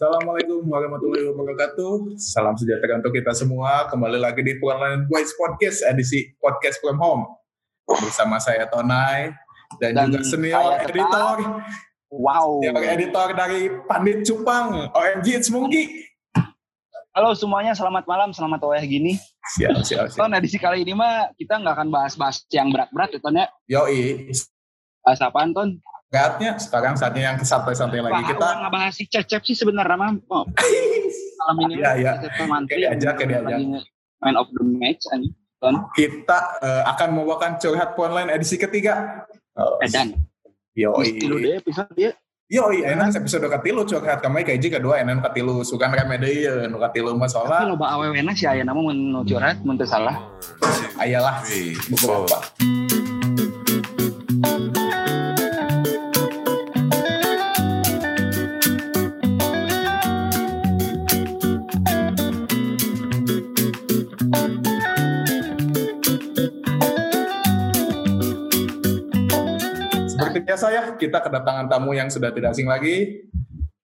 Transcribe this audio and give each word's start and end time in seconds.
Assalamualaikum 0.00 0.64
warahmatullahi 0.64 1.28
wabarakatuh. 1.28 2.16
Salam 2.16 2.56
sejahtera 2.56 3.04
untuk 3.04 3.12
kita 3.12 3.36
semua. 3.36 3.84
Kembali 3.84 4.16
lagi 4.16 4.40
di 4.40 4.56
Puan 4.56 5.04
Boys 5.04 5.28
Podcast 5.36 5.84
edisi 5.84 6.32
Podcast 6.40 6.80
from 6.80 6.96
Home. 6.96 7.28
Bersama 7.84 8.40
saya 8.40 8.64
Tonai 8.64 9.36
dan, 9.76 9.92
Dan 9.92 10.08
juga 10.08 10.24
senior 10.24 10.80
editor, 10.88 11.36
Wow. 12.08 12.64
senior 12.64 12.80
editor 12.96 13.28
dari 13.36 13.68
Pandit 13.84 14.24
Cupang, 14.24 14.88
OMG 14.88 15.36
It's 15.36 15.52
Monkey. 15.52 16.08
Halo 17.12 17.36
semuanya, 17.36 17.76
selamat 17.76 18.08
malam, 18.08 18.32
selamat 18.32 18.72
Oeh 18.72 18.80
gini. 18.88 19.20
Siap, 19.52 19.84
siap, 19.84 20.08
siap. 20.08 20.16
Ton, 20.16 20.32
edisi 20.32 20.56
kali 20.56 20.80
ini 20.80 20.96
mah 20.96 21.28
kita 21.36 21.60
nggak 21.60 21.76
akan 21.76 21.92
bahas-bahas 21.92 22.40
yang 22.48 22.72
berat-berat 22.72 23.12
ya 23.12 23.20
Ton 23.20 23.36
ya. 23.36 23.46
Yoi, 23.68 24.32
Bahas 25.04 25.20
apaan 25.20 25.52
Ton? 25.52 25.76
Beratnya 26.10 26.58
sekarang 26.58 26.98
saatnya 26.98 27.22
yang 27.32 27.36
santai-santai 27.38 28.02
lagi. 28.02 28.34
Kita 28.34 28.42
orang 28.42 28.60
ngebahas 28.66 28.92
si 28.98 29.04
Cecep 29.06 29.42
sih 29.46 29.54
sebenarnya 29.54 29.94
mah. 29.94 30.10
Oh, 30.26 30.44
malam 31.46 31.70
ini 31.70 31.78
Iya, 31.78 31.90
iya. 31.96 32.12
Cecep 32.18 32.46
Mantri. 32.50 32.82
Kayak 32.82 32.98
diajak, 32.98 33.14
kayak 33.16 33.28
diajak. 33.30 33.46
lagi 33.46 33.64
Man 34.20 34.34
of 34.36 34.50
the 34.52 34.62
match. 34.66 35.06
Ton, 35.60 35.76
kita 35.92 36.38
eh, 36.60 36.82
akan 36.88 37.08
membawakan 37.14 37.60
curhat 37.62 37.94
online 37.94 38.32
edisi 38.34 38.58
ketiga. 38.58 39.24
Oh, 39.54 39.78
edan. 39.80 40.18
Yoi. 40.74 41.20
Dulu 41.20 41.36
deh 41.40 41.62
episode 41.62 41.92
dia. 41.94 42.12
Yoi, 42.50 42.82
enak 42.82 43.14
episode 43.14 43.46
katilu 43.46 43.86
curhat 43.86 44.18
kami 44.18 44.42
kayak 44.42 44.58
jika 44.58 44.82
kedua 44.82 44.98
enak 44.98 45.22
katilu 45.22 45.62
sukan 45.62 45.94
rame 45.94 46.18
deui 46.18 46.50
nu 46.66 46.82
katilu 46.82 47.14
mah 47.14 47.30
Tapi 47.30 47.46
soalnya 47.46 47.70
loba 47.70 47.86
awewena 47.94 48.34
sih 48.34 48.50
aya 48.50 48.66
nama 48.66 48.80
mun 48.82 49.22
curhat 49.22 49.62
mun 49.62 49.78
salah. 49.86 50.18
ayalah 50.98 51.46
beberapa. 51.86 52.42
Seperti 52.50 52.89
biasa 70.60 70.76
ya, 70.76 70.84
kita 70.92 71.24
kedatangan 71.24 71.72
tamu 71.72 71.96
yang 71.96 72.12
sudah 72.12 72.36
tidak 72.36 72.52
asing 72.52 72.68
lagi. 72.68 73.24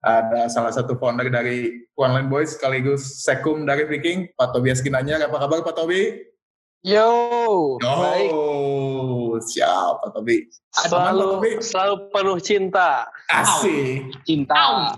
Ada 0.05 0.53
salah 0.53 0.69
satu 0.69 1.01
founder 1.01 1.33
dari 1.33 1.89
Online 1.97 2.29
Boys 2.29 2.53
sekaligus 2.53 3.25
Sekum 3.25 3.65
dari 3.65 3.89
Viking, 3.89 4.29
Pak 4.37 4.53
Tobias 4.53 4.85
Ginanyar. 4.85 5.25
Apa 5.25 5.41
kabar 5.41 5.65
Pak 5.65 5.73
Tobi? 5.73 6.21
Yo, 6.85 7.09
Oh, 7.81 7.81
baik. 7.81 8.29
siap 9.49 10.05
Pak 10.05 10.21
Tobi. 10.21 10.45
Aman, 10.45 10.53
Pak 10.77 10.85
Selalu 10.93 11.25
Tobi? 11.25 11.51
selalu 11.65 11.95
penuh 12.13 12.39
cinta. 12.45 12.91
Asik. 13.33 14.13
Cinta. 14.29 14.93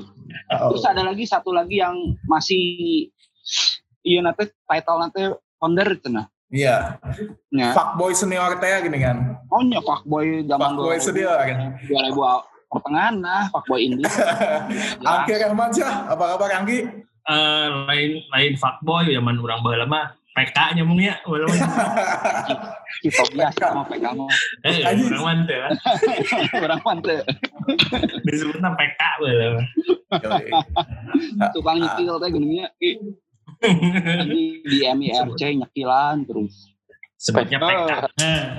Oh. 0.58 0.74
Terus 0.74 0.82
ada 0.82 1.06
lagi 1.06 1.30
satu 1.30 1.54
lagi 1.54 1.78
yang 1.78 1.94
masih 2.26 3.06
iya 4.02 4.18
nanti 4.18 4.50
title 4.66 4.98
nanti 4.98 5.30
founder 5.62 5.94
cenah. 6.02 6.26
Iya, 6.48 6.96
Ya. 7.50 7.76
fuckboy 7.76 8.12
senior 8.12 8.56
teh 8.56 8.72
gini 8.80 8.98
kan. 8.98 9.36
Oh 9.48 9.60
nya 9.60 9.80
fuckboy 9.80 10.40
zaman 10.42 10.72
Fuckboy 10.72 10.96
2000. 10.96 11.04
senior 11.04 11.36
kan. 11.38 11.58
2000 11.84 12.08
awal- 12.10 12.44
pertengahan 12.68 13.14
nah 13.18 13.42
fuckboy 13.48 13.80
indie. 13.82 14.04
Angki 15.04 15.32
Rahman 15.34 15.68
Syah, 15.70 16.08
apa 16.08 16.24
kabar 16.26 16.50
Angki? 16.54 16.88
eh 17.28 17.66
lain 17.84 18.24
lain 18.26 18.52
fuckboy 18.56 19.04
zaman 19.06 19.36
orang 19.36 19.60
baheula 19.60 19.84
mah 19.84 20.16
PK 20.32 20.56
nya 20.72 20.82
mung 20.82 20.96
ya. 20.96 21.20
Kita 22.98 23.22
biasa 23.28 23.64
sama 23.68 23.84
PK 23.84 24.04
mah. 24.16 24.32
eh 24.64 24.80
mah 24.80 25.36
teu 25.44 25.58
lah. 25.58 25.72
Orang 26.58 26.80
mantep. 26.80 27.28
disebutna 28.24 28.72
PK 28.72 29.00
baheula. 29.20 29.46
Tukang 31.52 31.76
nyekil 31.76 32.16
teh 32.16 32.28
geuning 32.30 32.52
nya. 32.54 32.66
Di 33.60 34.42
di 34.62 34.76
MIRC 34.84 35.40
nyekilan 35.58 36.22
terus. 36.24 36.72
sebutnya 37.18 37.58
PK 37.58 37.90
Nah, 38.14 38.54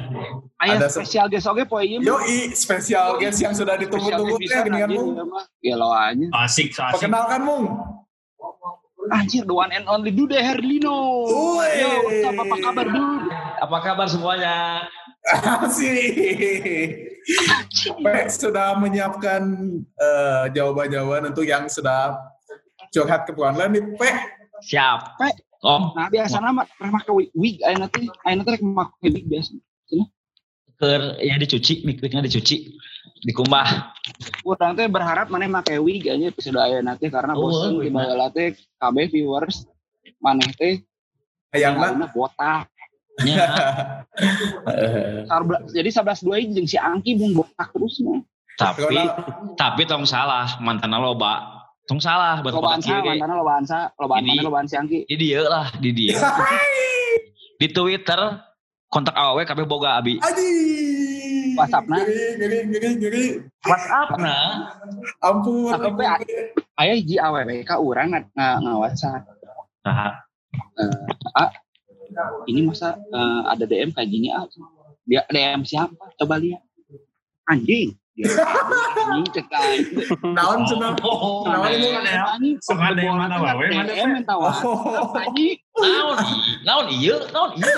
Ada 0.59 0.91
se- 0.91 0.99
spesial 0.99 1.31
guest 1.31 1.47
oge 1.47 1.63
poe 1.63 1.79
ieu 1.79 2.03
mah. 2.03 2.19
Yoi, 2.19 2.51
spesial 2.51 3.15
guest 3.15 3.39
yang 3.39 3.55
sudah 3.55 3.79
ditunggu-tunggu 3.79 4.35
teh 4.37 4.59
gini 4.59 4.77
kan 4.77 4.89
Mung. 4.89 5.15
Ya 5.59 5.75
lo 5.75 5.89
aja. 5.89 6.27
asik 6.43 6.69
so 6.69 6.83
asik 6.83 6.99
Perkenalkan 6.99 7.41
Mung. 7.41 7.65
Anjir, 9.09 9.41
the 9.41 9.55
one 9.55 9.71
and 9.71 9.87
only 9.87 10.11
Dude 10.11 10.35
Herlino. 10.35 11.23
Woi. 11.25 11.71
Yo, 11.73 11.89
apa 12.35 12.55
kabar 12.59 12.85
Dude? 12.85 13.25
Apa 13.57 13.77
kabar 13.79 14.05
semuanya? 14.05 14.83
Asik. 15.63 16.99
Pe 17.97 18.21
sudah 18.27 18.75
menyiapkan 18.75 19.41
eh, 19.79 20.43
jawaban-jawaban 20.51 21.31
untuk 21.31 21.43
yang 21.43 21.65
sudah 21.65 22.19
curhat 22.89 23.23
ke 23.23 23.31
online 23.33 23.71
nih, 23.71 23.83
Pe. 23.95 24.11
Siap. 24.61 24.99
Om, 25.59 25.91
Nah, 25.91 26.07
biasa 26.07 26.39
nama 26.39 26.63
pernah 26.63 26.91
make 26.95 27.11
wig, 27.35 27.59
aya 27.61 27.75
nanti, 27.77 28.07
aya 28.23 28.33
nanti 28.33 28.49
rek 28.49 28.63
make 28.63 28.95
wig 29.03 29.25
biasa. 29.25 29.59
ke 30.79 30.87
ya 31.19 31.35
dicuci, 31.35 31.83
mikirnya 31.83 32.23
dicuci, 32.23 32.71
dikumbah. 33.21 33.91
Urang 34.47 34.79
teh 34.79 34.87
berharap 34.87 35.27
mana 35.27 35.43
make 35.45 35.75
wig 35.75 36.07
aja 36.07 36.23
episode 36.25 36.55
aya 36.55 36.79
nanti 36.79 37.11
karena 37.11 37.35
Oh, 37.35 37.51
bosan 37.51 37.75
di 37.75 37.87
wig. 37.87 37.91
baheula 37.91 38.31
teh 38.31 38.55
KB 38.79 38.95
viewers 39.11 39.67
maneh 40.17 40.47
teh 40.55 40.79
Hayangna. 41.51 41.91
ayeuna 41.91 42.07
botak. 42.07 42.71
Ya, 43.27 43.43
Jadi 45.67 45.91
11 45.91 46.23
2 46.23 46.55
jeung 46.55 46.63
si 46.63 46.79
Angki 46.79 47.19
bung 47.19 47.35
botak 47.35 47.75
terus 47.75 47.99
mah. 47.99 48.23
tapi 48.55 48.95
tapi 49.55 49.83
tong 49.83 50.03
salah, 50.03 50.55
mantan 50.59 50.91
loba. 50.91 51.58
Tong 51.89 51.97
salah 51.97 52.45
buat 52.45 52.53
Lobaan 52.53 52.77
kotak 52.77 52.85
sa, 52.85 53.01
kiri. 53.01 53.17
mantana 53.17 53.33
lobaan 53.33 53.65
sa, 53.65 53.79
lobaan 53.97 54.21
Ini- 54.21 54.37
mana 54.37 54.45
lobaan 54.45 54.65
si 54.69 54.77
Angki. 54.77 54.99
Di 55.09 55.15
dia 55.17 55.41
lah, 55.41 55.73
di 55.81 55.89
dia. 55.89 56.13
di 57.57 57.67
Twitter 57.73 58.19
kontak 58.85 59.17
awewe 59.17 59.41
kabeh 59.41 59.65
boga 59.65 59.97
abi. 59.97 60.21
Aji. 60.21 60.49
WhatsApp-na. 61.57 61.97
Geri, 62.05 62.39
geri, 62.39 62.59
geri, 62.71 62.89
geri. 63.01 63.25
WhatsApp 63.65 64.15
nah. 64.15 64.69
Ampun. 65.19 65.73
Tapi, 65.73 65.89
ampun. 65.91 65.97
Pe, 65.97 66.05
Aya 66.77 66.93
hiji 66.95 67.17
awewe 67.17 67.65
ka 67.65 67.81
urang 67.81 68.13
WhatsApp. 68.77 69.25
Nah, 69.83 70.13
ini 72.45 72.65
masa 72.65 72.97
eh, 72.97 73.41
ada 73.49 73.65
DM 73.65 73.91
kayak 73.93 74.09
gini 74.09 74.29
ah 74.29 74.45
dia 75.05 75.25
DM 75.29 75.61
siapa 75.65 76.13
coba 76.17 76.37
lihat 76.37 76.61
anjing 77.49 77.97
Anjing. 78.19 79.47
Naon 80.35 80.59
cenah? 80.67 80.91
oh, 81.07 81.47
ini? 81.71 81.87
ya. 82.03 82.35
anjing 82.35 82.59
Sok 82.59 82.79
ada 82.83 82.99
yang 82.99 83.15
mana, 83.15 83.39
Bola 83.39 83.55
wae, 83.55 83.71
teh 83.71 83.77
mana, 83.79 83.91
DM 83.95 84.09
minta 84.11 84.35
WhatsApp 84.35 84.67
Oh. 84.67 85.15
anjing 85.15 85.55
naon 85.79 86.17
i- 86.27 86.59
naon 86.67 86.85
ieu? 86.91 87.17
Naon 87.31 87.51
ieu? 87.55 87.71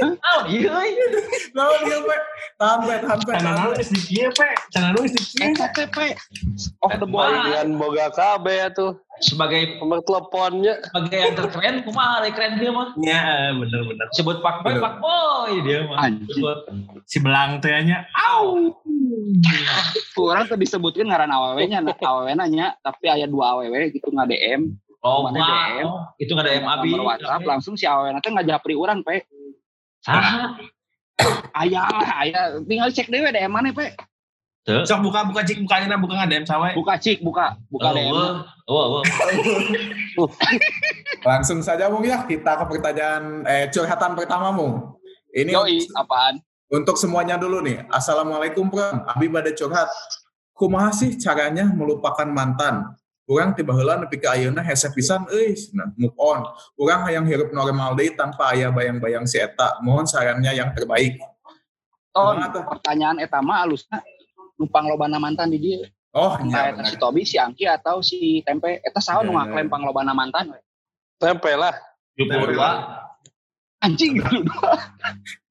Naon 0.00 0.44
ieu? 0.48 0.72
euy? 0.72 0.90
Naon 1.52 1.80
ieu, 1.84 2.00
Pe? 2.08 2.16
Tahan, 2.58 2.78
Pe, 2.88 2.94
tahan, 3.04 3.18
Pe. 3.20 3.32
Cana 3.36 3.42
tahan, 3.44 3.56
Pe. 3.60 3.64
nulis 3.68 3.88
di 3.92 4.00
kieu 4.08 4.30
pe, 4.32 4.48
di 5.12 5.22
kieu. 5.22 5.44
eta 5.52 5.66
teh 5.76 5.86
pe 5.92 6.06
of 6.82 6.92
the 6.98 7.06
boy 7.06 7.28
Wah. 7.28 7.44
Dengan 7.44 7.76
boga 7.76 8.06
KB 8.10 8.46
tuh. 8.72 8.96
Sebagai 9.18 9.82
Nomor 9.82 10.00
teleponnya. 10.02 10.78
sebagai 10.82 11.18
yang 11.18 11.34
terkeren, 11.34 11.74
kumaha 11.82 12.22
ari 12.22 12.30
keren 12.30 12.56
dia 12.56 12.70
mah. 12.70 12.88
Ya, 12.98 13.50
bener 13.52 13.82
bener. 13.84 14.06
Sebut 14.14 14.38
pak 14.40 14.62
boy, 14.62 14.78
pak 14.78 14.94
boy 14.98 15.52
dia 15.62 15.84
mah. 15.84 16.06
Sebut. 16.30 16.58
Si 17.04 17.18
belang 17.18 17.58
teh 17.58 17.72
nya. 17.82 18.06
Au. 18.14 18.72
kurang 20.12 20.46
tuh 20.46 20.58
disebutkan 20.58 21.06
ngaran 21.06 21.30
awewe 21.30 21.62
nya 21.64 21.78
awewe 21.80 22.32
nanya 22.34 22.74
tapi 22.80 23.06
aya 23.06 23.26
dua 23.26 23.54
awewe 23.54 23.90
gitu 23.90 24.10
nggak 24.10 24.28
DM 24.28 24.62
Oh, 24.98 25.22
Mana 25.22 25.38
wow. 25.38 25.46
DM? 25.46 25.86
Itu 26.18 26.30
nggak 26.34 26.46
ada 26.50 26.54
M 26.58 26.66
abi. 26.66 26.90
WhatsApp 26.90 27.46
langsung 27.46 27.78
si 27.78 27.86
awewe 27.86 28.10
nanti 28.10 28.26
nggak 28.26 28.48
japri 28.48 28.74
urang 28.74 29.06
pe 29.06 29.22
Saha? 30.02 30.58
aya 31.54 31.82
aya 32.18 32.58
tinggal 32.66 32.90
cek 32.90 33.06
dewe 33.06 33.30
DM 33.30 33.50
mana 33.50 33.70
pe 33.70 33.94
Tuh. 34.68 34.84
Sok 34.84 35.00
buka 35.00 35.24
buka 35.24 35.40
cik 35.48 35.64
mukanya 35.64 35.96
buka 35.96 36.12
ngadem 36.20 36.44
sawe. 36.44 36.76
buka 36.76 37.00
cik 37.00 37.24
buka 37.24 37.56
buka 37.72 37.88
Oh, 37.88 37.96
DM 37.96 38.12
wah. 38.12 38.44
Oh, 38.68 39.00
oh. 39.00 40.28
Langsung 41.28 41.64
saja 41.64 41.88
Mung 41.88 42.04
ya 42.04 42.20
kita 42.28 42.52
ke 42.60 42.64
pertanyaan 42.76 43.48
eh 43.48 43.72
curhatan 43.72 44.12
pertama 44.12 44.52
Mung. 44.52 44.92
Ini 45.32 45.56
Yoi, 45.56 45.88
apaan? 45.96 46.44
untuk 46.68 47.00
semuanya 47.00 47.40
dulu 47.40 47.64
nih. 47.64 47.88
Assalamualaikum 47.88 48.68
Pram. 48.68 49.08
Abi 49.08 49.32
pada 49.32 49.48
curhat. 49.56 49.88
Kumaha 50.52 50.92
sih 50.92 51.16
caranya 51.16 51.64
melupakan 51.72 52.28
mantan? 52.28 52.92
Orang 53.24 53.56
tiba 53.56 53.72
heula 53.72 53.96
nepi 53.96 54.20
ka 54.20 54.36
ayeuna 54.36 54.60
hese 54.60 54.92
pisan 54.92 55.24
euy, 55.32 55.56
nah, 55.72 55.88
move 55.96 56.16
on. 56.20 56.44
Orang 56.76 57.08
hayang 57.08 57.24
hirup 57.24 57.52
normal 57.56 57.96
deui 57.96 58.12
tanpa 58.12 58.52
aya 58.52 58.68
bayang-bayang 58.68 59.24
si 59.24 59.40
eta. 59.40 59.80
Mohon 59.80 60.04
sarannya 60.08 60.52
yang 60.52 60.76
terbaik. 60.76 61.16
Ton, 62.12 62.36
pertanyaan 62.52 63.16
eta 63.20 63.40
mah 63.40 63.64
alusna 63.64 64.00
numpang 64.58 64.90
lobana 64.90 65.22
mantan 65.22 65.54
di 65.54 65.58
dia. 65.62 65.86
Oh, 66.16 66.34
Entah 66.34 66.72
iya 66.72 66.74
eta 66.74 66.82
si 66.88 66.96
Tobi, 66.98 67.22
si 67.22 67.36
Angki 67.38 67.64
atau 67.68 68.02
si 68.02 68.42
Tempe. 68.42 68.82
Eta 68.82 68.98
saha 68.98 69.22
nu 69.22 69.36
Iya, 69.36 69.44
ngaklaim 69.44 69.68
panglobana 69.70 70.12
mantan 70.16 70.50
we. 70.50 70.60
Tempe 71.20 71.52
lah. 71.54 71.74
Jupur 72.18 72.50
dua. 72.50 72.70
Anjing 73.78 74.18
dulu 74.18 74.42
dua. 74.50 74.72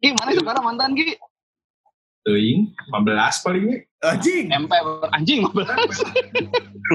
Gimana 0.03 0.35
sekarang 0.35 0.63
mantan 0.67 0.91
Ki? 0.97 1.15
Teuing 2.27 2.75
15 2.91 3.45
paling 3.47 3.63
we. 3.71 3.77
Anjing. 4.03 4.45
MP 4.51 4.71
anjing 5.15 5.39
15. 5.47 5.55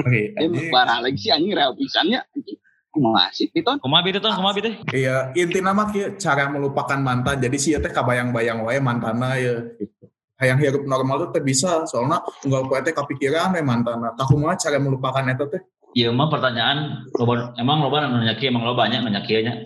Oke, 0.05 0.21
anjing. 0.39 0.69
parah 0.69 1.01
lagi 1.01 1.17
sih 1.17 1.31
anjing 1.33 1.57
real 1.57 1.73
pisannya. 1.73 2.21
anjing. 2.21 2.57
Masih 2.93 3.49
piton. 3.49 3.81
Kumaha 3.81 4.05
bitu 4.05 4.21
tuh, 4.21 4.29
kumaha 4.29 4.53
bitu? 4.53 4.69
Iya, 4.93 5.33
intinya 5.33 5.73
mah 5.73 5.89
kieu 5.89 6.13
cara 6.21 6.45
melupakan 6.45 7.01
mantan. 7.01 7.41
Jadi 7.41 7.57
sih 7.57 7.73
teh 7.73 7.89
kabayang-bayang 7.89 8.61
wae 8.61 8.77
mantana 8.77 9.33
ya 9.33 9.65
gitu. 9.81 10.02
Hayang 10.41 10.59
hirup 10.59 10.83
normal 10.89 11.29
teh 11.29 11.43
bisa, 11.43 11.85
soalnya 11.85 12.21
unggal 12.41 12.65
poe 12.65 12.81
teh 12.81 12.93
kapikiran 12.95 13.53
we 13.53 13.61
mantana. 13.61 14.11
Tah 14.17 14.25
kumaha 14.25 14.57
cara 14.57 14.81
melupakan 14.81 15.23
eta 15.29 15.45
teh? 15.45 15.61
Iya 15.93 16.09
emang 16.09 16.33
pertanyaan 16.33 17.05
loba, 17.13 17.53
emang 17.61 17.85
loba 17.85 18.09
nanya 18.09 18.33
kieu, 18.33 18.49
emang 18.49 18.65
loba 18.65 18.89
banyak 18.89 19.05
nanya 19.05 19.21
kieu 19.29 19.45
nya. 19.45 19.61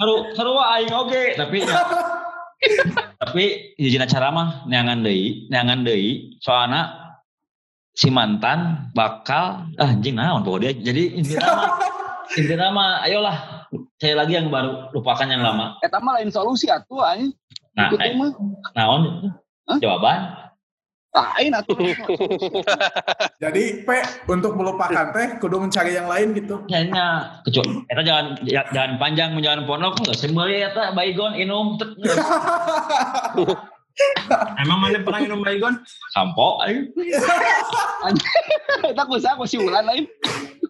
Seru 0.00 0.32
seru 0.32 0.56
aing 0.56 0.92
oge, 0.96 1.36
tapi 1.36 1.60
tapi 3.20 3.44
hiji 3.76 4.00
cara 4.08 4.32
mah 4.32 4.64
neangan 4.64 5.04
deui, 5.04 5.44
neangan 5.52 5.84
deui 5.84 6.40
soalna 6.40 7.12
si 7.92 8.08
mantan 8.08 8.88
bakal 8.96 9.68
ah, 9.76 9.90
anjing 9.92 10.16
naon 10.16 10.40
pokoknya 10.40 10.72
dia. 10.72 10.88
Jadi 10.88 11.02
intinya 11.20 11.52
mah 11.52 11.68
intinya 12.40 12.68
mah 12.72 12.90
ayolah 13.04 13.36
cari 13.96 14.14
lagi 14.14 14.32
yang 14.34 14.48
baru 14.48 14.88
lupakan 14.90 15.24
yang 15.24 15.40
lama. 15.40 15.76
Eta 15.80 15.98
mah 15.98 16.16
lain 16.16 16.28
solusi 16.28 16.66
atuh 16.66 17.00
anjing. 17.00 17.32
Nah, 17.72 17.88
Itu 17.88 17.96
eh, 17.96 18.12
mah 18.12 18.30
naon 18.72 19.02
Hah? 19.64 19.78
jawaban 19.78 20.20
lain 21.08 21.50
atuh. 21.52 21.74
Jadi 23.42 23.82
P 23.82 23.88
untuk 24.26 24.54
melupakan 24.54 25.10
teh 25.10 25.38
kudu 25.38 25.58
mencari 25.58 25.92
yang 25.92 26.06
lain 26.06 26.30
gitu. 26.32 26.62
Kayaknya 26.64 27.06
kecuali 27.42 27.82
eta 27.86 28.02
jangan 28.02 28.26
ja- 28.44 28.68
jangan 28.70 28.92
panjang 28.96 29.30
menjalan 29.32 29.62
pondok 29.64 29.98
nggak 29.98 30.14
sembari 30.14 30.62
eta 30.62 30.92
baygon 30.92 31.34
inum 31.34 31.74
Emang 34.58 34.78
mana 34.78 35.02
pernah 35.02 35.20
minum 35.20 35.42
baygon? 35.42 35.74
sampo 36.08 36.62
ayo 36.62 36.86
Eta 38.90 39.02
kusaha 39.02 39.34
ku 39.34 39.42
si 39.42 39.58
Wulan 39.58 39.84
lain. 39.84 40.06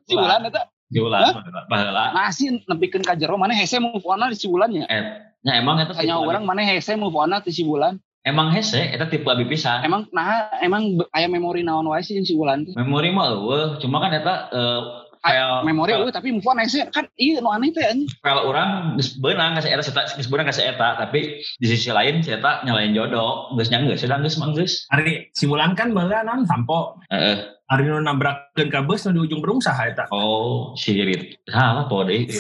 Si 0.05 0.17
Wulan 0.17 0.49
eta 0.49 0.65
jualan 0.89 1.33
baheula 1.69 2.17
masih 2.17 2.61
nepikeun 2.65 3.05
ka 3.05 3.15
jero 3.15 3.37
mana 3.37 3.53
hese 3.53 3.77
move 3.79 4.01
on 4.05 4.25
di 4.33 4.37
si 4.37 4.49
Wulannya. 4.49 4.89
eh 4.89 5.05
nya 5.45 5.61
emang 5.61 5.79
eta 5.79 5.95
Tanya 5.95 6.19
orang 6.19 6.43
mana 6.43 6.65
hese 6.65 6.97
move 6.97 7.15
on 7.15 7.33
ti 7.45 7.53
si 7.53 7.63
Wulan. 7.63 8.01
emang 8.25 8.49
hese 8.53 8.81
eta 8.91 9.05
tipe 9.07 9.29
abi 9.29 9.45
pisan 9.45 9.85
Emang 9.85 10.09
nah 10.11 10.49
emang 10.61 10.97
aya 11.13 11.29
memori 11.29 11.61
naon 11.61 11.87
wae 11.87 12.01
sih 12.01 12.17
jeung 12.17 12.27
si 12.27 12.35
Wulan 12.35 12.65
teh. 12.65 12.73
memori 12.77 13.13
mah 13.13 13.29
eueuh 13.37 13.77
cuma 13.79 14.01
kan 14.01 14.13
eta 14.17 14.49
eh, 14.49 14.81
file 15.19 15.67
Memori 15.67 15.93
eueuh 15.93 16.09
tapi 16.09 16.33
move 16.33 16.47
on 16.47 16.57
hese 16.59 16.89
kan 16.89 17.05
iya 17.21 17.43
nu 17.45 17.53
aneh 17.53 17.69
teh 17.69 17.85
anjing. 17.85 18.09
file 18.25 18.43
orang 18.43 18.97
geus 18.97 19.13
beunang 19.21 19.61
geus 19.61 19.69
eta 19.69 19.85
eta 19.85 20.03
geus 20.17 20.29
beunang 20.29 20.49
geus 20.49 20.61
eta 20.61 20.89
tapi 20.97 21.21
di 21.61 21.67
sisi 21.69 21.93
lain 21.93 22.25
si 22.25 22.33
eta 22.33 22.65
nyalain 22.65 22.97
jodoh 22.97 23.53
geus 23.61 23.69
nya 23.69 23.85
geus 23.85 24.01
sedang 24.01 24.25
geus 24.25 24.41
mah 24.41 24.51
geus 24.57 24.89
Hari 24.89 25.29
si 25.37 25.45
Wulan 25.45 25.77
kan 25.77 25.93
baheula 25.93 26.25
non 26.25 26.49
sampo. 26.49 26.97
heeh 27.13 27.58
Hari 27.69 27.85
nu 27.85 28.01
nabrakeun 28.01 28.73
ka 28.73 28.81
beus 28.81 29.05
nu 29.05 29.13
di 29.13 29.21
ujung 29.29 29.45
berung 29.45 29.61
saha 29.61 29.93
eta. 29.93 30.09
oh 30.09 30.73
si 30.73 30.97
Rit 30.97 31.37
salah 31.45 31.85
po 31.85 32.01
deui 32.01 32.25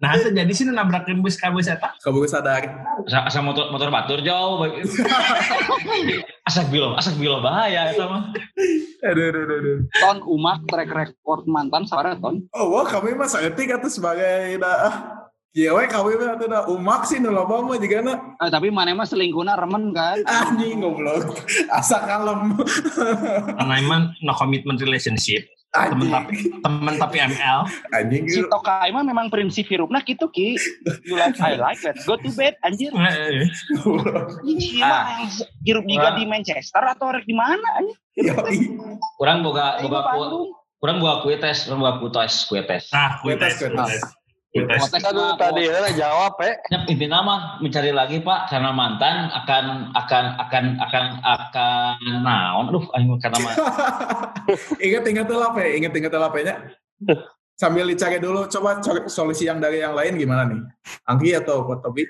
Nah, 0.00 0.16
itu 0.16 0.32
jadi 0.32 0.48
sih 0.56 0.64
nu 0.66 0.72
nabrakeun 0.72 1.22
beus 1.22 1.38
ka 1.38 1.54
beus 1.54 1.70
eta. 1.70 1.94
Kabur 2.02 2.26
sadar. 2.26 2.66
asa, 3.06 3.30
asa 3.30 3.38
motor 3.38 3.70
motor 3.70 3.92
batur 3.94 4.26
jauh 4.26 4.66
asak 6.48 6.66
bilo 6.72 6.98
asak 6.98 7.14
bilo 7.20 7.38
bahaya 7.38 7.94
eta 7.94 8.10
mah 8.10 8.34
Aduh, 9.06 9.32
aduh, 9.32 9.42
aduh, 9.46 9.58
aduh. 9.62 9.78
Ton 10.02 10.18
umak 10.26 10.66
track 10.66 10.90
record 10.90 11.46
mantan 11.46 11.86
sabaraha 11.86 12.20
ton. 12.20 12.44
Oh, 12.52 12.74
wah, 12.74 12.84
kami 12.84 13.16
mah 13.16 13.30
saeutik 13.30 13.72
atuh 13.72 13.88
sebagai 13.88 14.60
dah. 14.60 15.19
Kieu 15.50 15.74
we 15.74 15.82
kami 15.84 16.14
mah 16.14 16.38
atuh 16.38 16.46
da 16.46 16.62
umak 16.64 17.02
sih 17.02 17.18
nu 17.18 17.28
loba 17.28 17.58
mah 17.58 17.74
jigana 17.74 18.14
Eh, 18.38 18.46
tapi 18.48 18.70
mana 18.70 18.94
mah 18.94 19.02
selingkuhna 19.02 19.58
remen 19.58 19.90
kan. 19.90 20.22
anjing 20.24 20.78
goblok. 20.78 21.26
Asa 21.68 21.98
kalem. 22.00 22.54
Karena 23.50 23.74
emang 23.76 24.14
no 24.20 24.30
commitment 24.32 24.78
relationship. 24.78 25.42
Temen 25.70 26.06
tapi 26.06 26.54
temen 26.56 26.94
tapi 26.96 27.16
ML. 27.20 27.66
Anjing. 27.90 28.26
Si 28.26 28.42
Tokai 28.44 28.90
mah 28.90 29.02
memang 29.02 29.26
prinsip 29.26 29.66
hirupna 29.66 29.98
gitu 30.00 30.26
ki. 30.28 30.54
You 31.02 31.14
like 31.14 31.34
I 31.36 31.54
like 31.56 31.82
let's 31.82 32.02
go 32.04 32.14
to 32.14 32.30
bed 32.30 32.54
anjir. 32.62 32.94
Heeh. 32.94 33.50
Ini 34.44 34.78
mah 34.78 35.26
hirup 35.60 35.82
juga 35.84 36.14
di 36.14 36.24
Manchester 36.24 36.82
atau 36.84 37.10
rek 37.10 37.22
di 37.22 37.34
mana. 37.34 37.90
Kurang 39.16 39.42
boga 39.42 39.78
Aing 39.78 39.82
boga 39.82 39.98
mah 40.00 40.06
ku, 40.06 40.18
Bandung. 40.20 40.46
kurang 40.78 40.96
boga 40.98 41.14
kue 41.20 41.34
tes, 41.36 41.66
kurang 41.66 41.82
boga 41.82 41.98
kue 41.98 42.10
tes, 42.12 42.32
kue 42.46 42.62
tes. 42.62 42.84
Nah, 42.88 43.18
Kue 43.18 43.34
tes, 43.34 43.52
kuites, 43.52 43.66
kue 43.66 43.74
tes. 43.76 44.02
Aduh 44.50 44.66
mah, 45.14 45.38
tadi 45.38 45.62
ya 45.70 45.86
jawab 45.94 46.34
ya. 46.42 46.58
Nyap 46.74 46.82
intinya 46.90 47.18
mah 47.22 47.40
mencari 47.62 47.94
lagi 47.94 48.18
Pak 48.18 48.50
karena 48.50 48.74
mantan 48.74 49.30
akan 49.30 49.94
akan 49.94 50.24
akan 50.42 50.64
akan 50.82 51.04
akan 51.22 51.96
naon 52.26 52.64
aduh 52.74 52.82
aing 52.98 53.14
kata 53.22 53.38
mah 53.38 53.54
ingat 54.86 55.06
ingat 55.06 55.26
tuh 55.30 55.38
lah 55.38 55.54
Pe. 55.54 55.78
ingat 55.78 55.94
ingat 55.94 56.10
lah 56.18 56.34
Pe, 56.34 56.42
nya. 56.42 56.58
Sambil 57.54 57.86
dicari 57.86 58.18
dulu, 58.18 58.50
coba 58.50 58.82
cari 58.82 59.06
solusi 59.06 59.46
yang 59.46 59.62
dari 59.62 59.84
yang 59.84 59.94
lain 59.94 60.18
gimana 60.18 60.48
nih? 60.48 60.64
Anggi 61.06 61.30
atau 61.36 61.62
Kotobi? 61.62 62.08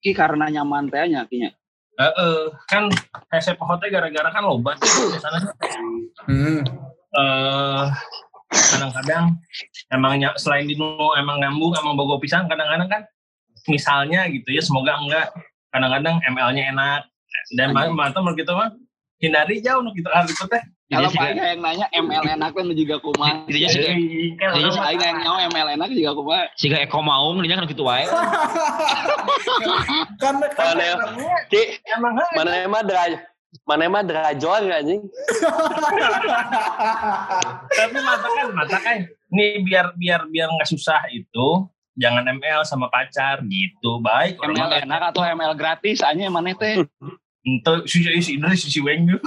Ki 0.00 0.16
karena 0.16 0.48
nyaman 0.48 0.88
teh 0.88 1.12
nya 1.12 1.28
kinya. 1.28 1.52
Heeh, 2.00 2.56
kan 2.72 2.88
hese 3.28 3.52
pohote 3.60 3.92
gara-gara 3.92 4.32
kan 4.32 4.48
loba 4.48 4.72
tuh 4.80 5.12
biasanya 5.12 5.40
Hmm. 6.24 6.64
eh 7.12 7.84
kadang-kadang 8.50 9.38
emang 9.88 10.18
ny- 10.18 10.36
selain 10.36 10.66
di 10.66 10.74
nu 10.74 10.90
emang 11.14 11.38
nyambung 11.38 11.72
emang 11.74 11.94
bogo 11.94 12.18
pisang 12.18 12.46
kadang-kadang 12.46 12.90
kan 12.90 13.02
misalnya 13.66 14.26
gitu 14.26 14.50
ya 14.50 14.60
semoga 14.60 14.98
enggak 14.98 15.30
kadang-kadang 15.70 16.18
ML-nya 16.26 16.70
enak 16.70 17.00
dan 17.54 17.70
Anjing. 17.70 17.94
mantap 17.94 18.20
menurut 18.20 18.38
kita 18.38 18.52
mah 18.52 18.68
hindari 19.20 19.60
jauh 19.60 19.80
nu 19.80 19.92
kita 19.92 20.10
harus 20.10 20.34
teh 20.34 20.62
Kalau 20.90 21.06
sih, 21.06 21.22
paling 21.22 21.38
yang 21.38 21.62
nanya 21.62 21.86
ML 21.94 22.22
enak 22.34 22.50
kan 22.50 22.66
juga 22.74 22.98
kumaha. 22.98 23.46
Intinya 23.46 23.68
sih 23.70 23.78
kayak 23.78 23.94
Jadi, 23.94 24.34
kan 24.34 24.48
Jadi 24.58 24.68
Aing 24.82 24.98
yang 24.98 25.18
nyawa 25.22 25.38
ML 25.46 25.68
enak 25.78 25.88
juga 25.94 26.10
kumaha. 26.18 26.42
siga 26.58 26.82
Eko 26.82 26.98
Maung 26.98 27.38
dia 27.46 27.54
kan 27.54 27.70
gitu 27.70 27.86
wae. 27.86 28.10
Kan 30.18 30.34
kan 30.42 30.74
Mana 30.74 30.82
ya? 30.82 30.96
Emang 31.94 32.12
mana 32.34 32.50
emang 32.60 32.82
deraj 32.82 33.22
mana 33.66 33.82
emang 33.86 34.06
nggak 34.06 34.38
anjing? 34.82 35.02
tapi 37.78 37.98
matakan 37.98 38.46
matakan 38.54 38.96
nih 39.30 39.62
biar 39.66 39.86
biar 39.98 40.20
biar 40.30 40.48
nggak 40.50 40.70
susah 40.70 41.02
itu 41.10 41.66
jangan 41.98 42.26
ML 42.26 42.62
sama 42.62 42.86
pacar 42.90 43.42
gitu 43.46 44.00
baik 44.00 44.38
ML 44.38 44.70
enak 44.86 45.02
atau 45.14 45.22
ML 45.26 45.54
gratis 45.58 46.02
aja 46.02 46.30
mana 46.30 46.54
teh. 46.54 46.86
Ente 47.42 47.74
si 47.90 48.06
si 48.06 48.22
si 48.22 48.38
si 48.38 48.68
si 48.70 48.80
Weng. 48.80 49.10
Eh, 49.10 49.18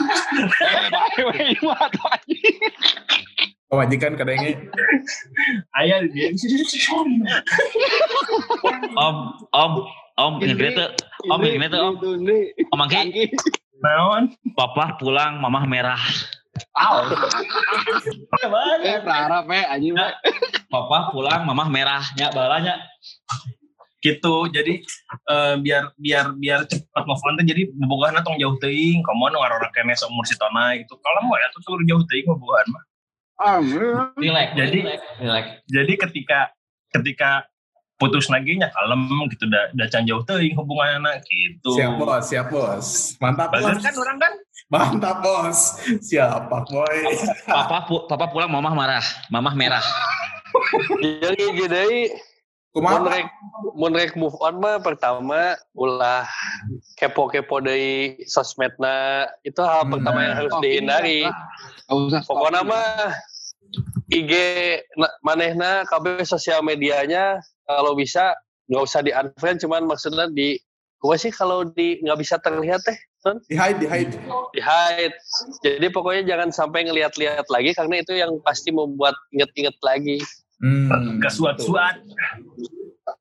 kewajikan 3.68 4.14
kadangnya 4.14 4.54
Ayah 5.74 6.06
dia. 6.08 6.30
Om 8.94 9.18
om 9.50 9.72
om 10.14 10.34
ini 10.40 10.70
tuh 10.78 10.90
om 11.28 11.42
ini 11.42 11.66
tuh 11.68 11.82
om 11.82 11.98
Itu 11.98 12.54
Angki 12.72 12.98
Angki. 12.98 13.24
Naon? 13.84 14.32
papa 14.56 14.96
pulang 14.96 15.44
mamah 15.44 15.68
merah. 15.68 16.00
Eh, 18.84 19.00
berharap 19.04 19.46
eh 19.52 19.66
anjing 19.68 19.92
mah. 19.92 20.16
Papa 20.72 21.12
pulang 21.12 21.44
mamah 21.44 21.68
merahnya 21.68 22.32
balanya. 22.32 22.76
gitu 24.04 24.52
jadi 24.52 24.84
eh, 25.32 25.56
biar 25.64 25.96
biar 25.96 26.36
biar 26.36 26.68
cepat 26.68 27.04
move 27.08 27.24
on 27.24 27.40
jadi 27.40 27.72
bobogohan 27.72 28.20
tong 28.20 28.36
jauh 28.36 28.60
teuing 28.60 29.00
komo 29.00 29.32
nu 29.32 29.40
ngarora 29.40 29.72
kene 29.72 29.96
seumur 29.96 30.28
si 30.28 30.36
tona 30.36 30.76
gitu 30.76 31.00
kalau 31.00 31.24
mau 31.24 31.40
ya 31.40 31.48
tuh 31.56 31.64
suruh 31.64 31.88
jauh 31.88 32.04
teuing 32.12 32.28
bobogohan 32.28 32.68
mah 32.68 32.84
Amin. 33.44 34.12
Relax. 34.20 34.60
Jadi- 34.60 34.84
relax, 34.84 35.02
relax. 35.24 35.46
jadi 35.72 35.94
ketika 36.04 36.40
ketika 36.92 37.32
putus 38.04 38.28
lagi 38.28 38.54
nya 38.54 38.68
kalem 38.70 39.02
gitu. 39.30 39.48
Da, 39.48 39.72
da 39.72 39.88
can 39.88 40.04
jauh 40.04 40.20
teuing 40.22 40.52
hubungan 40.54 41.00
anak 41.00 41.24
gitu. 41.26 41.72
Siap 41.74 41.96
bos 41.96 42.24
siap 42.26 42.48
bos. 42.50 43.16
Mantap 43.18 43.48
Bagus 43.50 43.72
bos. 43.72 43.82
kan 43.82 43.96
orang 43.98 44.18
kan? 44.20 44.34
Mantap 44.68 45.18
bos. 45.20 45.60
Siap 46.02 46.42
Pak 46.46 46.64
boy. 46.68 46.98
Papa 47.46 47.78
pu- 47.86 48.04
papa 48.06 48.26
pulang 48.28 48.50
mamah 48.50 48.74
marah, 48.74 49.06
mamah 49.28 49.54
merah. 49.54 49.86
Jadi 51.00 51.46
jadi 51.58 51.88
kumaha 52.70 52.94
mun 52.96 53.02
Pak? 53.02 53.12
rek 53.12 53.28
mun 53.74 53.92
rek 53.92 54.12
move 54.14 54.38
on 54.40 54.58
mah 54.58 54.78
pertama 54.78 55.54
ulah 55.72 56.26
kepo-kepo 56.96 57.58
dari 57.58 58.18
sosmedna. 58.26 59.26
Itu 59.42 59.62
hal 59.62 59.86
Hmm. 59.86 59.94
pertama 59.94 60.20
yang 60.22 60.36
harus 60.36 60.52
Oh, 60.52 60.60
dihindari. 60.60 61.26
Pokoknya 62.24 62.62
mah 62.62 63.14
IG 64.08 64.32
na- 64.94 65.14
manehna 65.22 65.72
KB 65.84 66.22
sosial 66.24 66.62
medianya 66.62 67.42
kalau 67.68 67.94
bisa 67.96 68.36
nggak 68.72 68.84
usah 68.84 69.02
di 69.04 69.12
unfriend 69.12 69.60
cuman 69.60 69.84
maksudnya 69.88 70.28
di 70.32 70.56
gue 71.04 71.16
sih 71.20 71.32
kalau 71.36 71.68
di 71.68 72.00
nggak 72.00 72.20
bisa 72.20 72.40
terlihat 72.40 72.80
teh 72.88 72.96
di 73.48 73.56
hide 73.56 73.80
di 73.80 73.88
hide 73.88 74.16
di 74.56 74.62
hide 74.64 75.16
jadi 75.64 75.88
pokoknya 75.92 76.24
jangan 76.28 76.50
sampai 76.52 76.88
ngelihat-lihat 76.88 77.48
lagi 77.48 77.72
karena 77.76 78.00
itu 78.00 78.16
yang 78.16 78.32
pasti 78.44 78.72
membuat 78.72 79.16
inget-inget 79.36 79.76
lagi 79.84 80.20
hmm. 80.64 81.20
ke 81.20 81.30
suat-suat 81.32 82.04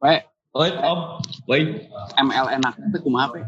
We, 0.02 0.18
Oi, 0.58 0.70
Om. 0.82 1.00
Oi, 1.46 1.62
ML 2.18 2.46
enak 2.58 2.74
itu 2.74 2.98
kumaha 3.06 3.34
pe? 3.34 3.40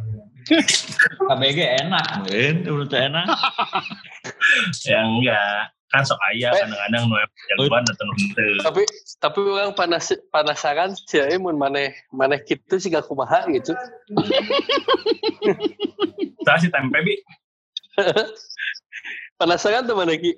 KBG 1.31 1.59
enak, 1.83 2.07
men. 2.31 2.63
Menurut 2.63 2.89
saya 2.91 3.11
enak. 3.11 3.27
Ya 4.87 4.99
enggak. 5.03 5.61
Kan 5.95 6.03
sok 6.03 6.19
aya 6.35 6.51
kadang-kadang 6.51 7.03
nu 7.07 7.15
jagoan 7.55 7.87
atau 7.87 8.03
nu. 8.03 8.15
Tapi 8.67 8.83
tapi 9.23 9.39
orang 9.47 9.79
panas 9.79 10.11
penasaran 10.35 10.91
sih 11.07 11.23
ya 11.23 11.39
mun 11.39 11.55
maneh 11.55 11.95
maneh 12.11 12.43
kitu 12.43 12.83
sih 12.83 12.91
gak 12.91 13.07
kumaha 13.07 13.47
gitu. 13.55 13.71
Tah 16.43 16.59
si 16.59 16.67
tempe 16.67 16.99
bi. 16.99 17.15
Penasaran 19.39 19.87
tuh 19.87 19.95
maneh 19.95 20.19
ki. 20.19 20.35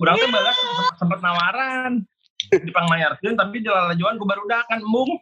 Urang 0.00 0.16
teh 0.16 0.32
balas 0.32 0.56
sempat 0.96 1.20
nawaran. 1.20 2.08
Dipangmayarkeun 2.48 3.36
tapi 3.36 3.60
dilalajuan 3.60 4.16
ku 4.16 4.24
barudak 4.24 4.64
kan 4.72 4.80
embung. 4.80 5.20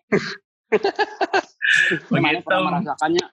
Mana 2.14 2.38
Begitu. 2.38 2.46
pernah 2.46 2.60
merasakannya? 2.70 3.26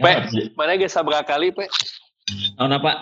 Pe, 0.00 0.12
mana 0.56 0.72
geus 0.80 0.92
sabaraha 0.92 1.24
kali 1.24 1.52
pe? 1.52 1.68
Tahun 2.56 2.72
apa? 2.74 2.92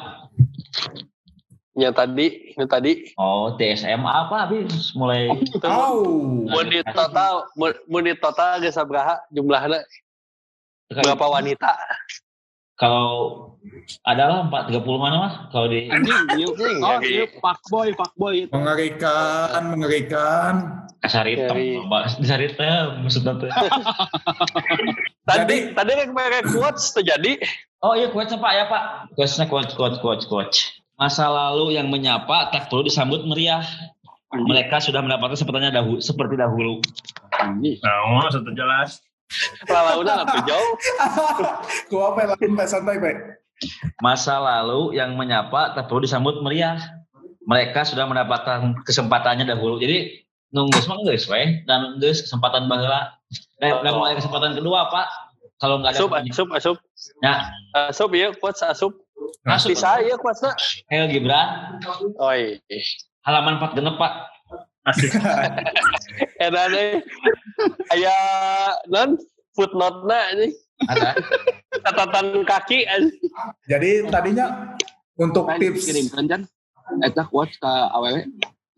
Yang 1.81 1.95
tadi, 1.97 2.27
ini 2.53 2.67
tadi. 2.69 2.93
Oh, 3.17 3.57
TSM 3.57 4.05
apa 4.05 4.45
habis 4.45 4.93
mulai 4.93 5.33
Oh. 5.65 6.05
Mun 6.45 6.67
di 6.69 6.85
total, 6.85 7.49
mun 7.57 8.03
di 8.05 8.13
total 8.21 8.61
geus 8.61 8.77
sabaraha 8.77 9.17
jumlahnya 9.33 9.81
berapa 10.93 11.27
wanita? 11.41 11.73
kalau 12.81 13.13
adalah 14.09 14.49
4 14.49 14.73
30 14.73 14.97
mana 14.97 15.17
Mas? 15.21 15.35
Kalau 15.53 15.69
di 15.69 15.93
Anjing, 15.93 16.17
iya. 16.33 16.47
Oh, 16.81 16.97
Jadi- 16.97 17.13
iya, 17.13 17.25
fuckboy, 17.37 17.93
fuckboy 17.93 18.35
itu. 18.49 18.53
Mengerikan, 18.57 19.61
mengerikan. 19.69 20.55
kasaritem, 21.01 21.89
Mbak. 21.89 22.21
Kasaritem 22.21 23.05
maksudnya. 23.05 23.33
Tadi 25.29 25.73
tadi 25.73 25.91
rek 25.97 26.13
merek 26.13 26.45
quotes 26.53 26.93
terjadi. 26.93 27.41
Oh 27.81 27.97
iya 27.97 28.13
quotes 28.13 28.37
Pak 28.37 28.53
ya 28.53 28.65
Pak. 28.69 29.17
Quotesnya 29.17 29.49
quotes 29.49 29.73
quotes 29.73 29.97
quotes 30.05 30.29
quotes. 30.29 30.80
Masa 31.01 31.33
lalu 31.33 31.81
yang 31.81 31.89
menyapa 31.89 32.53
tak 32.53 32.69
perlu 32.69 32.85
disambut 32.85 33.25
meriah. 33.25 33.65
Mereka 34.37 34.85
sudah 34.85 35.01
mendapatkan 35.01 35.33
sepertinya 35.33 35.81
dahulu 35.81 35.97
seperti 35.97 36.37
dahulu. 36.37 36.85
Nah, 37.81 38.29
satu 38.29 38.53
jelas. 38.53 39.01
Lalauna 39.65 40.13
apa 40.29 40.45
jauh? 40.45 40.71
Ku 41.89 42.05
apa 42.05 42.37
lain 42.37 42.53
Pak 42.53 42.67
santai 42.69 43.01
Pak? 43.01 43.17
Masa 44.05 44.37
lalu 44.37 45.01
yang 45.01 45.17
menyapa 45.17 45.73
tak 45.73 45.89
perlu 45.89 46.05
disambut 46.05 46.45
meriah. 46.45 46.77
Mereka 47.49 47.89
sudah 47.89 48.05
mendapatkan 48.05 48.85
kesempatannya 48.85 49.49
dahulu. 49.49 49.81
Jadi 49.81 50.21
nunggu 50.53 50.85
semua 50.85 51.01
we 51.01 51.65
dan 51.65 51.97
geus 51.97 52.29
kesempatan 52.29 52.69
baheula. 52.69 53.17
Dan 53.57 53.81
dan 53.81 53.93
mulai 53.97 54.21
kesempatan 54.21 54.53
kedua 54.53 54.93
Pak. 54.93 55.09
Kalau 55.65 55.81
nggak 55.81 55.97
ada 55.97 56.01
Asup, 56.01 56.13
asup, 56.13 56.49
asup. 56.57 56.77
Nah, 57.25 57.53
Asup 57.89 58.13
ya, 58.17 58.33
quotes 58.37 58.65
asup. 58.65 58.97
Masuk 59.47 59.73
Bisa 59.75 60.01
ya 60.03 60.17
quotesnya. 60.17 60.53
Hel 60.89 61.07
Gibran 61.11 61.81
Oi. 62.21 62.61
halaman 63.27 63.61
4 63.61 63.77
genep 63.77 63.97
Pak. 64.01 64.13
Asik. 64.89 65.13
Deh. 66.41 67.05
Aya 67.93 68.17
non 68.89 69.21
footnote-na 69.53 70.19
ini. 70.37 70.49
Ada. 70.89 71.13
Catatan 71.85 72.41
kaki 72.49 72.89
anjing. 72.89 73.31
Jadi 73.69 74.09
tadinya 74.09 74.77
untuk 75.21 75.53
Main 75.53 75.61
tips 75.61 75.85
kirim 75.85 76.09
kan 76.09 76.49
Eta 77.05 77.23
quotes 77.29 77.55
ke 77.61 77.69
AWW. 77.69 78.25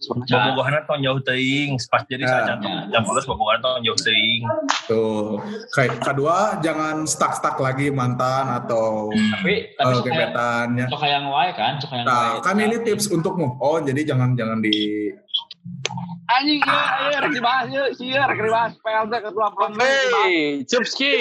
Bobogohana 0.02 0.82
tong 0.82 0.98
jauh 0.98 1.20
teuing, 1.20 1.78
pas 1.86 2.02
jadi 2.02 2.20
Ya. 2.20 2.30
saat 2.42 2.44
jam 2.50 2.58
jam 2.88 3.02
12 3.02 3.22
bobogohana 3.24 3.60
tong 3.60 3.80
jauh 3.80 3.94
teuing. 3.96 4.42
tuh 4.84 5.38
kayak 5.70 6.00
kedua 6.00 6.36
jangan 6.58 7.04
stuck-stuck 7.04 7.54
lagi 7.56 7.86
mantan 7.88 8.50
atau 8.52 9.06
Tapi 9.08 9.72
tapi 9.72 9.86
eh, 9.88 9.94
suka 9.94 10.08
yang 10.08 10.18
gebetannya. 10.28 10.86
suka 10.88 11.06
yang 11.06 11.24
wae 11.28 11.50
kan, 11.52 11.72
suka 11.78 11.94
yang 11.94 12.04
Nah, 12.04 12.26
wae. 12.32 12.42
kan 12.42 12.56
ini 12.56 12.76
tips 12.80 13.06
untuk 13.08 13.34
move 13.34 13.54
on, 13.58 13.84
jadi 13.84 14.02
jangan 14.04 14.34
jangan 14.34 14.58
di 14.58 14.74
Anjing, 16.24 16.58
iya, 16.58 16.82
iya, 17.04 17.16
rek 17.20 17.32
dibahas, 17.32 17.66
iya, 17.68 17.84
iya, 17.96 18.22
rek 18.24 18.40
dibahas. 18.40 18.72
PLT 18.76 19.12
ketua 19.22 19.46
PLT 19.48 19.70
dibahas. 19.72 19.92
Hey, 20.18 20.38
Cupski. 20.64 21.14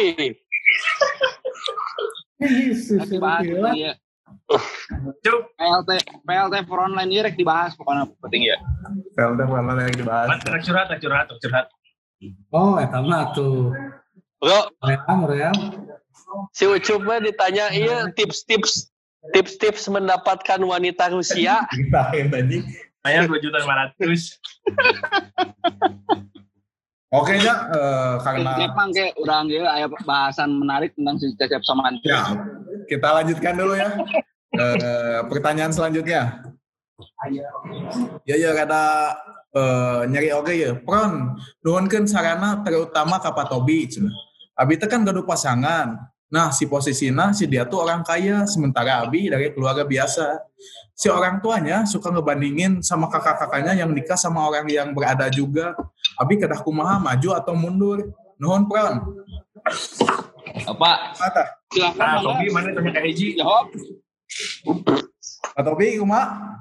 Iya. 3.72 3.92
Cuk, 5.22 5.40
PLT, 5.56 5.90
PLT 6.28 6.56
for 6.68 6.84
online 6.84 7.10
iya 7.12 7.22
rek 7.24 7.40
dibahas 7.40 7.72
pokoknya 7.80 8.08
penting 8.20 8.52
ya. 8.52 8.58
Felda 9.16 9.46
mana 9.48 9.88
yang 9.88 9.96
dibahas. 9.96 10.28
rek 10.44 10.64
curhat, 10.64 10.88
rek 10.92 11.00
curhat, 11.00 11.26
rek 11.32 11.40
curhat. 11.40 11.66
Oh, 12.54 12.78
eta 12.78 13.00
mah 13.02 13.34
tuh. 13.34 13.74
Bro, 14.42 14.74
Ream, 14.82 15.20
ream. 15.30 15.56
si 16.56 16.66
Ucup 16.66 17.06
mah 17.06 17.22
ditanya 17.22 17.70
iya 17.70 18.10
tips-tips 18.16 18.90
tips-tips 19.36 19.86
mendapatkan 19.90 20.58
wanita 20.58 21.14
Rusia. 21.14 21.62
Ditahin 21.78 22.34
tadi. 22.34 22.58
Saya 23.02 23.26
2 23.26 23.34
juta 23.42 23.58
500. 23.62 23.98
Oke 27.12 27.36
ya, 27.44 27.68
eh, 27.76 28.14
karena 28.24 28.56
Jepang 28.56 28.88
kayak 28.96 29.12
udah 29.20 29.44
nggak 29.44 29.74
ada 29.84 29.88
bahasan 30.08 30.56
menarik 30.56 30.96
tentang 30.96 31.20
si 31.20 31.28
Cecep 31.36 31.60
sama 31.68 31.92
Andri. 31.92 32.08
ya 32.08 32.24
kita 32.88 33.08
lanjutkan 33.08 33.54
dulu 33.56 33.74
ya. 33.76 33.88
Eh, 34.52 35.20
pertanyaan 35.32 35.72
selanjutnya. 35.72 36.44
Ya 38.28 38.36
ya 38.36 38.52
kata 38.52 38.84
eh, 39.56 40.02
nyari 40.12 40.30
oke 40.36 40.54
ya. 40.54 40.72
Pron, 40.76 41.40
nuhunkeun 41.64 42.04
sarana 42.04 42.60
terutama 42.60 43.24
ka 43.24 43.32
Pak 43.32 43.48
Tobi. 43.48 43.88
Abi 44.60 44.76
teh 44.76 44.92
kan 44.92 45.08
gaduh 45.08 45.24
pasangan. 45.24 45.96
Nah, 46.32 46.48
si 46.56 46.64
posisinya 46.64 47.36
si 47.36 47.44
dia 47.44 47.68
tuh 47.68 47.84
orang 47.84 48.08
kaya 48.08 48.48
sementara 48.48 49.04
Abi 49.04 49.28
dari 49.28 49.52
keluarga 49.52 49.84
biasa. 49.84 50.40
Si 50.96 51.12
orang 51.12 51.44
tuanya 51.44 51.84
suka 51.84 52.08
ngebandingin 52.08 52.80
sama 52.80 53.12
kakak-kakaknya 53.12 53.84
yang 53.84 53.92
nikah 53.92 54.16
sama 54.16 54.48
orang 54.48 54.68
yang 54.72 54.96
berada 54.96 55.28
juga. 55.28 55.76
Abi 56.16 56.40
kedah 56.40 56.60
kumaha 56.64 57.00
maju 57.00 57.30
atau 57.36 57.56
mundur. 57.56 58.16
Nuhun 58.40 58.68
Pron. 58.68 58.96
Apa? 60.68 61.16
Silahkan 61.72 62.20
Nah. 62.20 62.20
Tobi 62.24 62.48
mana 62.52 62.76
tanya 62.76 62.92
ke 62.96 63.00
Hiji? 63.12 63.40
Jawab. 63.40 63.72
Pak 65.56 65.64
Tobi 65.64 66.00
kumaha? 66.00 66.56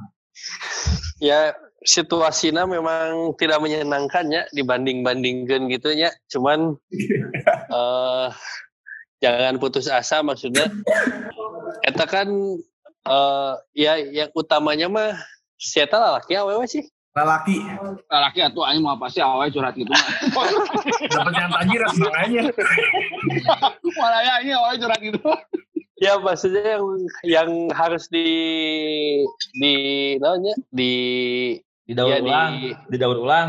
Ya 1.20 1.54
situasinya 1.84 2.68
memang 2.68 3.36
tidak 3.40 3.60
menyenangkan 3.60 4.28
ya 4.28 4.42
dibanding-bandingkan 4.52 5.68
gitu 5.72 5.92
ya. 5.94 6.10
Cuman 6.32 6.76
eh 7.76 8.28
jangan 9.20 9.56
putus 9.60 9.86
asa 9.86 10.24
maksudnya. 10.24 10.68
Eta 11.86 12.04
kan 12.08 12.28
eh 13.06 13.54
ya 13.76 13.96
yang 14.00 14.30
utamanya 14.34 14.88
mah 14.90 15.12
siapa 15.60 16.20
laki 16.20 16.36
awewe 16.36 16.64
sih. 16.66 16.84
Lalaki. 17.10 17.58
Laki 18.06 18.38
atuh 18.38 18.62
anjing 18.62 18.86
mau 18.86 18.94
apa 18.94 19.10
sih 19.10 19.18
awalnya 19.18 19.50
curhat 19.50 19.74
gitu 19.74 19.90
mah. 19.90 20.06
Dapat 21.10 21.32
yang 21.34 21.50
tajir 21.50 21.80
makanya. 22.06 22.42
Malah 23.98 24.20
ya 24.22 24.34
ini 24.46 24.52
awalnya 24.54 24.78
curhat 24.86 25.00
gitu. 25.02 25.20
Ya 26.00 26.16
maksudnya 26.16 26.80
yang 26.80 26.86
yang 27.22 27.50
harus 27.76 28.08
di 28.08 28.24
di 29.60 29.74
namanya? 30.16 30.56
Di 30.72 30.92
Didaur 31.90 32.06
Ya, 32.06 32.22
di- 32.22 32.30
ulang, 32.30 32.52
didaur 32.86 33.18
ulang. 33.18 33.48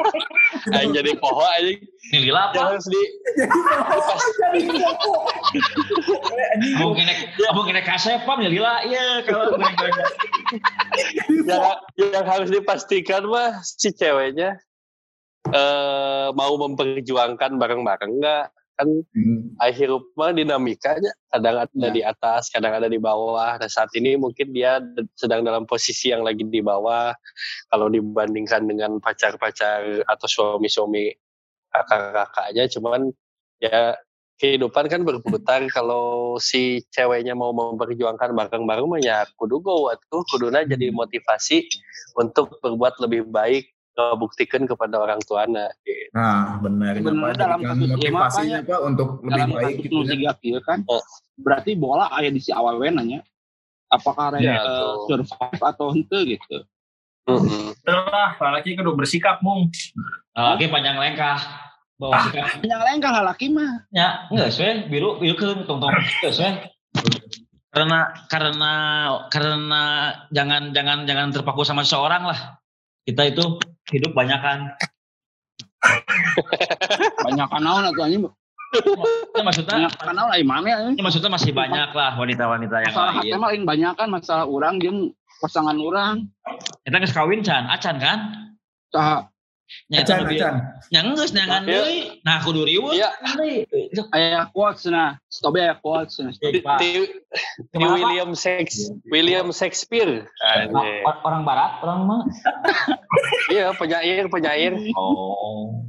ah, 0.78 0.82
jadi 0.94 1.10
poho 1.18 1.42
aja. 1.42 1.74
Ini 2.14 2.30
lila 2.30 2.54
apa? 2.54 2.70
harus 2.70 2.86
di 2.86 3.02
Abang 6.78 6.94
kena 6.94 7.12
abang 7.50 7.66
kena 7.66 7.82
kasepam 7.82 8.38
ya 8.46 8.50
lila. 8.54 8.74
Iya 8.86 9.26
kalau 9.26 9.58
yang, 11.50 11.82
yang 11.98 12.26
harus 12.30 12.54
dipastikan 12.54 13.26
mah 13.26 13.58
si 13.66 13.90
ceweknya 13.90 14.54
eh 15.50 16.28
mau 16.30 16.54
memperjuangkan 16.54 17.58
bareng-bareng 17.58 18.22
enggak 18.22 18.54
kan 18.74 18.88
Hmm. 19.14 19.54
akhir 19.62 19.88
mah 20.18 20.34
dinamikanya 20.34 21.12
kadang 21.30 21.56
ada 21.62 21.88
di 21.94 22.02
atas 22.02 22.50
kadang 22.50 22.74
ada 22.74 22.88
di 22.90 22.98
bawah. 22.98 23.58
Nah 23.58 23.70
saat 23.70 23.90
ini 23.94 24.18
mungkin 24.18 24.50
dia 24.50 24.82
sedang 25.14 25.46
dalam 25.46 25.66
posisi 25.66 26.10
yang 26.10 26.26
lagi 26.26 26.42
di 26.46 26.60
bawah. 26.62 27.14
Kalau 27.70 27.86
dibandingkan 27.90 28.66
dengan 28.66 28.98
pacar-pacar 28.98 30.02
atau 30.06 30.26
suami-suami 30.26 31.14
kakak-kakaknya 31.74 32.64
cuman 32.70 33.10
ya 33.62 33.94
kehidupan 34.38 34.90
kan 34.90 35.02
berputar. 35.06 35.62
Kalau 35.76 36.38
si 36.42 36.82
ceweknya 36.94 37.34
mau 37.38 37.54
memperjuangkan 37.54 38.34
bareng-bareng 38.34 38.86
mah 38.86 39.00
ya 39.02 39.26
kudu 39.38 39.62
go 39.62 39.90
atuh. 39.90 40.22
Kuduna 40.30 40.66
jadi 40.66 40.90
motivasi 40.94 41.66
untuk 42.18 42.58
berbuat 42.62 43.02
lebih 43.02 43.30
baik 43.30 43.73
buktikan 44.18 44.66
kepada 44.66 44.98
orang 44.98 45.22
tuanya 45.22 45.70
gitu. 45.86 46.10
Nah, 46.12 46.58
benar. 46.58 46.98
Apa, 46.98 47.30
dalam 47.38 47.58
kasus 47.62 47.88
motivasinya 47.94 48.58
Pak 48.66 48.80
untuk 48.82 49.08
lebih 49.22 49.30
Dalam 49.30 49.48
baik 49.54 49.76
gitu 49.86 49.98
ya. 50.02 50.60
kan. 50.66 50.82
Oh. 50.90 51.02
Berarti 51.38 51.78
bola 51.78 52.10
aya 52.10 52.30
di 52.30 52.42
si 52.42 52.50
awewe 52.50 52.90
nanya. 52.90 53.22
Apakah 53.90 54.34
Ya, 54.42 54.58
tuh. 54.58 55.06
survive 55.06 55.62
atau 55.62 55.86
henteu 55.94 56.20
gitu. 56.26 56.66
Mm-mm. 57.24 57.72
Setelah 57.78 58.36
laki 58.36 58.74
kudu 58.74 58.92
bersikap 58.98 59.38
mung. 59.40 59.70
lagi 60.34 60.66
panjang 60.66 60.98
lengkah. 60.98 61.38
bawa 61.94 62.26
sikap 62.26 62.58
Yang 62.66 62.82
lain 62.90 62.98
kan 62.98 63.22
laki 63.22 63.46
mah. 63.54 63.86
ya 63.94 64.26
enggak 64.26 64.50
sih 64.50 64.90
biru 64.90 65.22
biru 65.22 65.38
kan 65.38 65.62
tong 65.62 65.78
tong 65.78 65.94
enggak 65.94 66.34
sih 66.34 66.50
karena 67.70 68.10
karena 68.26 68.72
karena 69.30 69.82
jangan 70.34 70.74
jangan 70.74 71.06
jangan 71.06 71.30
terpaku 71.30 71.62
sama 71.62 71.86
seseorang 71.86 72.26
lah 72.26 72.58
kita 73.04 73.22
itu 73.28 73.44
hidup 73.92 74.12
banyakan 74.16 74.72
Banyak 77.20 77.46
kan 77.52 77.60
naon 77.60 77.84
atuh 77.84 78.08
anjing. 78.08 78.24
ya, 79.36 79.42
maksudnya 79.44 79.86
kan 79.92 80.16
naon 80.16 80.32
ya. 80.64 80.76
ya, 80.96 81.02
maksudnya 81.04 81.30
masih 81.30 81.52
banyak 81.52 81.92
lah 81.92 82.16
wanita-wanita 82.16 82.76
yang 82.82 82.92
Masalah 82.96 83.12
lain 83.20 83.36
mah 83.36 83.48
lain 83.52 83.62
banyak 83.68 83.92
kan 83.94 84.08
masalah 84.08 84.44
orang 84.48 84.80
jeung 84.80 85.12
pasangan 85.44 85.76
orang. 85.76 86.24
kita 86.88 86.96
nggak 86.96 87.12
kawin 87.12 87.44
can 87.44 87.68
acan 87.68 87.96
kan 88.00 88.18
Tah 88.90 89.28
Ya, 89.28 89.33
Acan, 89.90 90.28
acan. 90.28 90.54
yang 90.92 91.16
geus 91.16 91.32
nangan 91.32 91.64
Iya. 91.64 91.72
deui 91.82 91.98
nah 92.22 92.38
kudu 92.40 92.62
riweuh 92.62 92.92
Iya. 92.94 93.10
aya 94.12 94.46
quotes 94.52 94.84
nah. 94.86 95.16
Stop 95.26 95.56
aya 95.56 95.74
quotes 95.76 96.20
nah. 96.20 96.30
William 97.74 98.32
Shakes, 98.32 98.92
William 99.08 99.50
Shakespeare. 99.50 100.28
Orang 101.24 101.42
barat 101.42 101.80
orang 101.82 102.00
mah 102.06 102.22
Iya, 103.48 103.72
penyair, 103.74 104.28
penyair. 104.28 104.72
oh 104.94 105.84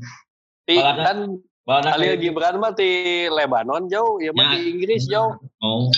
Di, 0.66 0.82
Balada. 0.82 1.04
kan 1.06 1.18
Khalil 1.66 2.18
Gibran 2.18 2.58
mah 2.58 2.74
di 2.74 3.26
Lebanon 3.26 3.86
jauh, 3.86 4.18
ya 4.18 4.30
Ya. 4.30 4.38
mah 4.38 4.46
di 4.54 4.60
Inggris 4.72 5.06
jauh. 5.06 5.34
oh 5.62 5.90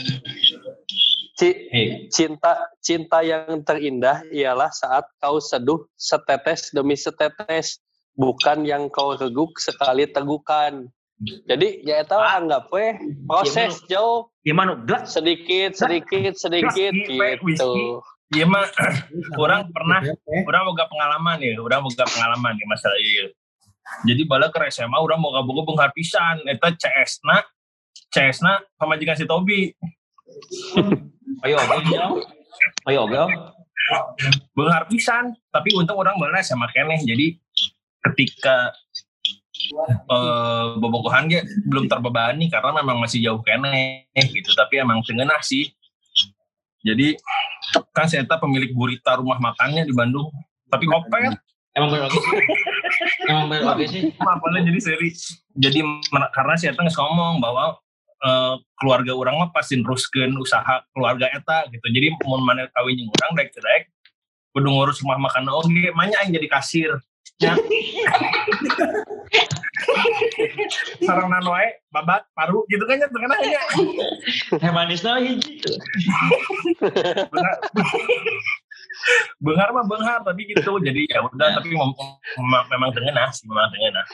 Ci- 1.38 1.70
hey 1.70 1.88
cinta 2.10 2.58
cinta 2.82 3.22
yang 3.22 3.62
terindah 3.62 4.26
ialah 4.34 4.74
saat 4.74 5.06
kau 5.22 5.38
seduh 5.38 5.86
setetes 5.94 6.74
demi 6.74 6.98
setetes 6.98 7.78
bukan 8.18 8.66
yang 8.66 8.90
kau 8.90 9.14
reguk 9.14 9.54
sekali 9.62 10.10
tegukan. 10.10 10.90
Jadi 11.22 11.82
ya 11.86 12.02
itu 12.02 12.18
Ah. 12.18 12.42
anggap 12.42 12.70
weh 12.74 12.98
proses 13.30 13.82
jauh 13.86 14.34
gimana 14.42 14.82
gelas. 14.86 15.14
Sedikit 15.14 15.78
sedikit 15.78 16.34
sedikit 16.34 16.94
Pak, 16.94 17.42
gitu. 17.46 18.02
Iya 18.34 18.46
mah 18.50 18.66
orang 19.44 19.70
pernah 19.70 20.02
orang 20.26 20.62
boga 20.68 20.86
pengalaman 20.90 21.38
ya, 21.42 21.58
orang 21.62 21.86
boga 21.86 22.06
pengalaman 22.06 22.54
ya 22.58 22.66
masalah 22.66 22.98
ieu. 22.98 23.30
Jadi 24.10 24.22
bala 24.26 24.50
ke 24.50 24.58
SMA 24.68 24.98
orang 24.98 25.22
boga 25.22 25.46
boga 25.46 25.62
benghar 25.70 25.90
pisan. 25.94 26.42
Eta 26.50 26.74
CS 26.74 27.22
na 27.22 27.46
CS 28.10 28.42
na 28.42 28.62
pamajikan 28.78 29.14
si 29.14 29.26
Tobi. 29.30 29.70
ayo 31.44 31.56
jauh 31.92 32.20
ayo 32.88 33.00
oke 33.06 33.18
Benghar 34.52 34.84
pisan, 34.92 35.32
tapi 35.48 35.72
untung 35.72 35.96
orang 35.96 36.20
bala 36.20 36.44
SMA 36.44 36.68
keneh. 36.76 37.00
Jadi 37.08 37.40
ketika 38.04 38.76
eh 39.88 40.66
bobogohan 40.76 41.32
ge 41.32 41.44
belum 41.66 41.88
terbebani 41.88 42.52
karena 42.52 42.84
memang 42.84 43.00
masih 43.00 43.24
jauh 43.24 43.40
keneh 43.40 44.12
gitu, 44.12 44.52
tapi 44.60 44.84
emang 44.84 45.00
tengenah 45.08 45.40
sih. 45.40 45.72
Jadi 46.84 47.16
kan 47.96 48.12
saya 48.12 48.28
pemilik 48.28 48.76
gurita 48.76 49.16
rumah 49.20 49.40
makannya 49.40 49.88
di 49.88 49.96
Bandung, 49.96 50.32
tapi 50.68 50.84
opet 50.92 51.40
emang 51.76 51.88
bener 51.94 52.12
oke 52.12 52.20
sih? 52.20 52.40
Emang 53.32 53.46
bener 53.48 53.64
oke 53.72 53.86
sih? 53.88 54.02
Apalnya 54.20 54.68
jadi 54.68 54.80
seri. 54.84 55.10
Jadi 55.56 55.80
karena 56.36 56.54
saya 56.60 56.76
nggak 56.76 56.92
ngomong 56.92 57.40
bahwa 57.40 57.80
eh, 58.28 58.54
keluarga 58.76 59.12
orang 59.16 59.36
mah 59.40 59.50
pasti 59.56 59.80
neruskeun 59.80 60.36
usaha 60.36 60.84
keluarga 60.92 61.32
eta 61.32 61.72
gitu. 61.72 61.86
Jadi 61.88 62.08
mau 62.28 62.44
mana 62.44 62.68
kawin 62.76 63.00
jeung 63.00 63.12
orang 63.24 63.32
daek 63.40 63.56
daek 63.56 63.84
kudu 64.52 64.68
ngurus 64.68 65.00
rumah 65.06 65.32
makan 65.32 65.48
oge 65.54 65.94
manya 65.96 66.20
yang 66.28 66.36
jadi 66.36 66.48
kasir. 66.52 66.92
Ya. 67.38 67.54
sarang 71.06 71.30
nanoe 71.32 71.68
babat 71.94 72.26
paru 72.34 72.66
gitu 72.68 72.84
kan 72.86 73.00
ya 73.00 73.08
tengah 73.10 73.40
ya 73.46 73.64
teh 74.58 74.72
manisnya 74.74 75.22
hiji 75.22 75.64
bengar 79.40 79.70
mah 79.72 79.86
bengar 79.86 80.20
tapi 80.26 80.50
gitu. 80.52 80.82
Jadi 80.82 81.08
ya 81.08 81.24
udah 81.24 81.48
tapi 81.62 81.72
mem- 81.72 81.96
mem- 82.42 82.68
memang 82.74 82.90
tengenah 82.92 83.30
sih 83.32 83.46
memang 83.48 83.70
tengenah 83.72 84.06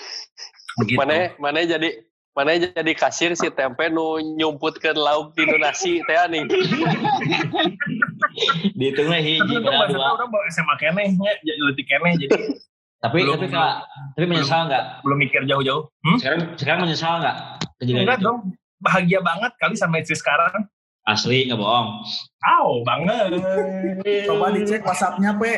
begitu 0.74 0.98
mana 0.98 1.18
mana 1.38 1.60
jadi 1.66 1.90
mana 2.34 2.58
jadi 2.58 2.94
kasir 2.94 3.32
si 3.38 3.48
tempe 3.50 3.88
nu 3.88 4.18
nyumputkeun 4.18 4.98
lauk 4.98 5.34
di 5.34 5.46
nasi 5.54 6.02
teh 6.04 6.18
nih 6.28 6.44
dihitungnya 8.74 9.20
hiji 9.22 9.56
dua 9.62 9.86
orang 9.88 10.28
bawa 10.28 10.46
SMA 10.50 10.76
keneh 10.78 11.08
ya 11.14 11.34
jadi 11.46 11.62
letik 11.62 11.86
keneh 11.86 12.14
jadi. 12.18 12.58
Tapi 13.00 13.20
Belum- 13.22 13.36
tapi 13.36 13.48
kak 13.52 13.74
tapi 14.16 14.26
menyesal 14.26 14.66
nggak? 14.66 14.84
belum 15.04 15.18
mikir 15.20 15.42
jauh-jauh. 15.44 15.84
Hmm? 16.02 16.18
sekarang 16.18 16.40
sekarang 16.56 16.80
menyesal 16.82 17.20
nggak? 17.20 17.36
Kejadian 17.78 18.02
enggak 18.08 18.18
itu? 18.18 18.26
dong 18.26 18.40
bahagia 18.80 19.20
banget 19.20 19.52
kali 19.60 19.76
sama 19.76 20.00
istri 20.00 20.16
sekarang. 20.16 20.66
Asli 21.04 21.46
nggak 21.46 21.60
bohong. 21.60 22.00
Aw, 22.42 22.68
banget. 22.88 23.38
Coba 24.24 24.56
dicek 24.56 24.82
WhatsApp-nya, 24.82 25.36
Pe. 25.36 25.54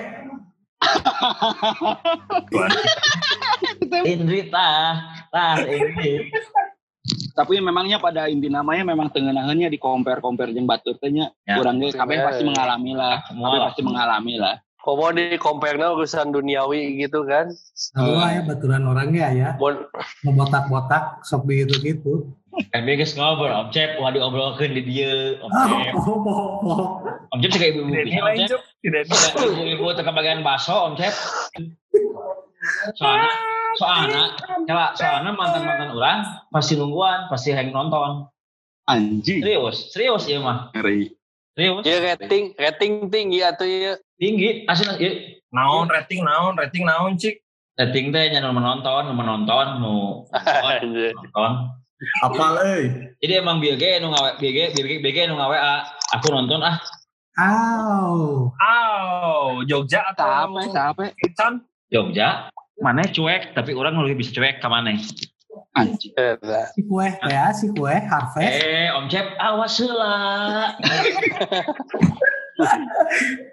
Indri 4.04 4.48
tah 4.48 5.02
tah 5.28 5.58
Indri 5.62 6.30
Tapi 7.32 7.60
memangnya 7.60 8.00
pada 8.00 8.26
inti 8.26 8.48
namanya 8.48 8.82
memang 8.84 9.12
tengenahannya 9.12 9.68
di 9.68 9.78
compare 9.78 10.18
compare 10.18 10.50
jeung 10.50 10.66
batur 10.66 10.98
teh 10.98 11.12
nya. 11.12 11.30
Ya. 11.44 11.60
Urang 11.60 11.78
ge 11.78 11.92
kabeh 11.92 12.18
Ya. 12.18 12.26
pasti 12.26 12.42
mengalami 12.42 12.92
lah. 12.92 13.22
Semua 13.28 13.46
Kabeh 13.46 13.60
pasti 13.62 13.82
mengalami 13.84 14.36
lah. 14.36 14.56
komo 14.78 15.10
di 15.10 15.34
compare 15.36 15.78
urusan 15.78 16.30
duniawi 16.30 16.98
gitu 17.00 17.26
kan 17.26 17.50
Tahu 17.92 18.12
lah 18.12 18.30
ya 18.32 18.42
baturan 18.42 18.86
orangnya 18.86 19.28
ya. 19.32 19.50
Mun- 19.58 19.86
Mau 20.24 20.34
botak-botak 20.36 21.22
sok 21.22 21.46
begitu-gitu. 21.46 22.30
kan 22.72 22.88
biasa 22.88 23.20
ngobrol 23.20 23.52
om 23.52 23.68
cep 23.68 24.00
wah 24.00 24.10
diobrolkeun 24.10 24.72
di 24.72 24.82
dia 24.82 25.12
om 25.42 25.50
Ah, 25.52 25.68
cep 25.68 25.92
om 27.28 27.38
cep 27.44 27.52
kayak 27.52 27.76
ibu-ibu 27.76 27.92
Tidak 28.80 29.04
om 29.04 29.12
cep 29.12 29.36
ibu-ibu 29.44 29.86
teka 29.92 30.10
bagian 30.10 30.40
baso 30.40 30.88
om 30.88 30.96
cep 30.96 31.12
soalnya 32.96 33.32
soalnya 33.76 34.24
kalau 34.66 34.88
soalnya 34.96 35.32
mantan 35.36 35.62
mantan 35.64 35.90
orang 35.92 36.20
pasti 36.50 36.74
nungguan 36.76 37.28
pasti 37.28 37.52
yang 37.52 37.72
nonton 37.72 38.28
Anjing. 38.86 39.42
serius 39.42 39.78
serius 39.90 40.24
ya 40.30 40.38
mah 40.40 40.70
Ngeri. 40.72 41.10
serius 41.58 41.82
ya 41.84 41.98
rating 42.02 42.54
rating 42.54 42.94
tinggi 43.10 43.40
atau 43.42 43.66
ya 43.66 43.98
tinggi 44.16 44.64
asli 44.70 44.94
ya, 45.02 45.12
Naon 45.56 45.88
rating 45.88 46.22
naon 46.22 46.54
rating 46.56 46.84
naon 46.84 47.16
cik. 47.16 47.40
rating 47.76 48.12
teh 48.12 48.30
jangan 48.30 48.54
menonton 48.54 49.10
menonton 49.12 49.68
nu 49.82 50.24
Anjir. 50.32 51.12
nonton 51.18 51.52
Apal, 52.22 52.60
euy. 52.60 52.84
jadi 53.24 53.40
emang 53.40 53.64
BG 53.64 54.04
nu 54.04 54.12
ngawe 54.12 54.36
BG 54.38 54.76
BG 54.76 55.00
BG 55.00 55.18
nu 55.32 55.40
ngawe 55.40 55.56
ah, 55.58 55.82
aku 56.14 56.28
nonton 56.30 56.60
ah 56.62 56.78
Aw. 57.36 58.48
Aw, 58.56 59.60
Jogja 59.68 60.08
atau 60.08 60.24
Capek, 60.24 60.72
capek. 60.72 61.10
Ican? 61.20 61.54
Jogja 61.96 62.52
mana 62.84 63.08
cuek 63.08 63.56
tapi 63.56 63.72
orang 63.72 63.96
lebih 64.04 64.20
bisa 64.20 64.36
cuek 64.36 64.60
ke 64.60 64.68
mana. 64.68 65.00
Eta. 65.76 66.72
Si 66.76 66.84
kue 66.84 67.08
ya, 67.24 67.56
si 67.56 67.72
kue 67.72 67.96
harvest. 67.96 68.64
eh 68.64 68.92
om 68.92 69.08
cep 69.08 69.32
awas 69.40 69.80
heula 69.80 70.16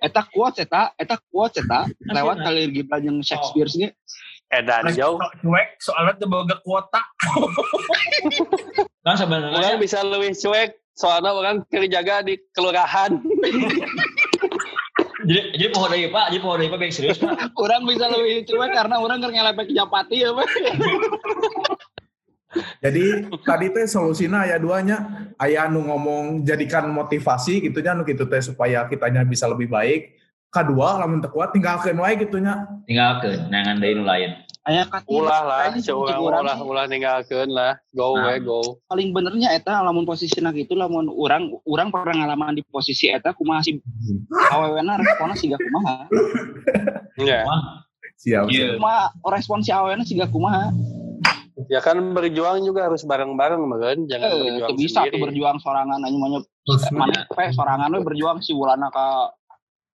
Eta 0.06 0.22
quotes 0.30 0.62
eta, 0.62 0.94
eta 0.94 1.18
quotes 1.30 1.62
eta 1.62 1.86
lewat 2.10 2.42
Khalil 2.42 2.70
Gibran 2.70 3.02
jeung 3.02 3.18
Shakespeare 3.22 3.70
ge. 3.70 3.88
Edan 4.50 4.94
jauh. 4.94 5.18
Cuek 5.42 5.78
soalnya 5.82 6.18
tuh 6.18 6.30
boga 6.30 6.58
kuota. 6.62 7.02
kan 7.02 7.42
Orang 9.02 9.18
sebenarnya 9.18 9.78
bisa 9.82 10.06
lebih 10.06 10.34
cuek 10.38 10.78
soalnya 10.94 11.34
orang 11.34 11.66
kerja 11.66 12.22
di 12.22 12.38
kelurahan. 12.54 13.18
jadi 15.26 15.40
jadi 15.54 15.66
pohon 15.70 15.88
dari 15.90 16.06
pak 16.10 16.26
jadi 16.30 16.40
pohon 16.42 16.56
dari 16.60 16.70
pak 16.70 16.78
baik 16.78 16.94
serius 16.94 17.18
pak 17.18 17.32
Orang 17.62 17.86
bisa 17.86 18.10
lebih 18.10 18.48
cuek 18.48 18.70
karena 18.74 18.96
orang 18.98 19.18
ngelepek 19.22 19.70
japati 19.70 20.24
ya, 20.24 20.30
Pak. 20.34 20.48
Jadi 22.84 23.32
tadi 23.48 23.66
teh 23.72 23.88
solusinya 23.88 24.44
aya 24.44 24.60
duanya. 24.60 25.30
Aya 25.40 25.64
anu 25.70 25.88
ngomong 25.88 26.44
jadikan 26.44 26.84
motivasi 26.92 27.64
gitu 27.64 27.80
nya 27.80 27.96
anu 27.96 28.04
gitu 28.04 28.28
teh 28.28 28.44
supaya 28.44 28.84
kitanya 28.92 29.24
bisa 29.24 29.48
lebih 29.48 29.72
baik. 29.72 30.20
Kedua, 30.52 31.00
lamun 31.00 31.24
teu 31.24 31.32
kuat 31.32 31.56
tinggalkeun 31.56 31.96
wae 31.96 32.12
gitu 32.20 32.36
nya. 32.36 32.68
tinggalkan 32.84 33.48
nangan 33.48 33.80
dari 33.80 33.96
nu 33.96 34.04
lain 34.04 34.36
Aya 34.62 34.86
kati. 34.86 35.10
Ulah 35.10 35.42
lah, 35.42 35.74
urang 35.74 36.22
ulah 36.22 36.58
ulah 36.62 36.84
ninggalkeun 36.86 37.50
lah. 37.50 37.74
Go 37.90 38.14
Nah. 38.14 38.30
we 38.30 38.38
go. 38.38 38.78
paling 38.86 39.10
benernya 39.10 39.50
eta 39.50 39.82
lamun 39.82 40.06
posisinya 40.06 40.52
gitu 40.52 40.72
lamun 40.72 41.10
orang 41.10 41.50
orang 41.64 41.90
pernah 41.90 42.22
ngalaman 42.22 42.54
di 42.54 42.62
posisi 42.64 43.10
eta 43.10 43.32
kumaha 43.32 43.58
si 43.60 43.82
awewena 44.48 44.94
responnya 44.96 45.34
siga 45.34 45.58
kumaha 45.58 46.06
Ya. 47.18 47.42
Siap. 48.16 48.46
Iya. 48.48 48.78
kumaha 48.78 49.10
respon 49.28 49.60
si 49.60 49.70
awewena 49.70 50.02
siga 50.02 50.26
kumaha 50.26 50.70
Ya 51.68 51.78
kan 51.78 52.00
berjuang 52.10 52.64
juga 52.64 52.88
harus 52.88 53.04
bareng-bareng 53.04 53.60
kan, 53.70 53.98
jangan 54.08 54.24
eh 54.24 54.40
berjuang 54.40 54.70
bisa 54.74 54.98
tuh 55.00 55.04
sendiri. 55.04 55.20
berjuang 55.20 55.56
sorangan 55.58 56.00
aja 56.00 56.16
maunya 56.16 56.40
Terus 56.62 56.84
mana 56.90 57.26
pe 57.26 57.44
sorangan 57.50 57.90
we 57.90 58.00
berjuang 58.00 58.38
si 58.38 58.54
Wulana 58.54 58.88
ka 58.88 59.30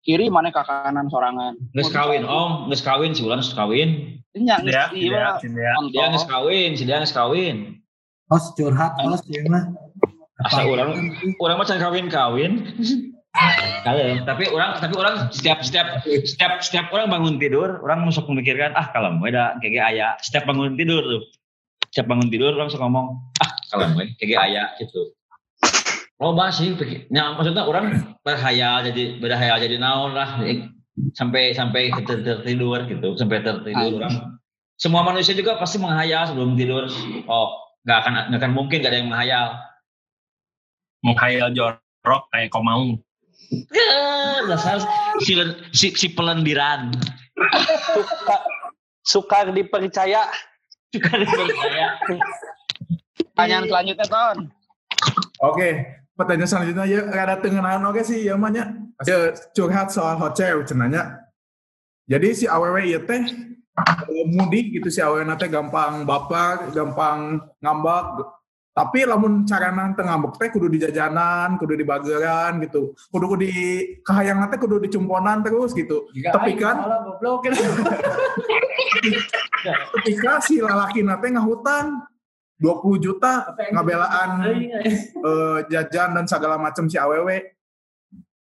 kiri 0.04 0.28
mana 0.28 0.52
ke 0.52 0.60
kanan 0.68 1.08
sorangan 1.08 1.56
Nges 1.72 1.90
kawin 1.90 2.28
om, 2.28 2.68
nges 2.68 2.84
kawin 2.84 3.16
si 3.16 3.24
Ulan 3.24 3.40
nges 3.40 3.56
kawin. 3.56 4.20
Dia, 4.36 4.60
geus 4.60 4.92
ieu 4.98 5.14
dia, 5.14 5.40
mah 5.40 5.88
dia. 5.90 6.06
Nges 6.12 6.28
kawin, 6.28 6.70
si 6.76 6.84
dia 6.84 7.00
nges 7.00 7.16
kawin. 7.16 7.80
Host 8.28 8.60
curhat 8.60 9.00
host 9.00 9.26
ya 9.32 9.46
mah. 9.48 9.72
Asa 10.44 10.68
orang 10.68 11.16
orang 11.40 11.58
macam 11.58 11.80
kawin-kawin. 11.80 12.68
Kalem, 13.82 14.22
tapi 14.30 14.46
orang 14.54 14.78
tapi 14.78 14.94
orang 14.94 15.34
setiap 15.34 15.66
setiap 15.66 16.06
setiap 16.06 16.62
setiap 16.62 16.86
orang 16.94 17.10
bangun 17.10 17.42
tidur, 17.42 17.82
orang 17.82 18.06
masuk 18.06 18.30
memikirkan 18.30 18.78
ah 18.78 18.94
kalau 18.94 19.18
gue 19.18 19.34
ada 19.34 19.58
kayak 19.58 19.90
ayah. 19.90 20.14
Setiap 20.22 20.46
bangun 20.46 20.78
tidur 20.78 21.02
tuh, 21.02 21.22
setiap 21.90 22.14
bangun 22.14 22.30
tidur 22.30 22.54
orang 22.54 22.70
suka 22.70 22.86
ngomong 22.86 23.18
ah 23.42 23.52
kalau 23.74 23.90
gue 23.98 24.06
kayak 24.22 24.54
ayah 24.54 24.70
gitu. 24.78 25.18
Loba 26.24 26.48
sih, 26.50 26.72
pikir- 26.72 27.12
ya, 27.12 27.36
maksudnya 27.36 27.68
orang 27.68 28.16
berhayal 28.24 28.88
jadi 28.88 29.20
berhayal 29.20 29.60
jadi 29.60 29.76
naon 29.76 30.16
lah 30.16 30.40
sampai 31.12 31.52
sampai 31.52 31.92
ter- 32.08 32.24
tertidur 32.24 32.80
gitu, 32.88 33.20
sampai 33.20 33.44
tertidur 33.44 34.00
orang. 34.00 34.40
Semua 34.80 35.04
manusia 35.04 35.36
juga 35.36 35.60
pasti 35.60 35.78
menghayal 35.78 36.32
sebelum 36.32 36.56
tidur. 36.56 36.88
Oh, 37.28 37.52
nggak 37.84 37.98
akan 38.00 38.14
nggak 38.32 38.40
akan 38.40 38.54
mungkin 38.56 38.80
gak 38.80 38.92
ada 38.96 39.00
yang 39.04 39.12
menghayal. 39.12 39.48
Menghayal 41.04 41.52
jorok 41.52 42.24
kayak 42.32 42.48
kau 42.48 42.64
mau. 42.64 42.96
Ya, 43.52 44.00
dasar 44.48 44.80
si, 45.20 45.36
si, 45.76 45.92
si 45.92 46.08
pelendiran. 46.10 46.96
suka 47.94 48.38
suka 49.04 49.38
dipercaya 49.52 50.32
Suka 50.90 51.14
dipercaya. 51.20 51.88
pertanyaan 53.34 53.66
selanjutnya 53.68 54.08
ton. 54.08 54.38
Oke, 55.44 55.70
pertanyaan 56.14 56.50
selanjutnya 56.50 56.86
ya 56.86 57.02
rada 57.10 57.36
tengenahan 57.42 57.84
oke 57.90 58.02
sih 58.06 58.26
ya 58.26 58.38
mahnya. 58.38 58.78
Ya, 59.04 59.34
curhat 59.58 59.90
soal 59.90 60.16
hotel 60.22 60.62
cenanya. 60.64 61.26
Jadi 62.06 62.28
si 62.36 62.46
awewe 62.46 62.86
ieu 62.86 63.02
teh 63.04 63.24
eh, 63.26 64.26
mudik 64.30 64.78
gitu 64.78 64.90
si 64.94 65.02
awewe 65.02 65.26
teh 65.36 65.50
gampang 65.50 66.06
baper, 66.06 66.70
gampang 66.72 67.42
ngambak. 67.64 68.22
Tapi 68.74 69.06
lamun 69.06 69.46
carana 69.46 69.94
teu 69.94 70.06
ngambek 70.06 70.34
teh 70.38 70.50
kudu 70.54 70.70
di 70.70 70.78
jajanan, 70.82 71.58
kudu 71.58 71.74
di 71.78 71.86
bageran 71.86 72.62
gitu. 72.62 72.94
Kudu 73.10 73.26
kudu 73.34 73.46
di 73.46 73.54
kahayang 74.06 74.46
teh 74.54 74.60
kudu 74.62 74.82
dicumponan 74.86 75.42
terus 75.42 75.74
gitu. 75.74 76.10
Tapi 76.14 76.58
kan 76.58 76.82
ketika 80.04 80.44
si 80.44 80.60
lalaki 80.60 81.02
nate 81.02 81.32
ngahutang 81.32 82.13
20 82.64 83.04
juta 83.04 83.52
ngabelaan 83.76 84.30
eh, 84.48 85.60
jajan 85.68 86.16
dan 86.16 86.24
segala 86.24 86.56
macam 86.56 86.88
si 86.88 86.96
awewe. 86.96 87.52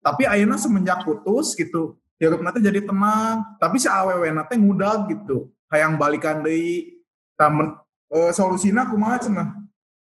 Tapi 0.01 0.29
ayeuna 0.29 0.61
semenjak 0.61 1.01
putus 1.01 1.57
gitu, 1.57 1.97
hirup 2.21 2.45
nate 2.45 2.61
jadi 2.61 2.85
tenang. 2.85 3.57
Tapi 3.57 3.81
si 3.81 3.89
awewe 3.89 4.29
nate 4.29 4.53
ngudag 4.61 5.09
gitu, 5.09 5.49
hayang 5.73 5.97
balikan 5.97 6.45
deui. 6.45 7.01
Tamen 7.33 7.73
eh, 8.13 8.29
solusina 8.29 8.85
kumaha 8.85 9.17
cenah? 9.17 9.49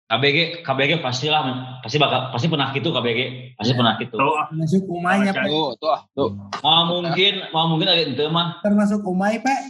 KBG, 0.09 0.65
KBG 0.65 1.05
pastilah, 1.05 1.45
pasti 1.85 2.01
bakal, 2.01 2.33
pasti 2.33 2.49
pernah 2.49 2.73
gitu 2.73 2.89
KBG, 2.89 3.21
pasti 3.61 3.77
pernah 3.77 3.93
gitu. 4.01 4.17
Tuh, 4.17 4.41
Termasuk 4.49 4.83
umainya 4.89 5.37
Pak. 5.37 5.45
Tuh, 5.45 5.69
tuh, 5.77 5.91
ah, 5.93 6.01
tuh. 6.17 6.31
Mau 6.65 6.83
mungkin, 7.05 7.35
mau 7.53 7.69
mungkin 7.69 7.93
ada 7.93 8.03
itu 8.09 8.25
mah, 8.33 8.57
Termasuk 8.65 9.05
umai 9.05 9.37
Pak. 9.37 9.61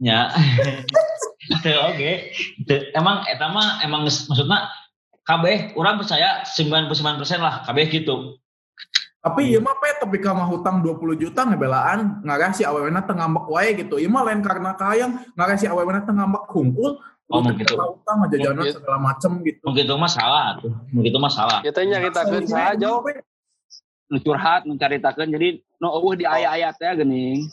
ya. 0.00 0.32
Oke. 1.90 2.32
Itu, 2.60 2.74
Emang, 2.96 3.26
eta 3.28 3.46
mah 3.52 3.80
emang 3.84 4.06
maksudnya 4.06 4.70
KB, 5.24 5.72
orang 5.76 5.96
percaya 5.96 6.44
99% 6.44 6.92
lah 7.40 7.64
KB 7.64 7.78
gitu. 7.88 8.36
Tapi 9.24 9.56
ieu 9.56 9.60
mah 9.64 9.72
pe 9.80 9.88
tapi 9.96 10.20
mah 10.20 10.44
hutang 10.44 10.84
20 10.84 11.16
juta 11.16 11.48
ngebelaan 11.48 12.20
ngarah 12.28 12.52
si 12.52 12.60
awewe 12.60 12.92
teh 12.92 13.16
ngambek 13.16 13.48
wae 13.48 13.72
gitu. 13.72 13.96
Ieu 13.96 14.12
mah 14.12 14.20
lain 14.20 14.44
karena 14.44 14.76
kayang 14.76 15.16
ngarah 15.32 15.56
si 15.56 15.64
awewe 15.64 15.96
teh 15.96 16.12
ngambek 16.12 16.44
hungkul. 16.52 17.00
Oh, 17.32 17.40
mungkin 17.40 17.64
teh 17.64 17.72
kena 17.72 17.88
hutang 17.88 18.28
jajanan 18.28 18.60
Mungkin. 18.60 18.76
segala 18.76 18.98
macem 19.00 19.32
gitu. 19.48 19.64
Mungkin 19.64 19.82
itu 19.88 19.96
mah 19.96 20.12
salah 20.12 20.60
tuh, 20.60 20.76
mungkin 20.92 21.08
itu 21.08 21.16
mah 21.16 21.32
salah. 21.32 21.58
kita 21.64 22.20
Solusina 22.28 22.76
saja 22.76 23.00
Pe? 23.00 23.24
Nu 24.12 24.20
curhat, 24.20 24.68
nu 24.68 24.76
caritakeun 24.76 25.32
jadi 25.32 25.56
nu 25.80 25.88
eueuh 25.88 26.20
di 26.20 26.28
aya-aya 26.28 26.76
teh 26.76 26.92
geuning. 26.92 27.48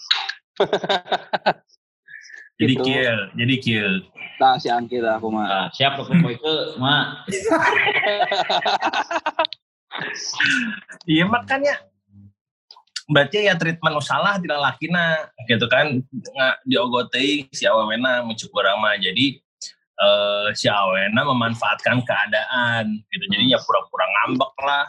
jadi 2.62 2.74
Gitu. 2.78 2.86
kill, 2.86 3.18
jadi 3.34 3.56
kill. 3.58 3.92
Tah 4.38 4.56
si 4.62 4.70
Angki 4.70 5.02
lah 5.02 5.18
aku 5.18 5.34
mah. 5.34 5.46
Nah, 5.46 5.68
siap 5.74 5.98
tuh 5.98 6.06
itu 6.14 6.54
mah 6.78 7.26
Iya 11.10 11.26
makanya 11.28 11.84
berarti 13.12 13.44
ya 13.44 13.60
treatment 13.60 14.00
nu 14.00 14.02
salah 14.02 14.40
di 14.40 14.48
lalakina 14.48 15.30
gitu 15.50 15.68
kan. 15.68 16.00
Nggak 16.10 16.56
diogotei 16.64 17.50
si 17.52 17.68
awena 17.68 18.24
mencukur 18.24 18.64
mah 18.80 18.96
jadi 18.98 19.36
eh, 20.02 20.48
si 20.56 20.68
awena 20.72 21.22
memanfaatkan 21.28 22.02
keadaan. 22.06 23.04
Gitu. 23.10 23.26
Jadi 23.30 23.52
ya 23.52 23.60
pura-pura 23.62 24.06
ngambek 24.06 24.54
lah. 24.64 24.86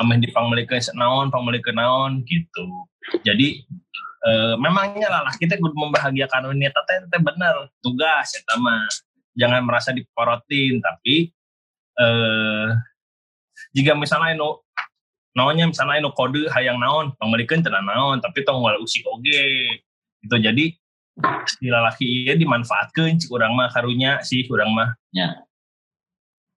Ameh 0.00 0.16
dipangmelikeun 0.22 0.80
naon 0.96 1.28
pangmelikeun 1.30 1.76
naon 1.76 2.12
gitu. 2.28 2.66
Jadi 3.26 3.64
eh, 4.24 4.54
memangnya 4.56 5.08
lalaki 5.12 5.44
teh 5.44 5.60
kudu 5.60 5.76
membahagiakan 5.76 6.50
wanita 6.50 6.80
teh 6.88 6.96
teh 7.08 7.20
bener. 7.20 7.68
Tugas 7.84 8.32
eta 8.32 8.56
mah 8.56 8.88
jangan 9.36 9.62
merasa 9.66 9.92
diporotin 9.92 10.80
tapi 10.80 11.30
eh 11.94 12.68
jika 13.74 13.94
misalnya 13.94 14.34
nu 14.34 14.58
naonnya 15.34 15.70
misalnya 15.70 16.02
nu 16.02 16.10
kode 16.14 16.46
hayang 16.50 16.78
naon 16.78 17.14
pangmelikeun 17.18 17.62
teu 17.62 17.70
naon 17.70 18.18
tapi 18.18 18.42
tong 18.42 18.64
wal 18.64 18.80
usik 18.80 19.04
oge. 19.06 19.82
Gitu 20.24 20.36
jadi 20.40 20.64
si 21.46 21.70
lalaki 21.70 22.02
ieu 22.02 22.34
dimanfaatkeun 22.34 23.22
cik 23.22 23.30
urang 23.30 23.54
mah 23.54 23.70
karunya 23.70 24.18
sih 24.24 24.46
urang 24.48 24.72
mah. 24.72 24.96
Ya. 25.14 25.44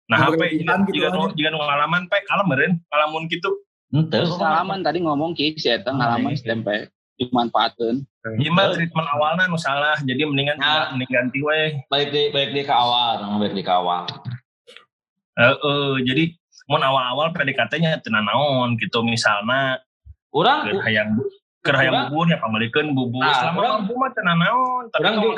nah 0.07 0.23
apa 0.23 0.39
berlebihan 0.39 0.87
gitu 0.87 1.03
jika 1.03 1.11
nu 1.11 1.35
jika 1.35 1.51
nu 1.51 1.59
ngalaman 1.59 2.07
pe 2.07 2.23
kalem 2.31 2.47
meureun 2.47 2.73
ngalamun 2.95 3.27
gitu 3.27 3.51
ente. 3.91 4.23
Ngalaman 4.23 4.79
tadi 4.87 5.03
ngomong 5.03 5.35
ki 5.35 5.59
si 5.59 5.67
eta 5.67 5.91
ngalaman 5.91 6.39
tempe 6.47 6.95
dimanfaatkeun. 7.17 7.97
ieu 8.37 8.51
mah 8.51 8.73
treatment 8.73 9.09
awalna 9.09 9.47
nu 9.47 9.57
salah 9.57 9.97
jadi 10.01 10.25
mendingan 10.25 10.57
Nah. 10.57 10.91
mending 10.91 11.09
ganti 11.09 11.39
we 11.41 11.79
Balik 11.87 12.09
di 12.11 12.23
balik 12.29 12.51
di 12.53 12.63
ke 12.63 12.75
awal, 12.75 13.23
balik 13.39 13.55
di 13.55 13.63
ke 13.63 13.71
awal. 13.71 14.05
Heeh, 15.37 15.91
jadi 16.03 16.25
mun 16.67 16.81
awal-awal 16.81 17.31
PDKT-nya 17.31 18.01
teu 18.01 18.11
naon 18.11 18.75
gitu 18.77 19.01
misalnya. 19.01 19.79
Orang 20.33 20.69
hayang 20.83 21.17
keur 21.61 21.75
hayang 21.75 22.09
bubur 22.09 22.27
ya 22.27 22.37
pamelikeun 22.37 22.93
bubur 22.93 23.21
Nah, 23.21 23.33
selama 23.35 23.59
urang- 23.59 23.75
mampu 23.81 23.93
mah 23.95 24.11
teu 24.11 24.23
naon 24.23 24.85
tapi 24.91 25.03
urang 25.03 25.15
tong 25.17 25.35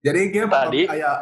Jadi 0.00 0.20
dia 0.30 0.44
Tadi. 0.46 0.82
kayak 0.86 1.16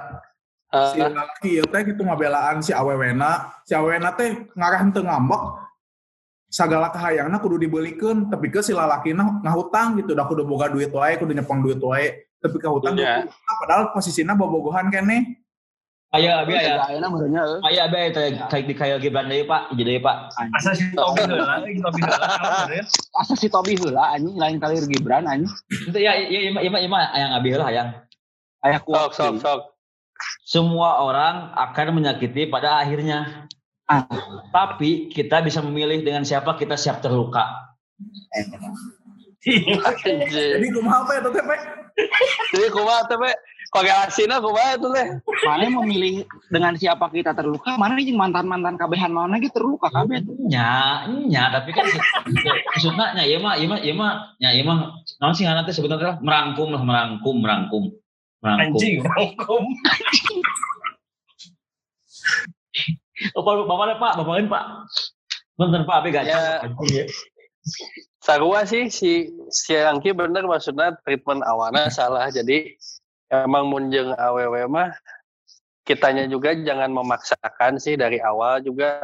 si 0.91 0.99
Eh, 0.99 1.07
lalaki 1.07 1.49
ieu 1.55 1.65
teh 1.65 1.81
gitu 1.85 2.03
ngabelaan 2.03 2.59
si 2.59 2.75
awewena, 2.75 3.63
si 3.63 3.73
awewena 3.73 4.11
teh 4.13 4.35
ngarah 4.53 4.83
teu 4.91 5.01
ngambek 5.01 5.43
sagala 6.55 6.95
kahayangna 6.95 7.43
kudu 7.43 7.59
dibelikeun 7.59 8.31
tapi 8.31 8.47
ke 8.47 8.63
si 8.63 8.71
lalakina 8.71 9.43
ngahutang 9.43 9.99
gitu 9.99 10.15
udah 10.15 10.27
kudu 10.31 10.47
boga 10.47 10.71
duit 10.71 10.95
wae 10.95 11.19
kudu 11.19 11.35
nyepang 11.35 11.59
duit 11.67 11.83
wae 11.83 12.31
tapi 12.39 12.63
ka 12.63 12.71
hutang 12.71 12.95
Iya. 12.95 13.27
20 13.27 13.27
juta, 13.27 13.53
padahal 13.59 13.85
posisinya 13.91 14.39
bobogohan 14.39 14.87
kene 14.95 15.43
Aya 16.15 16.47
abi 16.47 16.55
aya. 16.55 16.79
Ayeuna 16.87 17.11
meureunnya 17.11 17.43
eueuh. 17.43 17.59
Aya 17.67 17.91
abi 17.91 17.97
aya 17.99 18.11
kayak 18.47 18.67
di 18.71 18.75
kayak 18.79 19.03
Gibran 19.03 19.27
deui 19.27 19.43
Pak, 19.51 19.75
jadi 19.75 19.99
Pak. 19.99 20.31
asa 20.55 20.71
si 20.79 20.87
Tobi 20.95 21.27
heula 21.27 21.59
si 21.67 21.75
Tobi 21.83 22.01
heula. 22.07 22.27
Asa 23.19 23.35
si 23.35 23.47
Tobi 23.51 23.73
heula 23.75 24.15
anjing 24.15 24.39
lain 24.39 24.63
kali 24.63 24.79
Gibran 24.87 25.27
anjing. 25.27 25.51
Itu 25.91 25.99
ya 25.99 26.15
iya 26.15 26.55
iya 26.55 26.63
iya 26.63 26.71
iya 26.71 27.03
yang 27.19 27.31
abi 27.35 27.51
lah 27.59 27.71
yang 27.75 27.89
Aya 28.63 28.79
sok 28.79 28.87
kuat. 28.87 29.11
sok 29.19 29.35
sok 29.43 29.61
semua 30.47 31.03
orang 31.03 31.51
akan 31.59 31.99
menyakiti 31.99 32.47
pada 32.47 32.79
akhirnya. 32.79 33.51
Ah. 33.85 34.09
Tapi 34.49 35.13
kita 35.13 35.45
bisa 35.45 35.61
memilih 35.61 36.01
dengan 36.01 36.25
siapa 36.25 36.57
kita 36.57 36.77
siap 36.77 37.05
terluka. 37.05 37.45
Jadi 39.45 40.67
kumaha 40.73 41.05
apa 41.05 41.11
ya 41.15 41.21
teh 41.29 41.45
Pe? 41.45 41.57
jadi 42.57 42.69
kumaha 42.73 43.05
teh 43.05 43.19
Pe? 43.21 43.31
korelasinya 43.69 44.41
kumaha 44.41 44.81
tuh 44.81 44.89
teh 44.97 45.21
Mana 45.45 45.69
memilih 45.69 46.25
dengan 46.49 46.73
siapa 46.81 47.13
kita 47.13 47.37
terluka, 47.37 47.77
mana 47.77 48.01
jeung 48.01 48.17
mantan-mantan 48.17 48.81
kabehan 48.81 49.13
mana 49.13 49.37
gitu 49.37 49.61
terluka 49.61 49.93
kabeh. 49.93 50.25
Nya, 50.49 51.05
nya 51.29 51.53
tapi 51.53 51.77
kan 51.77 51.85
maksudnya 52.73 53.21
nya 53.21 53.25
ieu 53.29 53.37
mah 53.37 53.61
ieu 53.61 53.69
mah 53.69 53.81
ieu 53.85 53.93
mah 53.93 54.13
nya 54.41 54.49
ieu 54.57 54.65
mah 54.65 54.97
naon 55.21 55.37
sih 55.37 55.45
ngaranna 55.45 55.69
teh 55.69 55.77
sebenarnya 55.77 56.25
merangkum 56.25 56.73
lah 56.73 56.81
merangkum 56.81 57.37
merangkum. 57.45 57.93
Merangkum. 58.41 58.81
anjing 58.81 59.01
rangkum 59.05 59.63
Oh, 63.39 63.43
Pak, 63.47 63.67
Bapak, 63.67 63.99
Pak, 63.99 64.13
Bapak, 64.21 64.35
Pak. 64.51 64.65
Bentar, 65.55 65.83
Pak, 65.87 65.97
abi 66.03 66.09
gak 66.11 66.25
Ya. 66.27 66.59
Sarua 68.21 68.69
sih 68.69 68.93
si 68.93 69.33
si 69.49 69.73
Angki 69.73 70.13
bener 70.13 70.45
maksudnya 70.45 70.97
treatment 71.01 71.41
awalnya 71.49 71.89
salah 71.89 72.29
jadi 72.29 72.77
emang 73.33 73.73
munjeng 73.73 74.13
aww 74.17 74.53
mah 74.69 74.93
kitanya 75.85 76.29
juga 76.29 76.53
jangan 76.57 76.93
memaksakan 76.93 77.81
sih 77.81 77.97
dari 77.97 78.21
awal 78.21 78.61
juga 78.61 79.01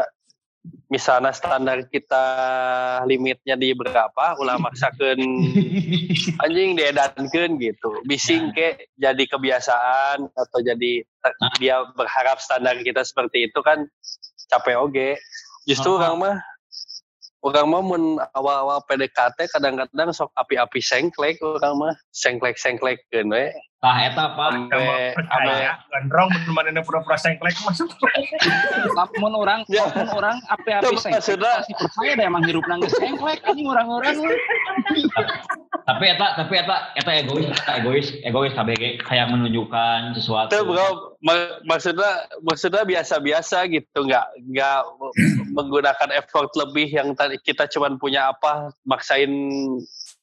misalnya 0.91 1.33
standar 1.33 1.87
kita 1.89 2.25
limitnya 3.07 3.57
di 3.57 3.73
berapa 3.73 4.37
ulah 4.37 4.61
maksakan 4.61 5.19
anjing 6.45 6.77
diedankeun 6.77 7.57
gitu. 7.63 7.91
Bising 8.05 8.53
ke 8.53 8.91
jadi 8.99 9.25
kebiasaan 9.25 10.29
atau 10.35 10.59
jadi 10.61 11.07
dia 11.57 11.77
berharap 11.97 12.43
standar 12.43 12.77
kita 12.83 13.07
seperti 13.07 13.49
itu 13.49 13.61
kan 13.65 13.89
capek 14.51 14.77
oge. 14.77 15.11
Justru 15.65 15.97
Oh. 15.97 16.03
orang 16.03 16.15
mah 16.19 16.37
orang 17.41 17.67
mah 17.73 17.83
mun 17.83 18.03
awal-awal 18.37 18.85
PDKT 18.85 19.49
kadang-kadang 19.57 20.13
sok 20.13 20.29
api-api 20.37 20.81
sengklek 20.81 21.41
orang 21.41 21.75
mah. 21.81 21.95
Sengklek-sengklek 22.13 23.09
we. 23.13 23.49
Tah 23.81 23.97
eta 23.97 24.37
Pak. 24.37 24.69
sampai 24.69 25.17
percaya 25.17 25.81
gondrong 25.89 26.29
belum 26.45 26.57
ada 26.61 26.85
pura-pura 26.85 27.17
sengklek 27.17 27.57
masuk 27.65 27.89
Lamun 28.93 29.33
orang, 29.33 29.65
lamun 29.73 30.09
orang 30.13 30.37
api-api 30.53 31.01
sengklek, 31.01 31.41
pasti 31.41 31.73
percaya 31.81 32.13
deh 32.13 32.27
emang 32.29 32.45
hirup 32.45 32.65
nangis 32.69 32.93
sengklek 33.01 33.41
anjing 33.49 33.65
orang-orang. 33.65 34.21
Tapi 35.81 36.05
eta 36.07 36.27
tapi 36.39 36.55
eta 36.55 36.95
eta 36.95 37.13
egois, 37.19 37.47
eta 37.51 37.73
egois, 37.83 38.07
egois 38.23 38.53
KBG 38.55 39.03
kayak 39.03 39.27
menunjukkan 39.33 40.15
sesuatu. 40.15 40.51
itu 40.55 40.63
bro 40.63 41.19
mak- 41.25 41.67
maksudnya 41.67 42.31
maksudnya 42.47 42.83
biasa-biasa 42.87 43.67
gitu 43.67 43.99
nggak 44.07 44.27
nggak 44.55 44.81
menggunakan 45.57 46.11
effort 46.15 46.55
lebih 46.55 46.87
yang 46.95 47.11
tadi 47.19 47.43
kita 47.43 47.67
cuman 47.67 47.99
punya 47.99 48.31
apa 48.31 48.71
maksain 48.87 49.31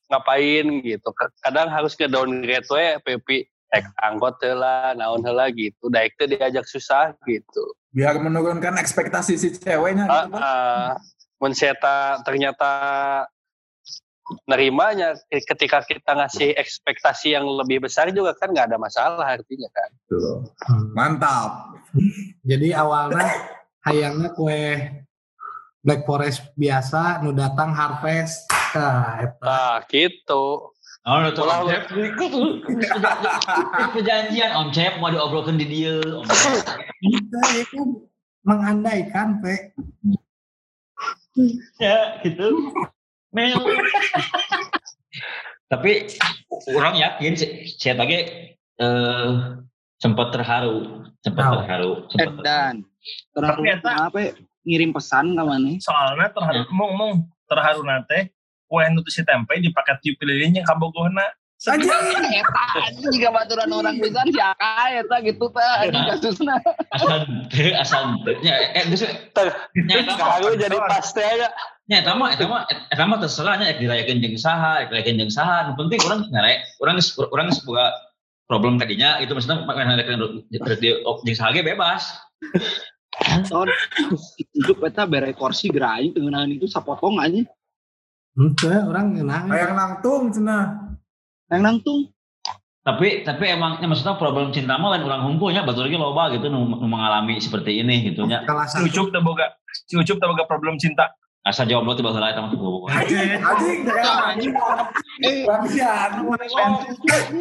ngapain 0.08 0.66
gitu. 0.88 1.10
Kadang 1.44 1.68
harus 1.68 2.00
ke 2.00 2.08
downgrade 2.08 2.68
we 2.72 2.86
pepi. 3.04 3.40
Ek 3.68 3.84
angkot 4.00 4.40
lah 4.56 4.96
naon 4.96 5.28
heula 5.28 5.52
gitu. 5.52 5.92
Daik 5.92 6.16
teh 6.16 6.32
diajak 6.32 6.64
susah 6.64 7.12
gitu. 7.28 7.76
Biar 7.92 8.16
menurunkan 8.16 8.80
ekspektasi 8.80 9.36
si 9.36 9.52
ceweknya 9.60 10.08
ah, 10.08 10.24
gitu 10.24 10.40
mun 11.38 11.54
saya 11.54 11.78
ternyata 12.26 12.72
nerimanya 14.44 15.16
ketika 15.32 15.84
kita 15.88 16.12
ngasih 16.12 16.52
ekspektasi 16.60 17.36
yang 17.36 17.48
lebih 17.48 17.84
besar 17.84 18.12
juga 18.12 18.36
kan 18.36 18.52
nggak 18.52 18.74
ada 18.74 18.78
masalah 18.80 19.24
artinya 19.24 19.70
kan 19.72 19.90
Tuh. 20.12 20.44
mantap 20.92 21.78
Jadi 22.44 22.76
awalnya 22.76 23.26
hayangnya 23.88 24.30
kue 24.36 24.92
Black 25.88 26.04
Forest 26.04 26.52
biasa, 26.60 27.24
nu 27.24 27.32
datang 27.32 27.72
Harvest. 27.72 28.44
Nah, 28.76 29.40
nah 29.40 29.80
gitu 29.88 30.76
Oh, 31.08 31.24
itu 31.24 31.40
Ulah, 31.40 31.64
Om 31.64 31.72
Cep. 31.72 31.84
Perjanjian 33.96 34.52
Om 34.60 34.76
Cep 34.76 35.00
mau 35.00 35.08
diobrolkan 35.08 35.56
di 35.56 35.64
dia. 35.64 36.04
Om. 36.04 36.28
Kita 36.28 37.42
ya 37.56 37.64
kan 37.72 37.88
mengandaikan, 38.44 39.28
Pe. 39.40 39.72
ya 41.80 42.20
gitu. 42.28 42.76
Mel. 43.38 43.58
Tapi 45.72 45.92
orang 46.74 46.98
yakin 46.98 47.38
si- 47.38 47.78
saya 47.78 47.94
bagi 47.94 48.26
eh, 48.82 49.32
sempat 50.02 50.34
terharu, 50.34 51.06
sempat 51.22 51.44
Tahu. 51.46 51.56
terharu, 51.62 51.92
sempat 52.10 52.34
terharu. 52.34 52.42
Dan 52.42 52.74
terharu 53.36 53.62
apa 53.86 54.18
ya, 54.18 54.32
ngirim 54.68 54.92
pesan 54.92 55.32
ke 55.32 55.44
mana? 55.48 55.80
soalnya 55.80 56.28
terharu 56.36 56.68
mong 56.76 56.92
mong 57.00 57.12
terharu 57.48 57.88
nate 57.88 58.36
kue 58.68 58.84
nu 58.92 59.00
teu 59.00 59.16
si 59.16 59.24
tempe 59.24 59.56
dipakai 59.64 59.96
tiup 60.04 60.20
lilin 60.28 60.60
yang 60.60 60.68
saja 61.58 61.90
Eta 61.90 62.64
anjing 62.86 63.10
jika 63.18 63.34
baturan 63.34 63.74
orang 63.74 63.98
pisan 63.98 64.30
si 64.30 64.38
Aka 64.38 64.94
eta 65.02 65.16
gitu 65.26 65.50
teh 65.50 65.72
anjing 65.82 66.04
kasusna. 66.06 66.56
Asal 66.94 67.26
teu, 67.50 67.74
asal 67.74 68.02
teu. 68.22 68.38
Ya, 68.46 68.78
eh, 68.78 68.86
geus 68.94 69.02
mah- 69.02 70.38
Aku 70.38 70.54
jadi 70.54 70.78
pasti 70.86 71.22
aja. 71.26 71.50
nya 71.90 72.06
eta 72.06 72.14
mah 72.14 72.30
eta 72.36 72.46
mah 72.46 72.62
eta 72.70 73.04
mah 73.10 73.18
terserah 73.18 73.58
nya 73.58 73.74
dirayakeun 73.74 74.22
jeung 74.22 74.38
saha, 74.38 74.86
ek 74.86 74.94
dirayakeun 74.94 75.18
jeung 75.18 75.34
saha. 75.34 75.72
Nu 75.72 75.74
penting 75.80 75.98
urang 76.06 76.30
ngarek, 76.30 76.62
urang 76.78 76.96
urang 77.34 77.46
geus 77.50 77.66
boga 77.66 77.90
problem 78.46 78.78
tadinya 78.78 79.18
itu 79.18 79.34
maksudnya 79.34 79.66
ngarayakeun 79.66 80.46
jeung 80.54 81.38
saha 81.38 81.50
ge 81.58 81.66
bebas. 81.66 82.06
Ton 83.50 83.66
hidup 84.54 84.78
eta 84.86 85.10
bere 85.10 85.34
kursi 85.34 85.74
gerai 85.74 86.14
tengenahan 86.14 86.54
itu 86.54 86.70
sapotong 86.70 87.18
aja. 87.18 87.42
Ente 88.38 88.70
orang 88.70 89.18
ngenang. 89.18 89.50
kayak 89.50 89.74
nangtung 89.74 90.30
cenah 90.30 90.87
Yang 91.48 91.62
nangtung. 91.64 92.02
tapi 92.88 93.28
tapi 93.28 93.52
emang 93.52 93.84
ya, 93.84 93.88
maksudnya 93.92 94.16
problem 94.16 94.56
cinta 94.56 94.80
mah 94.80 94.96
lain 94.96 95.04
orang 95.04 95.28
humpulnya 95.28 95.68
betul 95.68 95.92
lagi 95.92 96.00
loba 96.00 96.32
gitu 96.32 96.48
nu, 96.48 96.64
mengalami 96.72 97.36
seperti 97.36 97.84
ini 97.84 98.08
gitu 98.08 98.24
nya 98.24 98.48
si 98.72 98.80
ucup 98.80 99.12
teu 99.12 99.20
boga 99.20 99.60
si 99.68 100.00
ucup 100.00 100.24
problem 100.48 100.80
cinta 100.80 101.12
Asa 101.48 101.64
jomblo 101.64 101.96
tiba 101.96 102.12
salah 102.12 102.36
itu 102.36 102.44
masuk 102.44 102.60
bobo. 102.60 102.78
Anjing, 102.92 103.40
anjing, 103.40 103.80
anjing. 103.88 104.52
Eh, 105.24 105.48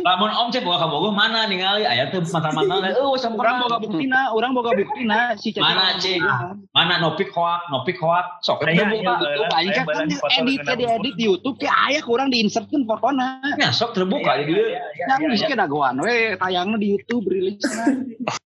lamun 0.07 0.31
om 0.31 0.49
cek 0.55 0.63
boga 0.63 0.87
kabogoh 0.87 1.11
mana 1.11 1.51
ningali 1.51 1.83
aya 1.83 2.07
tuh 2.15 2.23
mata-mata. 2.31 2.87
Eh, 2.87 2.95
oh, 3.03 3.19
wes 3.19 3.27
orang 3.27 3.67
boga 3.67 3.83
buktina, 3.83 4.31
orang 4.31 4.55
bawa 4.55 4.79
buktina 4.79 5.35
si. 5.35 5.51
Mana 5.59 5.99
cek? 5.99 6.23
Mana 6.71 7.03
nopik 7.03 7.35
hoak, 7.35 7.67
nopik 7.75 7.99
hoak. 7.99 8.39
Sok 8.47 8.63
teh 8.63 8.79
buka. 8.79 9.27
anjing 9.59 9.75
eh, 9.75 9.83
kan 9.83 10.07
edit, 10.07 10.21
edit, 10.39 10.79
diedit 10.79 11.15
di 11.19 11.25
YouTube 11.27 11.59
Kayak 11.59 11.77
ayah 11.91 12.03
kurang 12.07 12.31
diinsertin 12.31 12.87
kan 12.87 12.95
fotona. 12.95 13.43
Ya 13.59 13.75
sok 13.75 13.99
terbuka 13.99 14.39
di. 14.39 14.55
Yang 15.03 15.19
geus 15.35 15.43
kedagoan 15.51 15.99
we 15.99 16.39
tayangnya 16.39 16.79
di 16.79 16.95
YouTube 16.95 17.27
rilisna. 17.27 17.91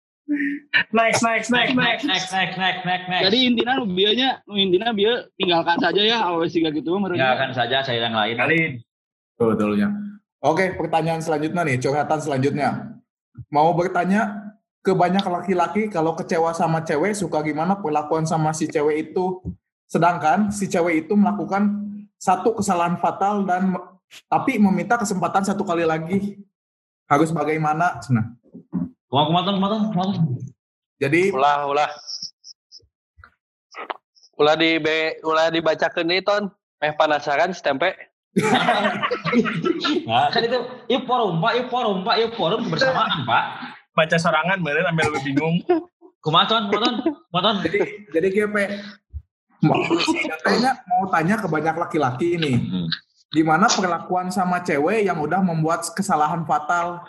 next 0.91 1.23
next 1.23 1.49
next 1.51 1.75
next 1.75 1.75
next 1.75 2.05
next 2.05 2.31
next 2.35 2.57
next 2.59 2.83
next 2.83 3.07
next 3.07 3.25
Jadi 3.31 3.39
intinya 3.47 3.79
nu 3.79 3.87
nu 3.87 4.55
intinya 4.59 4.91
bieu 4.91 5.15
tinggalkan 5.39 5.79
saja 5.79 6.03
ya 6.03 6.19
awewe 6.27 6.51
siga 6.51 6.75
gitu 6.75 6.99
tinggalkan 6.99 7.55
saja 7.55 7.83
saya 7.87 8.11
yang 8.11 8.17
lain 8.17 8.35
Kalin 8.35 8.73
Betulnya. 9.37 9.93
Oke, 10.41 10.73
pertanyaan 10.73 11.21
selanjutnya 11.21 11.63
nih, 11.65 11.77
curhatan 11.77 12.21
selanjutnya. 12.21 12.97
Mau 13.53 13.77
bertanya 13.77 14.53
ke 14.81 14.97
banyak 14.97 15.25
laki-laki 15.27 15.93
kalau 15.93 16.17
kecewa 16.17 16.57
sama 16.57 16.81
cewek 16.81 17.13
suka 17.13 17.45
gimana 17.45 17.77
perlakuan 17.77 18.25
sama 18.25 18.57
si 18.57 18.65
cewek 18.65 19.13
itu. 19.13 19.45
Sedangkan 19.85 20.49
si 20.49 20.71
cewek 20.73 21.07
itu 21.07 21.13
melakukan 21.13 21.85
satu 22.17 22.57
kesalahan 22.57 22.97
fatal 22.97 23.45
dan 23.45 23.77
tapi 24.31 24.57
meminta 24.57 24.97
kesempatan 24.97 25.45
satu 25.45 25.67
kali 25.69 25.85
lagi. 25.85 26.41
Harus 27.07 27.31
bagaimana? 27.31 28.03
Nah, 28.11 28.35
kumaha 29.09 29.25
kumaha 29.27 29.43
kumaha 29.55 29.77
kumaha 29.91 30.15
jadi 30.97 31.29
Ulah 31.33 31.69
ulah. 31.69 31.91
Ulah 34.37 34.57
di 34.57 34.77
be, 34.81 35.17
ulah 35.25 35.49
dibacakeun 35.49 36.09
deui 36.09 36.25
ton. 36.25 36.49
Eh 36.81 36.93
penasaran 36.93 37.53
si 37.53 37.61
tempe. 37.65 37.93
Nah, 40.07 40.31
kan 40.31 40.45
itu 40.45 40.61
ieu 40.87 41.03
forum 41.09 41.43
Pak, 41.43 41.53
ieu 41.57 41.67
forum 41.73 42.07
Pak, 42.07 42.15
ieu 42.21 42.31
forum 42.37 42.69
kebersamaan 42.69 43.27
Pak. 43.27 43.45
baca 43.97 44.17
sorangan 44.21 44.61
meureun 44.61 44.87
ambil 44.93 45.09
lebih 45.09 45.33
bingung 45.33 45.57
Kumaha 46.21 46.45
Ton? 46.47 46.69
Kumaha 46.69 46.85
Ton? 46.85 46.95
Kumaha 47.33 47.43
Ton? 47.43 47.57
jadi 47.65 47.79
jadi 48.13 48.29
GP 48.29 48.57
kayaknya 50.45 50.73
mau 50.85 51.09
tanya 51.09 51.41
ke 51.41 51.49
banyak 51.49 51.75
laki-laki 51.75 52.37
ini. 52.37 52.61
Hmm. 52.61 52.87
Gimana 53.33 53.67
perlakuan 53.73 54.29
sama 54.29 54.61
cewek 54.63 55.09
yang 55.09 55.19
udah 55.19 55.41
membuat 55.41 55.83
kesalahan 55.97 56.45
fatal? 56.45 57.03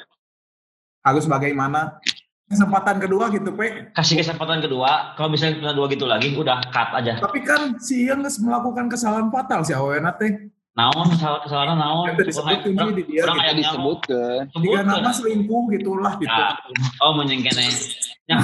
Harus 1.07 1.23
bagaimana? 1.23 2.03
Kesempatan 2.47 2.99
kedua 2.99 3.31
gitu, 3.31 3.51
Pe. 3.55 3.91
Kasih 3.95 4.19
kesempatan 4.23 4.59
kedua, 4.63 5.15
kalau 5.15 5.31
misalnya 5.31 5.59
kesempatan 5.59 5.77
dua 5.79 5.87
gitu 5.91 6.05
lagi, 6.07 6.27
udah 6.35 6.63
cut 6.71 6.95
aja. 6.95 7.19
Tapi 7.19 7.43
kan 7.43 7.75
si 7.79 8.07
geus 8.07 8.39
melakukan 8.43 8.91
kesalahan 8.91 9.27
fatal 9.31 9.63
si 9.63 9.71
awena 9.71 10.11
teh. 10.15 10.51
Naon 10.77 11.09
kesalahan 11.09 11.41
kesalahan 11.43 11.75
naon? 11.79 12.05
Yang 12.11 12.17
disebutkan 12.31 12.71
sih 12.71 12.93
di 12.93 13.03
dia 13.09 13.21
orang 13.25 13.37
gitu. 13.39 13.55
disebutkeun. 13.65 14.43
Jika 14.45 14.53
Sebutkeun. 14.53 14.85
nama 14.85 15.11
selingkuh 15.11 15.63
gitulah 15.73 16.13
gitu. 16.21 16.29
Nah, 16.29 16.53
oh 17.01 17.11
mending 17.17 17.41
kene. 17.41 17.65
Yang 18.29 18.39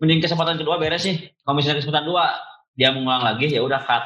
mending 0.00 0.18
kesempatan 0.24 0.56
kedua 0.56 0.80
beres 0.80 1.04
sih. 1.04 1.28
Kalau 1.44 1.54
misalnya 1.54 1.84
kesempatan 1.84 2.08
dua 2.08 2.32
dia 2.72 2.88
mengulang 2.90 3.20
lagi 3.20 3.52
ya 3.52 3.60
udah 3.60 3.80
cut. 3.84 4.04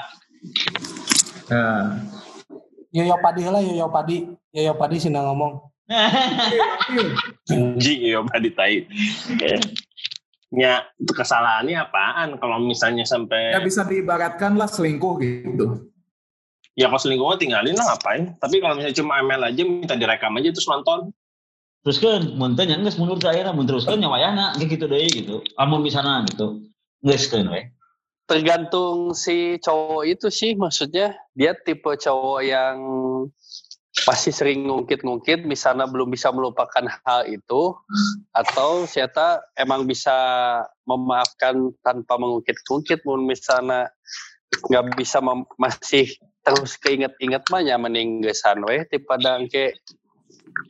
Nah. 1.52 2.02
Yoyo 2.90 3.16
Padi 3.22 3.44
lah, 3.46 3.62
Yoyo 3.62 3.88
Padi. 3.92 4.26
Yoyo 4.50 4.74
Padi 4.74 4.96
sih 4.98 5.12
ngomong. 5.12 5.75
Anjing 7.50 8.00
ya 8.02 8.18
Pak 8.26 8.38
ditai. 8.42 8.86
Ya, 10.54 10.86
kesalahannya 11.02 11.78
apaan 11.78 12.38
kalau 12.38 12.62
misalnya 12.62 13.02
Ya 13.02 13.10
sampai 13.10 13.58
bisa 13.62 13.82
diibaratkan 13.82 14.54
lah 14.54 14.70
selingkuh 14.70 15.14
gitu. 15.18 15.90
ya 16.76 16.86
kalau 16.92 17.00
selingkuh 17.02 17.38
tinggalin 17.40 17.74
lah 17.74 17.94
ngapain. 17.94 18.38
Tapi 18.38 18.62
kalau 18.62 18.78
misalnya 18.78 18.96
cuma 18.98 19.18
ML 19.22 19.42
aja 19.52 19.62
minta 19.66 19.94
direkam 19.98 20.38
aja 20.38 20.54
terus 20.54 20.68
nonton. 20.70 21.10
Terus 21.86 22.02
kan, 22.02 22.22
muntah 22.34 22.66
yang 22.66 22.82
nggak 22.82 22.98
mundur 22.98 23.22
saya, 23.22 23.46
mun 23.54 23.62
terus 23.62 23.86
kan 23.86 24.02
kayak 24.58 24.70
gitu 24.74 24.90
deh 24.90 25.06
gitu. 25.06 25.38
Amun 25.54 25.86
bisa 25.86 26.02
gitu, 26.26 26.66
nggak 27.06 27.30
kan 27.30 27.46
we. 27.46 27.70
Tergantung 28.26 29.14
si 29.14 29.54
cowok 29.62 30.02
itu 30.02 30.26
sih 30.34 30.58
maksudnya 30.58 31.14
dia 31.38 31.54
tipe 31.54 31.86
cowok 31.86 32.42
yang 32.42 32.74
masih 34.04 34.28
sering 34.34 34.68
ngungkit-ngungkit 34.68 35.48
misalnya 35.48 35.88
belum 35.88 36.12
bisa 36.12 36.28
melupakan 36.28 36.84
hal 36.84 37.24
itu 37.32 37.72
atau 38.36 38.84
siapa 38.84 39.40
emang 39.56 39.88
bisa 39.88 40.12
memaafkan 40.84 41.72
tanpa 41.80 42.20
mengungkit-ungkit 42.20 43.08
mun 43.08 43.24
misalnya 43.24 43.88
nggak 44.68 45.00
bisa 45.00 45.24
masih 45.56 46.12
terus 46.44 46.76
keinget-inget 46.76 47.42
mah 47.48 47.64
ya 47.64 47.80
mending 47.80 48.20
gesan 48.22 48.62
weh 48.62 48.84
ke 48.84 49.74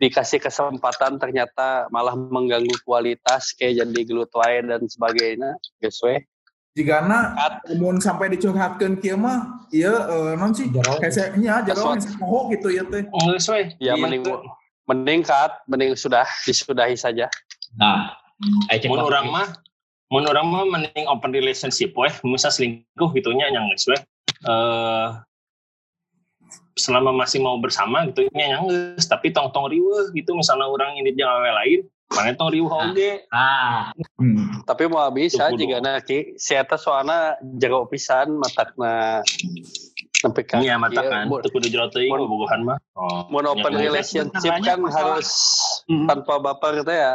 dikasih 0.00 0.40
kesempatan 0.40 1.20
ternyata 1.20 1.90
malah 1.92 2.16
mengganggu 2.16 2.74
kualitas 2.82 3.52
kayak 3.54 3.84
jadi 3.84 4.00
gelut 4.06 4.32
dan 4.32 4.82
sebagainya 4.86 5.58
geus 5.82 6.00
weh 6.00 6.22
Jigana 6.76 7.32
Kat. 7.32 7.64
mun 7.80 7.96
sampai 7.98 8.28
dicurhatkeun 8.28 9.00
kieu 9.00 9.16
mah 9.16 9.64
ieu 9.72 9.88
eh, 9.90 10.32
non 10.36 10.52
sih 10.52 10.68
Jero. 10.68 11.00
hese 11.00 11.32
nya 11.40 11.64
jero 11.64 11.96
Aswat. 11.96 12.04
hese 12.04 12.12
moho 12.20 12.52
gitu 12.52 12.68
ya 12.68 12.84
teh. 12.84 13.08
Nggak 13.08 13.40
weh. 13.48 13.66
ya 13.80 13.92
Iya, 13.92 13.94
mending 13.96 14.22
mending 14.84 15.20
kat 15.24 15.56
mending 15.66 15.96
sudah 15.96 16.28
disudahi 16.44 16.94
saja 16.94 17.26
Nah, 17.80 18.12
mun 18.86 19.00
waktu. 19.00 19.08
orang 19.08 19.26
mah 19.32 19.48
mun 20.12 20.24
orang 20.28 20.46
mah 20.46 20.62
mending 20.68 21.08
open 21.08 21.32
relationship 21.32 21.96
weh 21.96 22.12
misal 22.22 22.52
selingkuh 22.52 23.08
gitunya 23.16 23.48
yang 23.48 23.66
geus 23.72 23.88
eh 23.90 25.08
selama 26.76 27.08
masih 27.10 27.40
mau 27.40 27.56
bersama 27.56 28.04
gitu 28.04 28.28
nya 28.36 28.52
yang 28.52 28.68
tapi 29.00 29.32
tong 29.32 29.48
tong 29.50 29.72
riweuh 29.72 30.12
gitu 30.12 30.36
misalnya 30.36 30.68
orang 30.68 30.92
ini 31.00 31.16
jangan 31.16 31.40
awe 31.40 31.52
lain 31.64 31.80
mana 32.08 32.32
tong 32.32 32.48
Nah. 32.48 32.86
oge 32.86 33.10
Ah, 33.28 33.90
Hmm. 34.16 34.62
tapi 34.62 34.86
mau 34.86 35.04
bisa 35.10 35.46
Tuh, 35.46 35.52
kudu. 35.52 35.60
jika 35.60 35.78
nanti 35.80 36.18
siapa 36.36 36.74
soalnya 36.76 37.34
jero 37.52 37.84
pisan 37.84 38.36
matakna 38.36 39.20
sampai 40.16 40.42
kan 40.42 40.60
iya 40.60 40.74
mata 40.76 40.96
Iya, 40.96 41.10
kan. 41.12 41.24
mun- 41.26 41.42
teu 41.42 41.50
kudu 41.50 41.66
jero 41.66 41.86
teuing 41.88 42.08
bobogohan 42.08 42.62
mah. 42.62 42.78
Oh 42.94 43.26
mun 43.28 43.44
open 43.44 43.74
relationship 43.74 44.32
kan 44.56 44.78
masalah- 44.78 45.18
harus 45.18 45.30
Hmm. 45.84 46.06
tanpa 46.06 46.38
baper 46.38 46.80
teh 46.82 46.94
ya? 46.94 47.14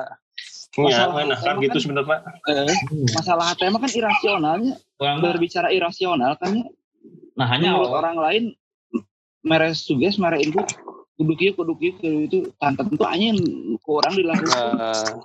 Iya, 0.71 1.08
nah 1.10 1.36
kan 1.36 1.60
gitu 1.60 1.71
kan- 1.73 1.82
sebenarnya 1.82 2.17
Eh, 2.47 2.75
masalah 3.12 3.51
tema 3.56 3.75
kan 3.75 3.91
irasionalnya 3.91 4.73
orang 4.97 5.15
mah- 5.17 5.23
berbicara 5.25 5.67
irasional 5.69 6.36
kan 6.36 6.51
ya 6.54 6.63
nah 7.34 7.47
hanya 7.47 7.75
orang 7.75 8.15
lain 8.15 8.43
mere 9.41 9.71
suges 9.73 10.15
mere 10.15 10.38
itu 10.38 10.60
kudu 11.21 11.34
kieu 11.36 11.53
kudu 11.53 11.73
kieu 11.75 11.93
kudu 11.93 12.17
itu 12.25 12.38
tan 12.57 12.73
tentu 12.73 12.97
anjing 13.03 13.38
ku 13.79 14.01
orang 14.01 14.17
dilakukan 14.17 15.21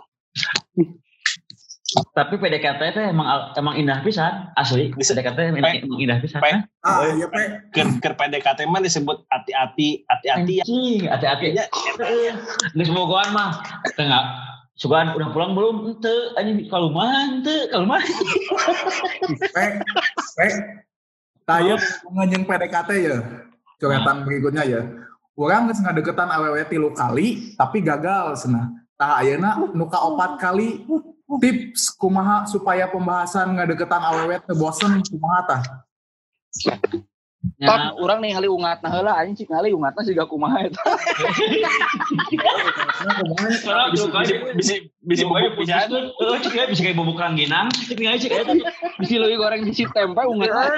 Nah, 1.87 2.03
tapi 2.13 2.37
PDKT 2.37 2.81
itu 2.93 3.01
emang 3.01 3.25
emang 3.55 3.73
indah 3.73 4.03
pisan 4.03 4.53
asli 4.53 4.93
Bisa- 4.93 5.15
PDKT 5.15 5.55
emang, 5.55 5.71
indah 5.97 6.19
pisan 6.19 6.43
Pe- 6.43 6.53
Hah? 6.53 6.63
Ah, 6.85 7.09
iya 7.09 7.25
pe. 7.25 7.41
ker 7.71 7.89
ker 8.03 8.13
PDKT 8.13 8.67
mah 8.67 8.83
disebut 8.83 9.25
hati-hati 9.27 10.05
hati-hati 10.05 10.55
ya 10.61 10.65
hati-hati 11.09 11.45
aja 11.55 11.65
nggak 12.75 12.85
semogaan 12.85 13.31
mah 13.33 13.63
tengah 13.95 14.23
sugan 14.75 15.15
udah 15.15 15.31
pulang 15.31 15.57
belum 15.57 15.95
ente 15.95 16.15
anjing 16.35 16.69
kalau 16.69 16.93
mah 16.93 17.09
ente 17.33 17.71
kalau 17.71 17.87
mah 17.87 18.03
Pe. 19.55 19.65
Pe. 20.37 20.47
Taya 21.47 21.79
ngajeng 22.11 22.45
PDKT 22.45 22.91
ya. 23.01 23.17
Coretan 23.79 24.27
berikutnya 24.27 24.67
ya. 24.67 24.81
Orang 25.37 25.69
geus 25.69 25.85
ngadeketan 25.85 26.33
awewe 26.33 26.65
tilu 26.65 26.97
kali 26.97 27.53
tapi 27.61 27.85
gagal 27.85 28.41
cenah. 28.41 28.73
Tah 28.97 29.21
ayeuna 29.21 29.61
nuka 29.77 30.01
opat 30.01 30.41
kali 30.41 30.89
tips 31.45 31.93
kumaha 31.93 32.49
supaya 32.49 32.89
pembahasan 32.89 33.53
ngadeketan 33.53 34.01
awewe 34.01 34.41
teu 34.41 34.57
bosen 34.57 35.05
kumaha 35.05 35.41
tah? 35.45 35.63
Tot, 37.57 37.81
Ya, 37.81 37.93
orang 37.97 38.19
nih 38.21 38.37
ngali 38.37 38.49
ungatna 38.53 38.89
heula 38.93 39.13
anjing 39.17 39.37
cik 39.45 39.49
ngali 39.49 39.73
ungatna 39.73 40.01
siga 40.05 40.25
kumaha 40.29 40.69
eta. 40.69 40.83
Bisa 44.57 44.75
bisa 45.07 45.23
bubuk 45.25 45.55
pisan 45.61 45.89
Eh, 45.97 46.39
cik 46.43 46.53
ya, 46.53 46.65
bisa 46.69 46.81
kayak 46.85 46.97
bubuk 46.99 47.17
rangginang, 47.17 47.71
cik 47.73 47.97
ya, 47.97 48.19
cik 48.19 48.33
ya. 48.33 48.43
Bisi 49.01 49.17
leuwih 49.17 49.39
goreng 49.41 49.65
bisi 49.65 49.87
tempe 49.95 50.23
ungatna. 50.27 50.77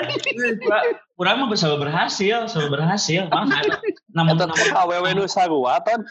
Urang 1.18 1.42
mah 1.42 1.50
selalu 1.58 1.90
berhasil, 1.90 2.46
selalu 2.46 2.68
berhasil. 2.78 3.26
Namun 3.26 4.34
eta 4.38 4.46
namun 4.46 4.54
teh 4.54 4.70
awewe 4.74 5.10
nu 5.14 5.26
sarua 5.26 5.82
tan 5.82 6.02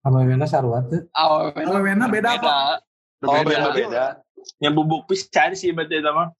Apa 0.00 0.16
bener 0.24 0.48
sarua 0.48 0.80
tuh? 0.88 1.04
Awewe 1.12 1.60
Awewena 1.60 2.08
beda 2.08 2.40
apa? 2.40 2.80
beda. 3.20 3.28
oh 3.28 3.42
beda 3.44 3.68
beda 3.76 4.04
yang 4.64 4.72
bubuk 4.72 5.04
pisan 5.04 5.52
sih 5.52 5.72
berarti 5.76 6.00
eta 6.00 6.10
mah 6.16 6.32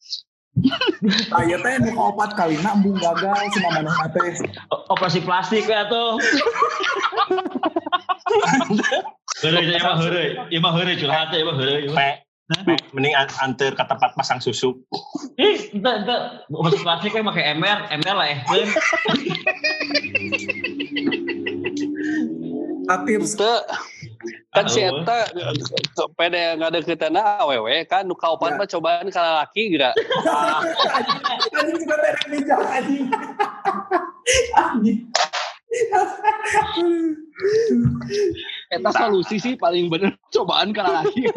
Taya 1.31 1.57
teh 1.61 1.75
nuka 1.81 2.03
opat 2.13 2.31
kali 2.37 2.57
na 2.61 2.77
embung 2.77 2.99
gagal 3.01 3.49
sama 3.57 3.81
manehna 3.81 4.07
teh. 4.13 4.37
operasi 4.93 5.21
plastik 5.25 5.65
ya 5.65 5.89
tuh. 5.89 6.21
Heureuy 9.41 9.73
ya 9.73 9.81
mah 9.81 9.97
heureuy. 9.97 10.29
Ya 10.53 10.59
mah 10.61 10.73
heureuy 10.77 10.97
curhat 11.01 11.33
ya 11.33 11.45
mah 11.49 11.57
heureuy. 11.57 11.89
Mending 12.91 13.15
an- 13.15 13.31
anter 13.41 13.71
ke 13.73 13.85
tempat 13.85 14.11
pasang 14.15 14.43
susu. 14.43 14.75
Ih, 15.39 15.71
ente 15.71 15.91
ente 16.03 16.17
operasi 16.51 16.83
plastik 16.83 17.11
kan 17.15 17.23
pakai 17.23 17.55
ember, 17.55 17.79
ember 17.89 18.15
lah 18.15 18.27
eh. 18.27 18.39
Ah, 22.91 23.07
tips 23.07 23.39
Teu, 23.39 23.55
kan 24.51 24.67
si 24.67 24.83
eta 24.83 25.31
ke 25.95 26.05
pede 26.19 26.59
ngadeketana 26.59 27.39
awewe 27.39 27.87
kan 27.87 28.03
nu 28.03 28.19
kaopat 28.19 28.51
Ya. 28.51 28.59
mah 28.59 28.67
cobaan 28.67 29.07
ka 29.07 29.23
lalaki 29.23 29.71
geura 29.71 29.95
anjing 31.55 31.77
juga 31.79 31.97
terek 32.03 32.25
bijak 32.35 32.59
anjing. 32.67 33.07
Eta 38.71 38.91
solusi 38.91 39.39
sih 39.39 39.55
paling 39.55 39.87
bener 39.91 40.19
cobaan 40.31 40.75
kana 40.75 41.03
lagi. 41.03 41.27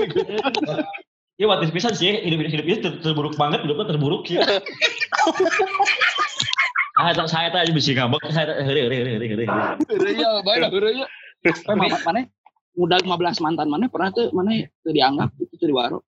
Ya 1.42 1.50
watis 1.50 1.74
pisan 1.74 1.98
sih 1.98 2.14
hidup 2.14 2.46
hidup 2.46 2.66
itu 2.70 2.78
ter- 2.86 3.02
terburuk 3.02 3.34
banget, 3.34 3.66
hidupnya 3.66 3.90
terburuk 3.90 4.22
sih. 4.30 4.38
Ah, 6.94 7.10
tak 7.10 7.26
saya 7.26 7.50
tadi 7.50 7.74
bisa 7.74 7.90
ngambek, 7.98 8.30
saya 8.30 8.54
heureuy 8.62 8.86
heureuy 8.86 9.18
heureuy 9.18 9.30
heureuy. 9.34 9.48
Heureuy 9.90 10.14
ya, 10.14 10.30
bae 10.46 10.62
lah 10.62 10.70
heureuy 10.70 11.02
ya. 11.02 11.10
Eh, 11.42 11.54
mana? 12.06 12.30
Udah 12.78 13.02
15 13.02 13.42
mantan 13.42 13.66
mana 13.66 13.90
pernah 13.90 14.14
tuh 14.14 14.30
mana 14.30 14.62
tuh 14.86 14.94
dianggap 14.94 15.34
itu 15.42 15.58
tuh 15.58 15.68
di 15.70 15.74
waro. 15.74 16.06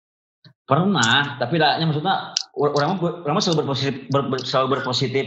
Pernah, 0.69 1.41
tapi 1.41 1.57
daknya 1.57 1.89
maksudnya 1.89 2.37
or- 2.53 2.77
orang 2.77 3.01
orang 3.01 3.41
selalu 3.41 3.65
berpositif 3.65 4.05
ber- 4.13 4.29
ber- 4.29 4.45
selalu 4.45 4.77
berpositif 4.77 5.25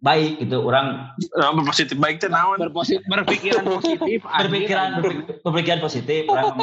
baik 0.00 0.42
gitu. 0.42 0.64
Orang 0.64 1.12
nah, 1.36 1.52
berpositif 1.54 1.96
baik 2.00 2.18
teh 2.18 2.30
naon 2.32 2.58
Berpositif 2.58 3.04
berpikiran 3.06 3.64
positif, 3.68 4.18
berpikiran 4.24 4.88
berpik- 4.98 5.40
berpikiran 5.44 5.80
positif 5.80 6.26
orang 6.26 6.56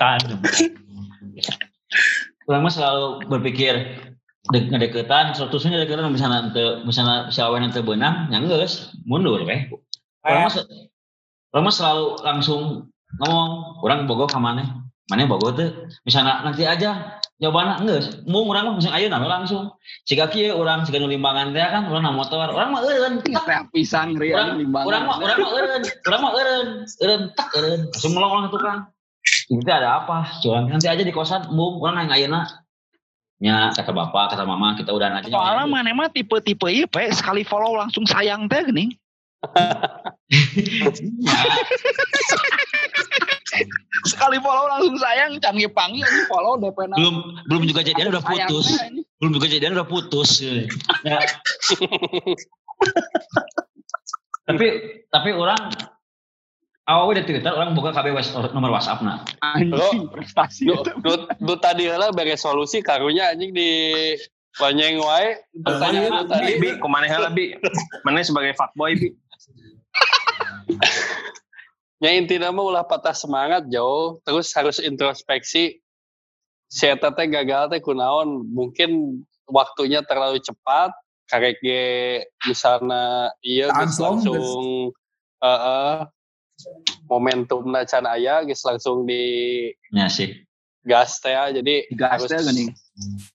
kan. 0.00 0.20
Orang 2.48 2.60
mah 2.66 2.72
selalu 2.72 3.28
berpikir 3.28 3.74
dek 4.50 4.72
ngedeketan, 4.72 5.36
suatu 5.36 5.60
saat 5.60 5.76
ngedeketan 5.76 6.10
misalnya 6.10 6.48
nanti 6.48 6.64
misalnya 6.82 7.28
si 7.28 7.38
awen 7.44 7.62
nanti 7.62 7.84
benang, 7.84 8.32
yang 8.32 8.48
geus 8.48 8.90
mundur 9.04 9.44
weh. 9.44 9.68
Orang 10.24 10.48
mah 10.48 10.54
orang 11.54 11.64
mah 11.68 11.74
selalu 11.74 12.06
langsung 12.24 12.62
ngomong, 13.20 13.82
orang 13.84 14.08
bogoh 14.08 14.26
ke 14.26 14.38
mana? 15.10 15.26
Mana 15.26 15.32
bogoh 15.34 15.52
tuh? 15.52 15.70
Misalnya 16.06 16.46
nanti 16.46 16.62
aja 16.62 17.18
jawabannya 17.42 17.74
enggak, 17.82 18.02
mau 18.28 18.46
orang 18.46 18.70
mah 18.70 18.74
misalnya 18.78 18.96
ayo 19.00 19.06
nama 19.10 19.26
langsung. 19.26 19.74
Jika 20.06 20.30
kia 20.30 20.54
orang 20.54 20.86
jika 20.86 21.02
nu 21.02 21.10
limbangan 21.10 21.50
teh 21.50 21.60
kan 21.60 21.90
orang 21.90 22.02
na 22.06 22.14
motor, 22.14 22.46
orang 22.46 22.70
mah 22.70 22.80
eureun 22.86 23.18
tak. 23.26 23.74
Pisang 23.74 24.14
ri 24.14 24.30
Orang 24.30 24.62
orang 24.70 25.02
mah 25.08 25.16
orang 25.18 25.38
mah 25.42 25.50
eureun, 25.50 25.82
orang 25.82 26.20
mah 26.22 26.32
eureun, 26.38 26.68
eureun 26.86 27.22
tak. 27.34 27.48
Langsung 27.58 28.12
melong 28.14 28.46
ke 28.46 28.50
tukang. 28.54 28.80
Teh 29.50 29.74
ada 29.74 30.04
apa? 30.04 30.30
Cuman 30.44 30.70
nanti 30.70 30.86
aja 30.86 31.02
di 31.02 31.12
kosan, 31.12 31.50
bung, 31.50 31.82
orang 31.82 32.06
nang 32.06 32.14
ayeuna. 32.14 32.46
Ya, 33.40 33.72
kata 33.72 33.96
bapak, 33.96 34.36
kata 34.36 34.44
mama, 34.44 34.76
kita 34.76 34.92
udah 34.92 35.16
aja. 35.16 35.32
Soalnya 35.32 35.64
mana 35.64 35.96
mah 35.96 36.12
tipe-tipe 36.12 36.68
iya, 36.68 36.84
pe 36.84 37.08
sekali 37.08 37.40
follow 37.40 37.72
langsung 37.72 38.04
sayang 38.04 38.52
teh 38.52 38.60
gini. 38.68 38.92
sekali 44.10 44.36
follow 44.40 44.66
langsung 44.68 44.96
sayang, 44.98 45.38
canggih 45.42 45.70
panggil 45.70 46.04
ini 46.04 46.22
follow 46.26 46.56
DP 46.58 46.78
belum 46.96 47.16
belum 47.46 47.62
juga 47.68 47.80
jadian 47.84 48.10
udah 48.14 48.22
putus. 48.24 48.66
Belum 49.20 49.32
juga 49.36 49.46
jadian 49.50 49.72
udah 49.76 49.86
putus. 49.88 50.40
Tapi 54.50 54.66
tapi 55.14 55.30
orang 55.30 55.70
awalnya 56.90 57.22
di 57.22 57.26
Twitter 57.30 57.54
orang 57.54 57.70
buka 57.78 57.94
KB 57.94 58.10
West- 58.10 58.34
nomor 58.34 58.74
WhatsApp 58.74 58.98
nah. 59.06 59.22
Anjing 59.46 60.10
prestasi 60.10 60.66
nu 60.66 61.54
tadi 61.54 61.86
lah 61.86 62.10
beres 62.10 62.42
solusi 62.42 62.82
karunya 62.82 63.30
anjing 63.30 63.54
di 63.54 63.70
Lanyeng 64.58 64.98
wae. 64.98 65.38
Pertanyaan 65.62 66.26
tadi 66.26 66.58
bi? 66.58 66.74
Ke 66.82 66.88
mana 66.90 67.06
heula 67.06 67.30
bi? 67.30 67.54
Mana 68.02 68.26
sebagai 68.26 68.58
fuckboy 68.58 68.98
bi 68.98 69.14
Ya 72.00 72.16
intinya 72.16 72.48
mah 72.48 72.64
ulah 72.64 72.84
patah 72.88 73.12
semangat 73.12 73.68
jauh, 73.68 74.24
terus 74.24 74.48
harus 74.56 74.80
introspeksi. 74.80 75.84
Si 76.70 76.84
eta 76.88 77.12
teh 77.12 77.28
gagal 77.28 77.68
teh 77.76 77.80
kunaon, 77.84 78.48
mungkin 78.48 79.20
waktunya 79.44 80.00
terlalu 80.06 80.40
cepat, 80.40 80.96
karek 81.30 81.60
ge 81.62 81.84
misalnya 82.48 83.30
iya 83.44 83.70
geus 83.70 84.02
langsung 84.02 84.90
heeh 85.38 85.94
momentumna 87.06 87.86
can 87.86 88.06
aya 88.06 88.42
geus 88.42 88.66
langsung 88.66 89.06
di 89.06 89.22
Ya 89.94 90.10
sih. 90.10 90.34
gas 90.82 91.20
teh 91.20 91.30
ya. 91.36 91.52
jadi 91.52 91.86
Gas 91.94 92.26
teh 92.26 92.40
geuning. 92.40 92.74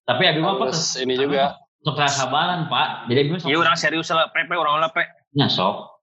Tapi 0.04 0.22
abi 0.26 0.40
mah 0.44 0.58
harus 0.60 0.98
ini 1.00 1.16
juga 1.16 1.56
sok 1.86 2.02
sabaran 2.10 2.66
Pak. 2.66 3.14
Jadi 3.14 3.30
sok. 3.38 3.48
Iya 3.48 3.58
orang 3.62 3.78
serius 3.78 4.10
lah, 4.10 4.28
Pepe 4.34 4.58
orang 4.58 4.82
lah 4.82 4.90
Pe. 4.90 5.06
Nya 5.38 5.48
sok. 5.48 5.94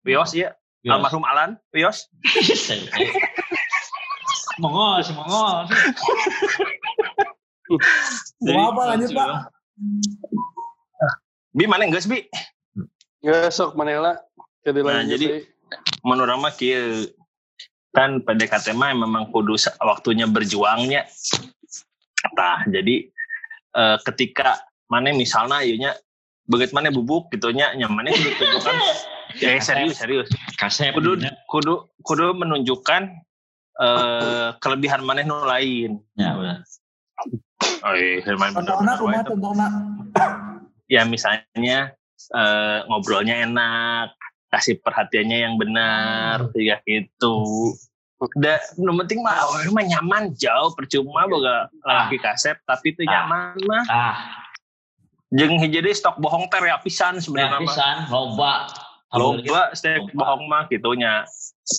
Wios 0.00 0.32
iya, 0.32 0.56
Yos. 0.80 0.96
almarhum 0.96 1.24
Alan, 1.28 1.60
Wios. 1.76 2.08
Mongol, 4.60 5.04
si 5.04 5.12
Mongol. 5.12 5.68
Mau 8.48 8.64
apa 8.72 8.82
lanjut 8.96 9.10
Pak? 9.12 9.28
Bi 11.52 11.64
mana 11.68 11.88
geus 11.92 12.08
Bi? 12.08 12.24
ya 13.20 13.52
sok 13.52 13.76
manela 13.76 14.16
jadi 14.64 14.80
Nah, 14.80 15.04
jadi-. 15.04 15.44
Menurut 16.02 16.40
mah 16.40 16.52
kieu 16.56 17.12
kan 17.92 18.24
PDKT 18.24 18.72
mah 18.74 18.96
memang 18.96 19.28
kudu 19.30 19.54
waktunya 19.84 20.26
berjuangnya. 20.26 21.06
Tah, 22.34 22.64
jadi 22.66 23.06
eh, 23.76 23.96
ketika 24.08 24.64
mana 24.90 25.14
misalnya 25.14 25.62
ieunya 25.62 25.94
begitu 26.50 26.74
mana 26.74 26.90
bubuk 26.90 27.30
gitu 27.30 27.54
nya 27.54 27.70
nyamannya 27.78 28.10
kudu 28.10 28.30
tunjukkan 28.34 28.76
ya 29.38 29.60
serius 29.62 30.00
serius 30.00 30.28
Kasep. 30.58 30.96
kudu 30.96 31.20
kudu 31.46 31.74
kudu 32.02 32.26
menunjukkan 32.34 33.02
eh 33.80 34.48
kelebihan 34.58 35.00
mana 35.00 35.22
nu 35.22 35.40
lain 35.44 36.02
Ya 36.18 36.34
udah. 36.36 36.58
oh 37.86 37.94
iya 37.94 38.20
contohnya? 38.24 39.68
ya 40.90 41.02
misalnya 41.06 41.94
eh, 42.34 42.78
ngobrolnya 42.90 43.46
enak 43.46 44.12
kasih 44.50 44.82
perhatiannya 44.82 45.38
yang 45.46 45.54
benar 45.56 46.50
ya 46.58 46.82
gitu 46.82 47.70
udah 48.20 48.58
nu 48.76 48.92
penting 49.00 49.24
mah 49.24 49.32
awalnya 49.32 49.70
mah 49.72 49.84
nyaman 49.86 50.22
jauh 50.36 50.76
percuma 50.76 51.24
boga 51.24 51.72
laki 51.80 52.20
kasep 52.20 52.60
tapi 52.68 52.92
itu 52.92 53.06
Ah. 53.06 53.24
nyaman 53.24 53.56
mah 53.64 53.84
Ah, 53.88 54.16
jeung 55.32 55.56
hiji 55.56 55.80
deui 55.80 55.96
stok 55.96 56.20
bohong 56.20 56.50
teh 56.52 56.60
pisan 56.84 57.16
ya 57.16 57.22
sebenarnya 57.24 57.56
mah 57.56 57.64
pisan 57.64 57.96
loba. 58.12 58.54
Loba 59.10 59.74
Loba. 59.74 59.74
bohong 60.14 60.42
mah 60.46 60.70
gitunya 60.70 61.26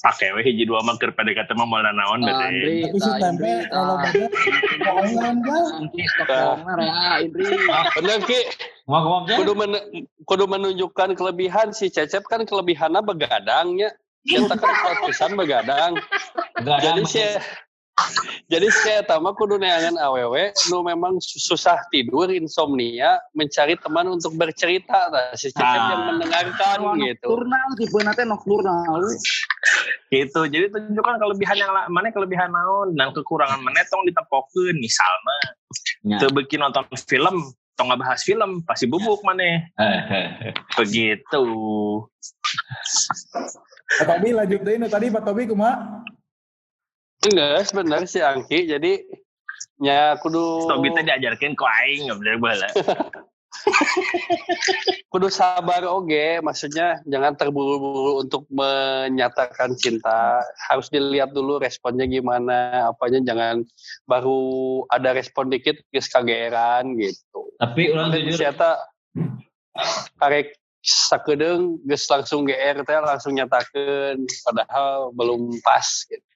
pake 0.03 0.31
we 0.35 0.43
hiji 0.43 0.63
dua 0.63 0.83
mah 0.83 0.95
keur 0.95 1.11
PDKT 1.11 1.55
mah 1.55 1.63
moal 1.63 1.83
naon 1.85 2.19
bete 2.19 2.47
Tapi 2.83 2.97
si 2.97 3.07
tah, 3.07 3.17
tempe 3.17 3.51
kalau 3.67 3.95
banyak 3.99 4.31
bohongan 4.79 5.35
rea 6.75 7.11
Indri. 7.21 7.45
bener 7.95 8.19
ki. 8.23 8.39
Kudu 9.31 9.53
men- 9.53 9.83
kudu 10.23 10.45
menunjukkan 10.45 11.15
kelebihan 11.15 11.71
si 11.71 11.87
Cecep 11.87 12.27
kan 12.27 12.43
kelebihannya 12.43 12.99
begadangnya. 12.99 13.95
Kita 14.21 14.53
kan 14.53 14.71
pisan 15.07 15.33
begadang. 15.33 15.97
Jadi 16.59 17.01
si 17.05 17.23
jadi 18.45 18.67
si 18.67 18.89
eta 18.91 19.17
mah 19.17 19.31
kudu 19.31 19.55
neangan 19.55 19.95
awewe 19.97 20.51
nu 20.67 20.81
memang 20.81 21.17
su- 21.17 21.39
susah 21.41 21.79
tidur 21.87 22.27
insomnia 22.27 23.15
mencari 23.31 23.75
teman 23.75 24.09
untuk 24.09 24.33
bercerita 24.33 25.07
nah, 25.07 25.31
si 25.33 25.49
Cecep 25.49 25.61
Ah. 25.61 25.89
yang 25.89 26.01
mendengarkan 26.09 26.77
gitu 26.99 27.25
Nocturnal 27.27 27.67
tipe 27.75 27.99
nanti 28.01 28.21
nocturnal. 28.23 29.01
gitu 30.09 30.41
jadi 30.45 30.65
tunjukkan 30.67 31.15
kelebihan 31.17 31.57
yang 31.57 31.71
mana 31.87 32.09
kelebihan 32.09 32.49
naon 32.49 32.93
dan 32.93 33.09
kekurangan 33.11 33.59
mana 33.59 33.81
tong 33.87 34.03
ditepokeun 34.03 34.75
misalnya 34.75 35.39
Ya. 36.01 36.17
teu 36.17 36.29
beuki 36.29 36.57
nonton 36.57 36.81
film 36.99 37.45
tong 37.73 37.93
bahas 37.93 38.21
film 38.21 38.61
pasti 38.61 38.85
bubuk 38.85 39.21
mana 39.21 39.69
Eh, 39.77 40.01
eh, 40.11 40.27
eh. 40.49 40.53
begitu 40.73 41.45
Pak 43.91 44.05
Tobi 44.07 44.29
lanjut 44.31 44.61
deh 44.61 44.75
tadi 44.87 45.07
Pak 45.07 45.23
Tobi 45.23 45.45
kumaha? 45.45 46.01
Enggak 47.27 47.69
sebenarnya 47.69 48.07
si 48.09 48.19
Angki 48.23 48.65
jadi 48.65 48.93
nya 49.81 50.17
kudu 50.21 50.69
Tobi 50.69 50.93
teh 50.93 51.05
diajarkeun 51.05 51.53
ku 51.57 51.65
aing 51.65 52.09
nggak 52.09 52.17
boleh 52.17 52.35
baheula 52.41 52.69
kudu 55.11 55.27
sabar 55.27 55.83
oge. 55.85 56.39
Maksudnya 56.41 57.03
jangan 57.05 57.35
terburu-buru 57.35 58.23
untuk 58.23 58.47
menyatakan 58.49 59.75
cinta. 59.77 60.41
Harus 60.71 60.87
dilihat 60.87 61.35
dulu 61.35 61.59
responnya 61.59 62.07
gimana 62.07 62.89
apanya. 62.89 63.21
Jangan 63.21 63.67
baru 64.07 64.83
ada 64.89 65.13
respon 65.13 65.51
dikit 65.51 65.77
geus 65.91 66.07
kageran 66.09 66.95
gitu. 66.97 67.51
Tapi 67.59 67.91
orang 67.91 68.15
dan 68.15 68.21
jujur, 68.25 68.41
eta 68.47 68.71
karek 70.17 70.57
sakedeung 70.81 71.77
geus 71.85 72.09
langsung 72.09 72.47
GR 72.47 72.81
teh 72.81 72.97
langsung 72.97 73.37
nyatakeun 73.37 74.25
padahal 74.47 75.13
belum 75.13 75.61
pas 75.61 75.85
gitu. 76.09 76.30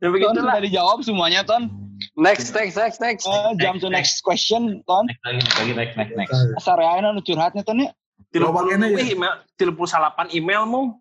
Ya 0.00 0.08
Ton 0.08 0.12
begitulah 0.14 0.54
sudah 0.54 0.62
dijawab 0.62 0.98
semuanya 1.02 1.40
Ton. 1.42 1.70
next 2.16 2.52
next 2.52 2.76
next 2.76 2.98
next 3.00 3.24
Eh, 3.24 3.52
jump 3.58 3.80
to 3.80 3.88
next 3.88 4.20
question 4.22 4.84
Ton. 4.84 5.08
next 5.08 5.22
lagi, 5.24 5.40
next 5.40 5.56
lagi, 5.56 5.72
next, 5.74 5.94
next, 5.96 6.14
next. 6.16 6.38
Sareana 6.62 7.10
nu 7.10 7.20
curhatnya 7.24 7.62
Ton 7.66 7.82
ya. 7.82 7.90
tilu 8.32 8.52
ya? 8.52 8.76
email 9.12 9.32
tilu 9.56 9.72
puluh 9.72 9.88
salapan 9.88 10.28
emailmu 10.32 10.96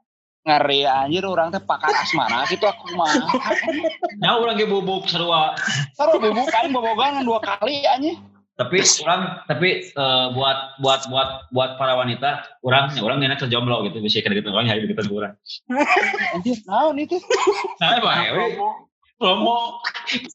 Ngari 0.45 0.85
anjir 0.85 1.25
orang 1.25 1.49
teh 1.49 1.57
pakar 1.57 1.89
asmara 1.89 2.45
gitu 2.45 2.69
aku 2.69 2.93
mah. 2.93 3.09
Nah, 4.21 4.37
orang 4.37 4.61
ge 4.61 4.69
bubuk 4.69 5.09
sarua. 5.09 5.57
Taruh 5.97 6.21
bubuk 6.21 6.45
paling 6.53 6.69
bobogan 6.69 7.25
dua 7.25 7.41
kali 7.41 7.81
anjir. 7.89 8.21
Tapi 8.55 8.79
orang 9.03 9.43
tapi 9.51 9.91
eh, 9.91 10.27
buat 10.31 10.79
buat 10.79 11.11
buat 11.11 11.29
buat 11.51 11.71
para 11.75 11.99
wanita, 11.99 12.55
orang 12.63 12.95
ya 12.95 13.03
orang 13.03 13.19
enak 13.19 13.43
terjomblo 13.43 13.83
gitu 13.83 13.99
bisa 13.99 14.23
kena 14.23 14.39
gitu 14.39 14.47
orang 14.47 14.71
hari 14.71 14.87
gitu 14.87 15.03
orang. 15.11 15.35
Anjir, 16.31 16.63
naon 16.63 16.95
itu? 16.95 17.19
Nah, 17.83 17.99
apa 17.99 18.11
ya? 18.23 18.31
Promo. 19.19 19.79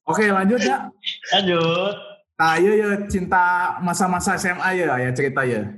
Oke 0.04 0.28
lanjut 0.28 0.60
ya. 0.60 0.92
Lanjut. 1.32 1.96
Nah, 2.36 2.56
iya 2.56 2.72
ya 2.76 2.90
cinta 3.08 3.76
masa-masa 3.80 4.36
SMA 4.36 4.68
ya, 4.72 4.96
ya 4.96 5.10
cerita 5.12 5.44
ya. 5.44 5.68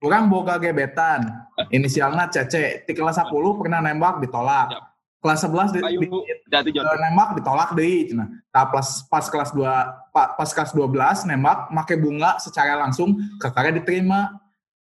Orang 0.00 0.32
boga 0.32 0.56
gebetan, 0.56 1.28
inisialnya 1.68 2.32
Cece. 2.32 2.88
Di 2.88 2.92
kelas 2.92 3.20
10 3.20 3.28
pernah 3.60 3.84
nembak 3.84 4.20
ditolak. 4.20 4.72
Kelas 5.20 5.44
11 5.44 5.76
di, 5.76 5.80
di- 6.00 6.08
eh, 6.08 6.96
nembak 7.00 7.36
ditolak 7.36 7.76
deh. 7.76 8.12
Nah, 8.16 8.28
pas, 8.52 9.04
pas 9.04 9.24
kelas 9.28 9.52
2 9.52 9.64
pa- 9.64 9.99
pas 10.12 10.50
kelas 10.50 10.74
12 10.74 11.30
nembak 11.30 11.70
make 11.70 11.94
bunga 11.98 12.36
secara 12.42 12.76
langsung 12.78 13.18
kakaknya 13.38 13.80
diterima. 13.82 14.34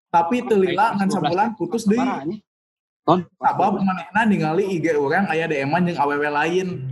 Tapi 0.07 0.47
telila 0.47 0.97
ngan 0.97 1.09
sebulan 1.13 1.49
putus 1.59 1.85
deh. 1.85 1.99
Ton. 3.07 3.23
Sabab 3.39 3.79
manehna 3.79 4.23
ningali 4.27 4.79
IG 4.79 4.97
orang 4.99 5.31
aya 5.31 5.47
DM-an 5.47 5.87
jeung 5.87 6.01
awewe 6.01 6.27
lain. 6.27 6.83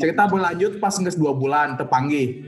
Cerita 0.00 0.26
berlanjut 0.26 0.82
pas 0.82 0.94
geus 0.96 1.14
2 1.14 1.22
bulan 1.36 1.78
tepanggih. 1.78 2.42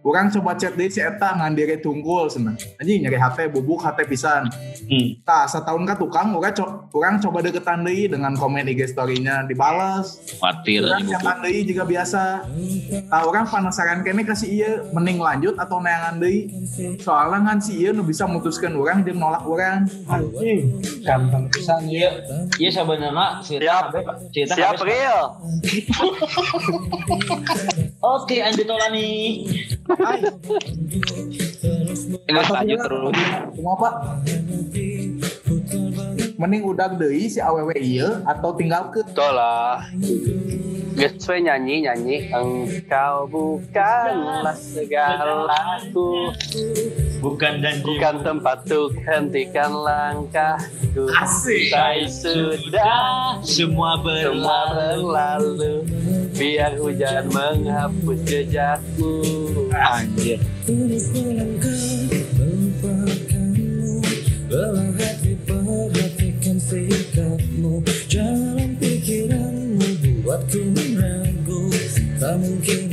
Orang 0.00 0.32
coba 0.32 0.56
chat 0.56 0.80
deui 0.80 0.88
si 0.88 1.04
eta 1.04 1.36
ngan 1.36 1.52
diri 1.52 1.76
tunggul 1.76 2.24
cenah. 2.32 2.56
Anjing 2.80 3.04
nyari 3.04 3.20
hate 3.20 3.52
bubuk 3.52 3.84
hate 3.84 4.08
pisan. 4.08 4.48
Hmm. 4.88 5.20
Tah 5.28 5.44
setahun 5.44 5.84
ka 5.84 5.92
tukang 6.00 6.32
urang 6.32 6.56
co 6.56 6.88
urang 6.96 7.20
coba 7.20 7.44
deketan 7.44 7.84
deui 7.84 8.08
dengan 8.08 8.32
komen 8.32 8.64
IG 8.64 8.96
story-nya 8.96 9.44
dibales. 9.44 10.24
Khawatir 10.40 10.88
Urang 10.88 11.04
aja 11.04 11.20
jangan 11.20 11.36
deui 11.44 11.68
juga 11.68 11.84
biasa. 11.84 12.48
Tah 13.12 13.22
urang 13.28 13.44
penasaran 13.44 14.00
kene 14.00 14.24
ka 14.24 14.32
si 14.32 14.64
ieu 14.64 14.88
mending 14.96 15.20
lanjut 15.20 15.60
atau 15.60 15.84
neangan 15.84 16.16
deui. 16.16 16.48
Soalnya 16.96 17.52
kan 17.52 17.58
si 17.60 17.84
ieu 17.84 17.92
nu 17.92 18.00
bisa 18.00 18.24
mutuskeun 18.24 18.80
urang 18.80 19.04
jeung 19.04 19.20
nolak 19.20 19.44
urang. 19.44 19.84
Anjing, 20.08 20.80
ganteng 21.04 21.44
pisan 21.52 21.84
Iya, 21.90 22.22
iya 22.56 22.70
sebenarnya 22.70 23.42
cerita 23.42 23.90
Siap. 23.90 24.30
cerita 24.30 24.54
siap 24.54 24.78
real 24.84 25.34
Oke, 28.00 28.40
Andi 28.40 28.64
Tolani. 28.64 29.44
Ini 32.30 32.40
lanjut 32.46 32.78
terus. 32.86 33.14
Kumaha 33.58 33.76
Pak? 33.80 33.94
Mending 36.40 36.62
udah 36.64 36.88
deui 36.96 37.28
si 37.28 37.42
awewe 37.42 37.76
ieu 37.76 38.24
atau 38.24 38.56
tinggal 38.56 38.88
ke 38.88 39.04
Betul 39.04 39.36
we 40.96 41.36
nyanyi 41.40 41.86
nyanyi 41.86 42.16
engkau 42.34 43.26
bukanlah 43.30 44.56
segalaku 44.56 46.34
Bukan 47.20 47.60
janji. 47.60 47.84
bukan 47.84 48.14
tempat 48.24 48.64
untuk 48.64 48.96
hentikan 49.04 49.70
langkahku 49.76 51.04
Asik. 51.20 51.68
Usai 51.68 52.08
sudah 52.08 53.38
Semua 53.44 54.00
semua 54.00 54.00
berlalu. 54.02 55.12
berlalu 55.12 55.72
biar 56.34 56.72
hujan 56.80 57.28
menghapus 57.28 58.18
jejakmu 58.24 59.20
Anjir. 59.70 60.40
Buatku 70.30 70.62
ragu 70.94 71.74
Tak 72.22 72.38
mungkin 72.38 72.89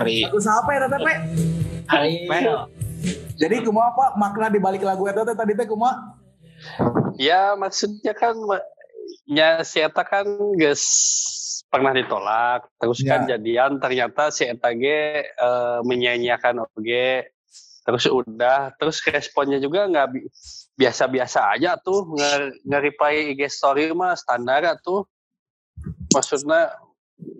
Ngeri. 0.00 0.24
Lagu 0.24 0.40
siapa 0.40 0.70
ya 0.72 0.88
Tete? 0.88 1.14
Pel. 2.24 2.56
Jadi 3.36 3.56
kumaha 3.64 3.92
apa 3.92 4.04
makna 4.16 4.48
di 4.48 4.60
balik 4.60 4.80
lagu 4.80 5.04
eta 5.04 5.24
teh 5.24 5.36
tadi 5.36 5.52
teh 5.52 5.64
kumaha? 5.64 6.16
Ya 7.16 7.52
maksudnya 7.52 8.12
kan 8.12 8.36
ya 9.24 9.60
si 9.60 9.80
Eta 9.80 10.04
kan 10.04 10.24
guys 10.56 10.84
pernah 11.68 11.92
ditolak 11.92 12.66
terus 12.76 13.00
kan 13.00 13.24
Ya. 13.24 13.36
jadian 13.36 13.76
ternyata 13.78 14.28
si 14.28 14.44
Eta 14.44 14.72
ge 14.72 15.24
eh, 15.28 15.78
menyanyiakan 15.84 16.64
oge 16.66 17.32
terus 17.80 18.04
udah 18.06 18.76
terus 18.76 19.00
responnya 19.02 19.56
juga 19.56 19.88
nggak 19.88 20.06
bi- 20.12 20.28
biasa-biasa 20.76 21.56
aja 21.56 21.80
tuh 21.80 22.12
nge- 22.12 22.60
nge-reply 22.64 23.32
IG 23.32 23.48
story 23.48 23.88
mah 23.92 24.12
standar 24.12 24.68
tuh 24.80 25.08
maksudnya 26.12 26.76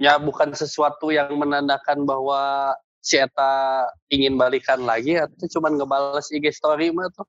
ya 0.01 0.17
bukan 0.17 0.53
sesuatu 0.57 1.13
yang 1.13 1.33
menandakan 1.37 2.09
bahwa 2.09 2.73
si 3.01 3.17
Eta 3.17 3.85
ingin 4.13 4.37
balikan 4.37 4.85
lagi 4.85 5.17
atau 5.17 5.49
cuman 5.57 5.81
ngebales 5.81 6.29
IG 6.33 6.53
story 6.53 6.93
mah 6.93 7.09
tuh 7.17 7.25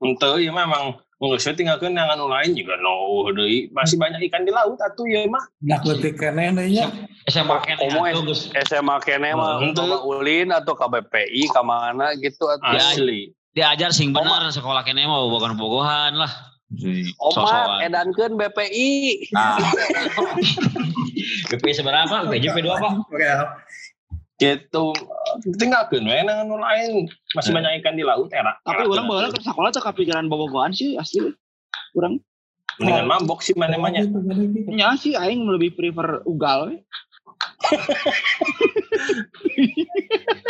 Untuk 0.00 0.40
ya 0.40 0.48
memang 0.48 0.96
nggak 1.20 1.36
usah 1.36 1.52
tinggalkan 1.52 1.92
yang 1.92 2.08
anu 2.08 2.24
lain 2.32 2.56
juga 2.56 2.72
no 2.80 3.28
deui. 3.36 3.68
masih 3.76 4.00
banyak 4.00 4.24
ikan 4.32 4.48
di 4.48 4.52
laut 4.54 4.80
atuh 4.80 5.04
ya 5.04 5.28
mah 5.28 5.44
Dak 5.60 5.84
leutik 5.84 6.16
keneh 6.16 6.56
deui 6.56 6.80
nya. 6.80 6.88
SMA 7.28 7.60
kene 7.60 7.76
Komo 7.84 8.08
atuh, 8.08 8.24
Gus. 8.24 8.48
SMA 8.64 8.96
kene 9.04 9.36
mah 9.36 9.60
Henteu. 9.60 9.84
coba 9.84 9.96
ulin 10.08 10.48
atau 10.48 10.72
KBPI 10.72 11.52
ka 11.52 11.60
mana 11.60 12.16
gitu 12.16 12.48
atuh. 12.48 12.72
asli 12.72 13.36
Diajar 13.52 13.92
sing 13.92 14.16
benar 14.16 14.48
sekolah 14.48 14.80
kene 14.80 15.04
mah 15.04 15.28
bukan 15.28 15.60
bogohan 15.60 16.16
lah. 16.16 16.49
Sosokan. 16.70 17.82
edankeun 17.82 18.38
BPI. 18.38 18.88
Nah. 19.30 19.58
BP 21.50 21.64
seberapa? 21.72 22.26
BJP 22.26 22.56
2 22.60 22.70
apa? 22.70 22.90
Oke. 23.02 23.26
gitu 24.40 24.96
tinggalkan 25.60 26.00
we 26.00 26.16
yang 26.16 26.24
anu 26.24 26.56
lain 26.56 27.04
masih 27.36 27.52
Hmm. 27.52 27.60
banyak 27.60 27.84
ikan 27.84 27.92
di 27.92 28.00
laut 28.00 28.32
era 28.32 28.56
Tapi 28.64 28.88
orang 28.88 29.04
bawa 29.04 29.28
ke 29.28 29.44
sekolah 29.44 29.68
tuh 29.68 29.84
kepikiran 29.84 30.32
bobogohan 30.32 30.72
sih 30.72 30.96
asli. 30.96 31.28
Kurang 31.92 32.24
dengan 32.78 33.04
mabok 33.04 33.44
sih 33.44 33.52
mana 33.52 33.76
mana 33.76 34.00
nya 34.64 34.96
sih 34.96 35.12
aing 35.12 35.44
lebih 35.44 35.76
prefer 35.76 36.24
ugal. 36.24 36.72
we. 36.72 36.80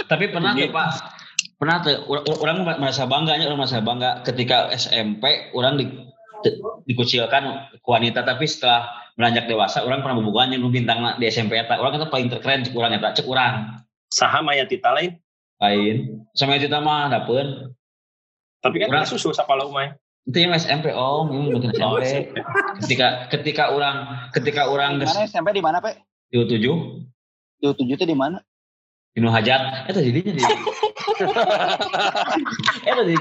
Tapi 0.07 0.25
pernah 0.29 0.53
tuh 0.55 0.71
Pak, 0.71 0.89
pernah 1.57 1.77
tuh 1.83 1.95
orang 2.39 2.62
merasa 2.79 3.05
bangganya 3.05 3.47
orang 3.47 3.59
merasa 3.59 3.83
bangga 3.83 4.23
ketika 4.23 4.71
SMP 4.71 5.51
orang 5.51 5.75
di- 5.77 6.10
dikucilkan 6.86 7.72
ke 7.76 7.88
wanita 7.88 8.24
tapi 8.24 8.45
setelah 8.49 8.88
beranjak 9.14 9.47
dewasa 9.47 9.84
orang 9.84 10.01
pernah 10.01 10.16
bobogohan 10.22 10.55
yang 10.57 10.64
bintang 10.72 11.05
di 11.20 11.28
SMP 11.28 11.61
eta. 11.61 11.76
Orang 11.76 12.01
itu 12.01 12.09
paling 12.09 12.28
terkeren 12.32 12.64
cek 12.64 12.74
urang 12.74 12.93
eta 12.97 13.12
cek 13.12 13.26
urang 13.28 13.84
saham 14.11 14.49
aya 14.51 14.64
tita 14.64 14.91
lain? 14.95 15.20
Lain. 15.61 16.24
Sama 16.32 16.57
itu 16.57 16.70
mah 16.70 17.12
dapun 17.12 17.76
tapi 18.61 18.76
kan 18.80 18.93
ada 18.93 19.09
susu 19.09 19.32
sapala 19.32 19.64
umay 19.64 19.97
itu 20.28 20.36
yang 20.36 20.53
SMP 20.53 20.93
om 20.93 21.32
ini 21.32 21.57
Oh, 21.80 21.97
SMP 21.97 22.36
ketika 22.84 23.26
ketika 23.32 23.64
orang 23.72 24.28
ketika 24.36 24.68
orang 24.68 25.01
Di 25.01 25.09
mana 25.09 25.24
SMP 25.24 25.49
di 25.57 25.64
mana, 25.64 25.80
Pak? 25.80 25.97
di 26.30 26.36
tujuh. 26.38 26.76
Di 27.59 27.66
tujuh 27.72 27.97
itu 27.97 28.07
di 28.07 28.14
mana? 28.14 28.38
di 29.11 29.18
hajat 29.26 29.91
itu 29.91 30.01
jadinya 30.07 30.32
di 30.38 30.43
itu 32.84 33.03
di 33.07 33.16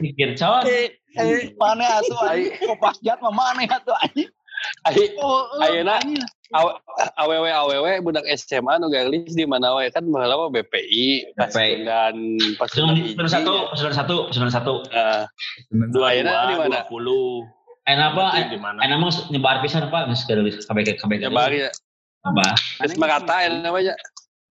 pikir 0.00 0.28
cawan 0.36 0.64
Eh, 1.12 1.52
mana 1.60 2.00
atuh? 2.00 2.16
Kopas 2.64 2.96
jat 3.04 3.20
mah 3.20 3.28
mana 3.30 3.68
atuh 3.68 3.92
anjing? 4.00 4.32
Ai 4.88 4.94
Oh, 5.18 5.44
eh, 5.60 5.68
Ayeuna 5.68 5.98
awewe 7.18 7.50
awewe 7.50 8.00
budak 8.00 8.24
SMA 8.32 8.78
nu 8.78 8.88
galis 8.88 9.34
di 9.34 9.44
mana 9.44 9.74
wae 9.76 9.90
kan 9.90 10.06
baheula 10.06 10.38
mah 10.38 10.48
BPI 10.48 11.34
BPI. 11.36 11.84
dan 11.84 12.14
pas 12.56 12.70
Pesanan 12.70 13.28
satu, 13.28 13.54
pesanan 13.74 13.92
satu, 13.92 14.16
pesanan 14.30 14.52
satu. 14.54 14.74
Eh, 14.88 15.22
dua 15.90 16.16
Ayeuna 16.16 16.48
di 16.48 16.54
mana? 16.56 16.80
dua 16.80 16.88
puluh 16.88 17.44
Enak 17.82 18.14
apa? 18.14 18.24
Enak 18.80 18.96
mah 19.02 19.10
nyebar 19.28 19.58
pisan 19.60 19.82
apa? 19.84 20.06
Nggak 20.06 20.16
sekadar 20.16 20.46
kabeh 20.46 20.94
kabeh. 20.96 21.16
nyebar 21.18 21.50
ya 21.50 21.68
Apa? 22.22 22.54
geus 22.80 22.94
merata 22.94 23.36
ya 23.42 23.48
namanya 23.50 23.98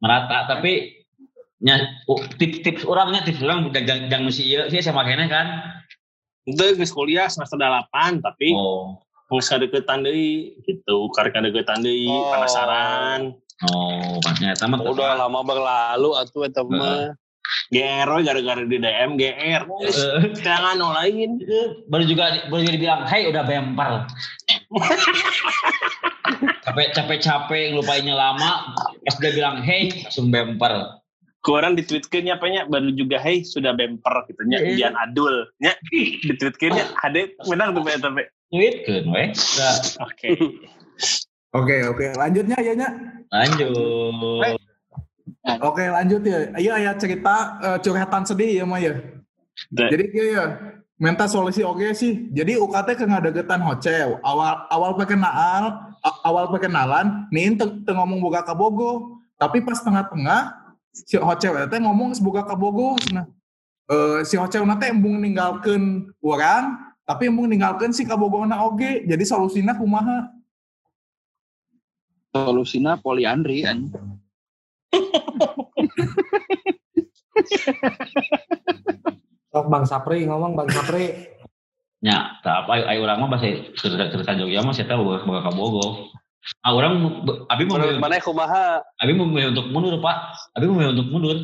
Merata 0.03 0.37
tapi 0.51 1.00
nya 1.61 1.77
tips-tips 2.41 2.83
orangnya 2.89 3.21
tips 3.21 3.41
orang 3.45 3.69
jangan 3.69 4.09
jangan 4.09 4.23
mesti 4.27 4.43
iya 4.43 4.61
sih 4.67 4.81
sama 4.81 5.05
kene 5.05 5.29
kan. 5.29 5.47
itu 6.41 6.73
geus 6.73 6.89
kuliah 6.89 7.29
semester 7.29 7.53
delapan 7.53 8.17
tapi 8.17 8.49
Oh. 8.57 8.97
geus 9.29 9.45
kadeukeutan 9.45 10.01
deui 10.01 10.57
gitu. 10.65 11.05
Karek 11.13 11.37
kadeukeutan 11.37 11.85
deui 11.85 12.09
Oh. 12.09 12.33
penasaran. 12.33 13.37
Oh, 13.69 14.17
makanya 14.25 14.57
eta 14.57 14.65
mah 14.65 14.81
udah 14.81 15.21
lama 15.21 15.45
berlalu 15.45 16.17
atuh 16.17 16.49
eta 16.49 16.65
mah. 16.65 17.13
GR 17.69 18.09
gara-gara 18.25 18.63
di 18.63 18.77
DM 18.79 19.19
GR 19.21 19.63
Eh, 19.85 20.33
jangan 20.41 20.81
no 20.81 20.91
lain 20.97 21.37
baru 21.87 22.03
juga 22.09 22.47
baru 22.47 22.63
juga 22.63 22.73
dibilang, 22.73 23.01
"Hai, 23.05 23.27
udah 23.29 23.43
bempar." 23.45 24.07
capek 26.63 26.87
capek 26.95 27.19
capek 27.19 27.63
ngelupainnya 27.75 28.15
lama. 28.15 28.71
Pas 29.03 29.15
dia 29.19 29.31
bilang 29.35 29.59
hey 29.61 29.91
langsung 30.05 30.31
bempar 30.31 31.00
Kurang 31.41 31.73
di 31.73 31.81
nya 32.21 32.37
apanya 32.37 32.69
baru 32.69 32.93
juga 32.93 33.17
hey 33.17 33.41
sudah 33.41 33.73
bemper 33.73 34.13
gitu 34.29 34.45
nya 34.45 34.61
Iya. 34.61 34.69
ujian 34.69 34.93
adul 34.93 35.33
nya 35.57 35.73
di 35.89 36.21
nya 36.69 36.85
ade 37.01 37.33
menang 37.49 37.73
tuh 37.73 37.81
eta 37.89 38.13
pe. 38.13 38.29
tweet 38.53 38.75
kan 38.85 39.05
weh 39.09 39.27
Oke. 39.99 40.27
Oke, 41.51 41.75
oke. 41.83 42.05
Lanjutnya 42.15 42.57
ya 42.61 42.73
nya. 42.77 42.89
lanjut 43.27 43.73
Oke, 45.59 45.83
lanjut 45.83 46.21
ya. 46.21 46.53
Ayo 46.53 46.71
aya 46.71 46.93
cerita 46.93 47.57
eh, 47.59 47.77
curhatan 47.81 48.21
sedih 48.21 48.61
ya 48.61 48.63
Mah 48.63 48.77
ya. 48.77 48.93
Da- 49.73 49.89
Jadi 49.89 50.03
kieu 50.13 50.37
ya. 50.37 50.45
Minta 51.01 51.25
solusi 51.25 51.65
oke 51.65 51.97
sih. 51.97 52.29
Jadi 52.29 52.53
UKT 52.55 52.93
ke 52.93 53.05
ngadegetan 53.09 53.57
hocew. 53.57 54.21
Awal 54.21 54.69
awal 54.69 54.91
perkenal 54.93 55.89
a- 55.97 56.19
awal 56.21 56.53
perkenalan 56.53 57.25
nih 57.33 57.57
teu 57.57 57.73
ngomong 57.89 58.21
boga 58.21 58.45
kabogo. 58.45 59.17
Tapi 59.41 59.65
pas 59.65 59.81
tengah-tengah 59.81 60.60
si 60.91 61.15
hocew 61.15 61.55
teh 61.71 61.79
ngomong 61.79 62.11
boga 62.19 62.43
kabogo 62.43 62.99
nah. 63.15 63.27
Eh 63.91 64.21
si 64.27 64.35
hocew 64.35 64.63
teh 64.79 64.89
embung 64.91 65.19
ninggalkeun 65.19 66.11
urang 66.23 66.91
tapi 67.07 67.27
embung 67.27 67.51
ninggalkeun 67.51 67.91
si 67.91 68.07
kabogona 68.07 68.63
oge. 68.63 69.03
Jadi 69.07 69.23
solusina 69.27 69.75
kumaha? 69.75 70.31
Solusina 72.31 72.95
poliandri 72.95 73.67
anjing. 73.67 74.19
Sok 79.51 79.67
Bang 79.67 79.83
Sapri 79.83 80.23
ngomong 80.23 80.55
Bang 80.55 80.71
Sapri. 80.71 81.31
nya 82.01 82.41
tak 82.41 82.65
apa 82.65 82.81
ayo 82.89 83.05
orang 83.05 83.21
mah 83.21 83.37
bahasa 83.37 83.61
cerita 83.77 84.09
cerita 84.09 84.33
Jogja 84.33 84.65
mah 84.65 84.73
saya 84.73 84.89
tahu 84.89 85.05
boga 85.21 85.45
kabogo 85.45 86.09
ah 86.65 86.71
orang 86.73 87.21
abi 87.49 87.63
mau 87.69 87.77
menurut 87.77 88.01
mana 88.01 88.17
kumaha 88.17 88.81
abi 89.01 89.13
memilih 89.13 89.53
untuk 89.53 89.65
mundur 89.69 89.95
pak. 90.01 90.17
Abi 90.57 90.65
memilih 90.65 90.91
untuk 90.97 91.07
mundur. 91.13 91.37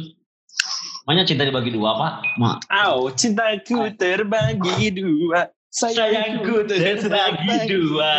Makanya 1.07 1.23
cinta 1.23 1.47
dibagi 1.47 1.71
dua 1.71 1.95
pak. 1.95 2.13
Ma, 2.35 2.59
Au, 2.67 3.07
cintaku 3.13 3.95
terbagi 3.95 4.91
dua. 4.91 5.47
Sayangku 5.71 6.67
terbagi 6.67 7.55
dua. 7.71 8.13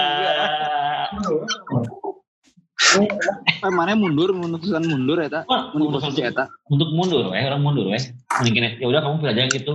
Eh, 3.44 3.72
mana 3.74 3.92
mundur? 3.98 4.30
Memutuskan 4.32 4.86
mundur 4.86 5.18
Mun 5.18 5.26
di 5.26 5.38
mundur 5.74 5.98
posisi 5.98 6.22
eta. 6.22 6.46
untuk 6.70 6.88
mundur 6.94 7.28
weh 7.34 7.42
orang 7.42 7.60
mundur 7.60 7.90
weh 7.90 8.00
mungkin 8.40 8.78
ya 8.78 8.86
udah 8.86 9.02
kamu 9.02 9.14
pilih 9.18 9.32
aja 9.34 9.44
gitu 9.50 9.74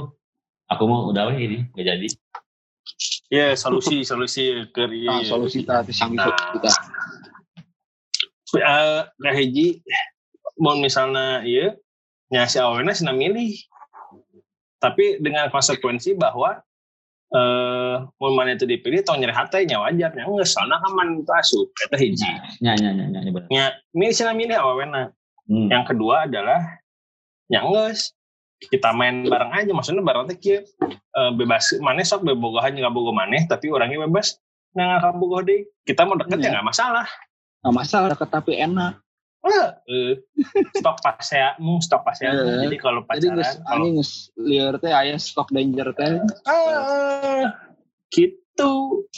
aku 0.71 0.83
mau 0.87 1.11
udah 1.11 1.29
weh 1.29 1.37
ini? 1.37 1.57
Gak 1.75 1.85
jadi 1.85 2.07
Ya, 3.31 3.55
solusi, 3.55 4.03
solusi 4.03 4.67
ke 4.75 4.83
Ah, 5.09 5.23
solusi 5.23 5.63
tadi 5.63 5.91
sing 5.95 6.13
gitu 6.13 6.31
kita. 6.59 6.71
Eh, 8.53 9.01
nah 9.17 9.33
hiji, 9.33 9.81
mau 10.61 10.77
misalnya 10.77 11.41
iya, 11.41 11.73
nyasi 12.29 12.61
awalnya 12.61 12.93
sih 12.93 13.09
milih. 13.09 13.57
Tapi 14.77 15.17
dengan 15.23 15.49
konsekuensi 15.49 16.13
bahwa 16.13 16.61
eh 17.33 17.95
mau 18.21 18.29
mana 18.29 18.53
itu 18.53 18.69
dipilih 18.69 19.01
tong 19.01 19.17
nyeri 19.17 19.33
hati 19.33 19.65
nya 19.65 19.81
wajar 19.81 20.13
nya 20.13 20.29
geus 20.29 20.53
soalna 20.53 20.77
aman 20.85 21.17
itu 21.25 21.33
asup 21.33 21.65
eta 21.81 21.97
hiji. 21.97 22.29
nya 22.61 22.77
nya 22.77 22.93
nya 22.93 23.09
nya 23.09 23.19
nya 23.25 23.31
bener 23.33 23.49
Nya 23.49 23.65
milih 23.97 24.13
sih 24.13 24.29
milih 24.37 24.53
awalnya. 24.53 25.09
hmm. 25.49 25.73
Yang 25.73 25.83
kedua 25.89 26.29
adalah 26.29 26.61
yang 27.49 27.73
geus 27.73 28.13
kita 28.67 28.91
main 28.91 29.23
bareng 29.23 29.51
aja 29.51 29.71
maksudnya 29.71 29.99
bareng 29.99 30.27
teh 30.27 30.37
kieu 30.37 30.59
eh, 30.89 31.31
bebas 31.33 31.75
maneh 31.79 32.03
sok 32.03 32.23
bebogohan 32.23 32.71
nggak 32.71 32.91
bogo 32.91 33.11
maneh 33.11 33.43
tapi 33.45 33.67
orangnya 33.67 34.03
bebas 34.03 34.37
nah 34.71 34.97
nggak 34.97 35.15
bogoh 35.15 35.41
deh 35.41 35.63
kita 35.83 36.03
mau 36.03 36.15
deket 36.15 36.37
ya 36.37 36.43
Iya. 36.43 36.51
nggak 36.53 36.67
masalah 36.67 37.07
Nggak 37.59 37.75
masalah 37.77 38.07
deket 38.11 38.29
tapi 38.29 38.53
enak. 38.57 38.93
Eh, 39.43 40.19
stok 40.73 40.99
paseamu 40.99 41.79
stok 41.79 42.03
paseamu 42.03 42.35
Eh, 42.35 42.59
jadi 42.63 42.75
kalau 42.77 43.01
Jadi 43.03 43.27
pacaran 43.27 43.35
geus 43.35 43.51
kalau 43.57 43.71
anjing 43.73 43.95
geus 43.95 44.11
lieur 44.35 44.73
teh 44.77 44.91
aya 44.91 45.15
stok 45.15 45.47
danger 45.47 45.87
teh. 45.91 46.19
ah, 46.43 47.51
gitu 48.09 48.75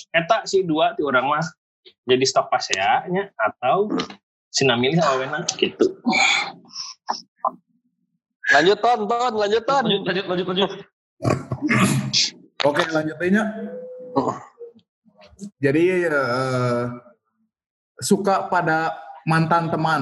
eta 0.10 0.42
si 0.44 0.62
dua 0.62 0.94
ti 0.94 1.02
orang 1.02 1.26
mah 1.26 1.46
jadi 2.04 2.22
stok 2.22 2.50
paseanya 2.50 3.34
atau 3.36 3.90
sinamilih 4.48 4.98
awena 5.00 5.42
gitu 5.52 5.98
Lanjut 8.56 8.80
ton, 8.80 9.00
ton, 9.04 9.34
lanjut 9.36 9.64
ton. 9.68 9.84
Lanjut, 9.84 10.04
lanjut, 10.08 10.26
lanjut, 10.32 10.48
lanjut. 10.48 10.72
Oke 12.64 12.84
lanjutinnya. 12.88 13.44
Jadi 15.60 16.08
eh, 16.08 16.84
suka 18.00 18.48
pada 18.48 18.96
mantan 19.28 19.68
teman. 19.68 20.02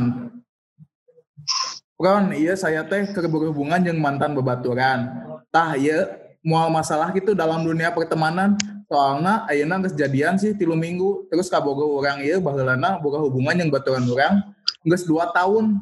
Kan 1.97 2.35
iya 2.35 2.53
saya 2.53 2.83
teh 2.83 3.09
keur 3.15 3.25
berhubungan 3.31 3.81
jeung 3.81 3.97
mantan 3.97 4.37
babaturan. 4.37 5.09
Tah 5.49 5.73
iya 5.73 6.13
mual 6.45 6.69
masalah 6.69 7.09
gitu 7.15 7.31
dalam 7.33 7.63
dunia 7.63 7.89
pertemanan 7.95 8.59
soalnya 8.91 9.47
ayeuna 9.47 9.79
geus 9.79 9.95
jadian 9.95 10.35
sih 10.35 10.51
tilu 10.51 10.75
minggu 10.75 11.31
terus 11.31 11.47
kaboga 11.47 11.87
orang 11.87 12.19
ieu 12.19 12.43
baheulana 12.43 12.99
boga 12.99 13.23
hubungan 13.23 13.55
yang 13.63 13.71
baturan 13.71 14.03
orang 14.11 14.43
geus 14.83 15.07
dua 15.07 15.31
tahun 15.31 15.79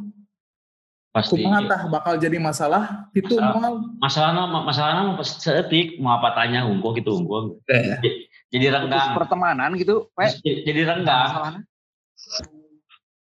Pasti. 1.11 1.43
kumaha 1.43 1.67
tah 1.67 1.81
bakal 1.91 2.15
jadi 2.15 2.39
masalah 2.39 3.11
itu 3.11 3.35
Masalah. 3.35 3.51
mual 3.51 3.73
Masalahnya, 3.99 4.43
masalahnya 4.63 5.01
mah 5.11 5.15
pas 5.19 5.27
seetik 5.27 5.99
mau 5.99 6.15
apa 6.15 6.31
tanya 6.31 6.63
unggul 6.63 6.95
gitu 6.95 7.11
unggul. 7.13 7.59
Eh. 7.67 7.99
Jadi 8.47 8.67
Putus 8.67 8.75
renggang. 8.79 9.11
pertemanan 9.15 9.69
gitu, 9.75 10.07
Pak. 10.11 10.39
Jadi 10.39 10.63
jadi 10.63 10.81
renggang. 10.87 11.63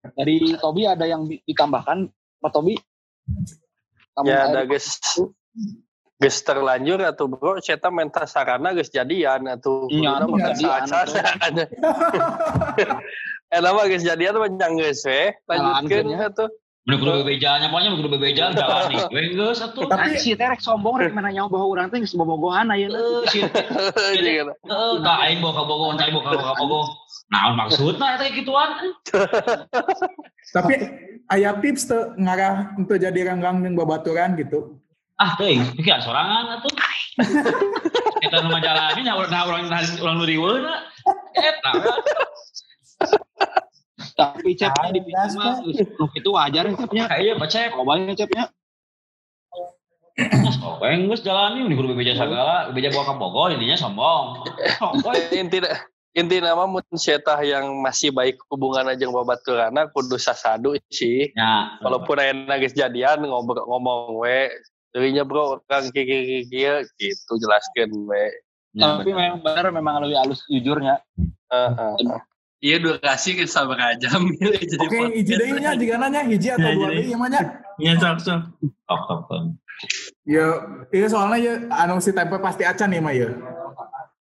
Dari 0.04 0.36
Tobi 0.58 0.84
ada 0.84 1.04
yang 1.04 1.24
di- 1.24 1.40
ditambahkan, 1.42 2.08
Pak 2.40 2.52
Tobi? 2.52 2.76
Kamu 4.14 4.26
Ya 4.26 4.48
ada 4.48 4.64
geus 4.64 5.00
geus 6.18 6.38
terlanjur 6.42 6.98
atau 7.00 7.30
bro 7.30 7.62
cetak 7.62 7.88
menta 7.88 8.26
sarana 8.26 8.74
geus 8.74 8.90
jadian 8.90 9.48
atau 9.48 9.86
Iya, 9.88 10.26
mah 10.26 10.28
atuh 10.28 10.38
jadian. 10.44 10.84
Eh 13.48 13.64
nama 13.64 13.80
geus 13.86 14.04
jadian 14.04 14.36
mah 14.36 14.50
nyang 14.50 14.76
geus 14.76 15.08
we 15.08 15.32
lanjutkeun 15.48 16.12
Jalankeun, 16.12 16.52
ya. 16.96 17.00
kudu 17.04 17.12
bebejalnya, 17.24 17.68
pokoknya 17.68 17.90
kudu 18.00 18.10
bebejal 18.16 18.50
jalan 18.56 18.82
nih. 18.88 19.00
Gue 19.12 19.24
geus 19.36 19.60
atuh. 19.60 19.84
Tapi- 19.92 20.16
si 20.16 20.32
Terek 20.40 20.64
sombong 20.64 20.96
rek 21.04 21.12
mana 21.12 21.36
nyawa 21.36 21.52
bahwa 21.52 21.66
urang 21.68 21.88
teh 21.92 22.00
geus 22.00 22.16
bobogohan 22.16 22.72
ayeuna. 22.72 22.96
Eh, 22.96 23.28
si 23.28 23.40
Jeung 23.44 24.36
eta. 24.48 24.54
Eh, 24.56 24.94
tak 25.04 25.18
aing 25.28 25.40
bawa 25.44 25.54
kabogo, 25.60 25.86
cai 26.00 26.10
bawa 26.16 26.56
kabogo. 26.56 26.80
Nah, 27.28 27.52
maksudnya 27.60 28.16
eta 28.16 28.32
gituan. 28.32 28.70
Tapi 30.56 30.74
ayah 31.36 31.60
tips 31.60 31.92
tuh 31.92 32.16
ngarah 32.16 32.72
untuk 32.80 32.96
jadi 32.96 33.20
renggang 33.28 33.60
yang 33.60 33.76
babaturan 33.76 34.40
gitu. 34.40 34.80
Ah, 35.20 35.36
teuing, 35.36 35.66
iki 35.76 35.90
sorangan 36.00 36.62
atuh. 36.62 36.72
Kita 38.24 38.46
nu 38.46 38.50
majalani 38.54 39.02
nya 39.02 39.18
urang 39.18 39.34
urang 39.50 39.66
urang 39.74 40.16
nu 40.22 40.26
riweuna. 40.26 40.86
Eta. 41.34 41.72
Tapi 44.18 44.58
cepnya 44.58 44.90
di 44.90 45.02
mah 45.06 45.62
kitu 46.10 46.30
wajar 46.34 46.66
ya 46.66 46.74
cepnya. 46.74 47.06
Kayak 47.06 47.36
bacep. 47.38 47.70
Coba 47.70 47.94
cepnya. 48.18 48.44
Sopeng 50.58 51.06
geus 51.06 51.22
jalani 51.22 51.62
mending 51.62 51.78
kudu 51.78 51.94
bebeja 51.94 52.18
sagala, 52.18 52.74
bebeja 52.74 52.90
bawa 52.90 53.14
kabogo 53.14 53.54
intinya 53.54 53.78
sombong. 53.78 54.42
Inti 55.38 55.62
inti 56.18 56.42
nama 56.42 56.66
mun 56.66 56.82
cetak 56.90 57.46
yang 57.46 57.78
masih 57.78 58.10
baik 58.10 58.42
hubungan 58.50 58.90
aja 58.90 59.06
babaturana 59.06 59.86
kudu 59.94 60.18
sasadu 60.18 60.74
sih 60.90 61.30
Ya, 61.38 61.78
walaupun 61.86 62.18
ayeuna 62.18 62.58
geus 62.58 62.74
jadian 62.74 63.22
ngobrol 63.22 63.70
ngomong 63.70 64.18
we 64.18 64.50
Dirinya 64.90 65.22
bro 65.22 65.62
orang 65.62 65.94
kiki 65.94 66.50
kiki 66.50 66.66
gitu 66.98 67.34
jelaskan 67.38 67.94
we 68.10 68.34
ya, 68.74 68.98
Tapi 68.98 69.14
memang 69.14 69.46
benar 69.46 69.70
memang 69.70 70.02
lebih 70.02 70.18
halus 70.18 70.42
jujurnya. 70.50 70.98
Heeh. 71.54 72.18
Iya 72.58 72.82
durasi 72.82 73.38
ke 73.38 73.46
jam 73.46 74.22
jadi 74.42 74.82
Oke, 74.82 74.98
hiji 75.14 75.34
deui 75.38 75.62
nya 75.62 75.78
jika 75.78 76.02
nanya 76.02 76.26
hiji 76.26 76.50
atau 76.50 76.66
Ya, 76.66 76.74
dua 76.74 76.90
deui 76.90 77.14
yang 77.14 77.22
mana? 77.22 77.40
ya 77.78 77.94
sok 78.02 78.18
sok 78.26 78.42
tok 78.90 79.22
tok. 79.30 79.42
Ya, 80.26 80.46
iya 80.90 81.06
soalnya 81.06 81.38
ya 81.38 81.54
anu 81.70 82.02
si 82.02 82.10
tempe 82.10 82.42
pasti 82.42 82.66
acan 82.66 82.90
ya 82.90 82.98
mah 82.98 83.14
ya. 83.14 83.30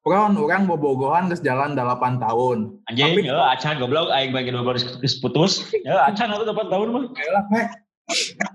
Pokoknya 0.04 0.38
orang 0.38 0.62
bobogohan 0.70 1.26
geus 1.32 1.42
jalan 1.42 1.74
8 1.74 2.22
tahun. 2.22 2.78
Anjing, 2.86 3.10
Tapi- 3.10 3.26
ya 3.26 3.56
acan 3.56 3.80
goblok 3.82 4.12
aing 4.14 4.30
bagi 4.30 4.54
dua 4.54 4.62
belas 4.62 4.84
geus 5.00 5.18
putus. 5.18 5.66
Ya 5.82 6.06
acan 6.06 6.30
atuh 6.30 6.46
8 6.46 6.68
tahun 6.70 6.88
mah. 6.92 7.02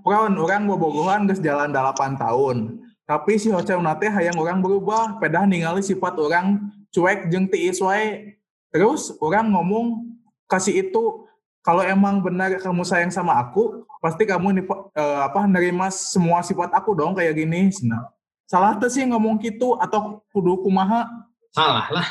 Pokoknya 0.06 0.40
orang 0.40 0.64
bobogohan 0.70 1.28
geus 1.28 1.42
jalan 1.44 1.74
8 1.76 2.22
tahun. 2.22 2.80
Tapi 3.04 3.36
si 3.36 3.52
Hoce 3.52 3.76
nate 3.76 4.08
hayang 4.08 4.40
orang 4.40 4.64
berubah, 4.64 5.20
pedah 5.20 5.44
ningali 5.44 5.84
sifat 5.84 6.16
orang 6.16 6.72
cuek 6.96 7.28
jeung 7.28 7.52
tiis 7.52 7.84
wae. 7.84 8.38
Terus 8.72 9.14
orang 9.20 9.52
ngomong 9.52 10.16
kasih 10.48 10.88
itu 10.88 11.28
kalau 11.62 11.86
emang 11.86 12.24
benar 12.26 12.58
kamu 12.58 12.82
sayang 12.82 13.14
sama 13.14 13.38
aku, 13.38 13.86
pasti 14.02 14.26
kamu 14.26 14.66
eh, 14.98 15.20
apa 15.22 15.46
nerima 15.46 15.94
semua 15.94 16.42
sifat 16.42 16.74
aku 16.74 16.98
dong 16.98 17.14
kayak 17.14 17.38
gini. 17.38 17.70
Nah, 17.86 18.10
salah 18.50 18.76
tuh 18.80 18.90
sih 18.90 19.06
ngomong 19.06 19.38
gitu 19.44 19.78
atau 19.78 20.24
kudu 20.34 20.64
kumaha? 20.66 21.06
salah 21.52 21.88
lah 21.92 22.08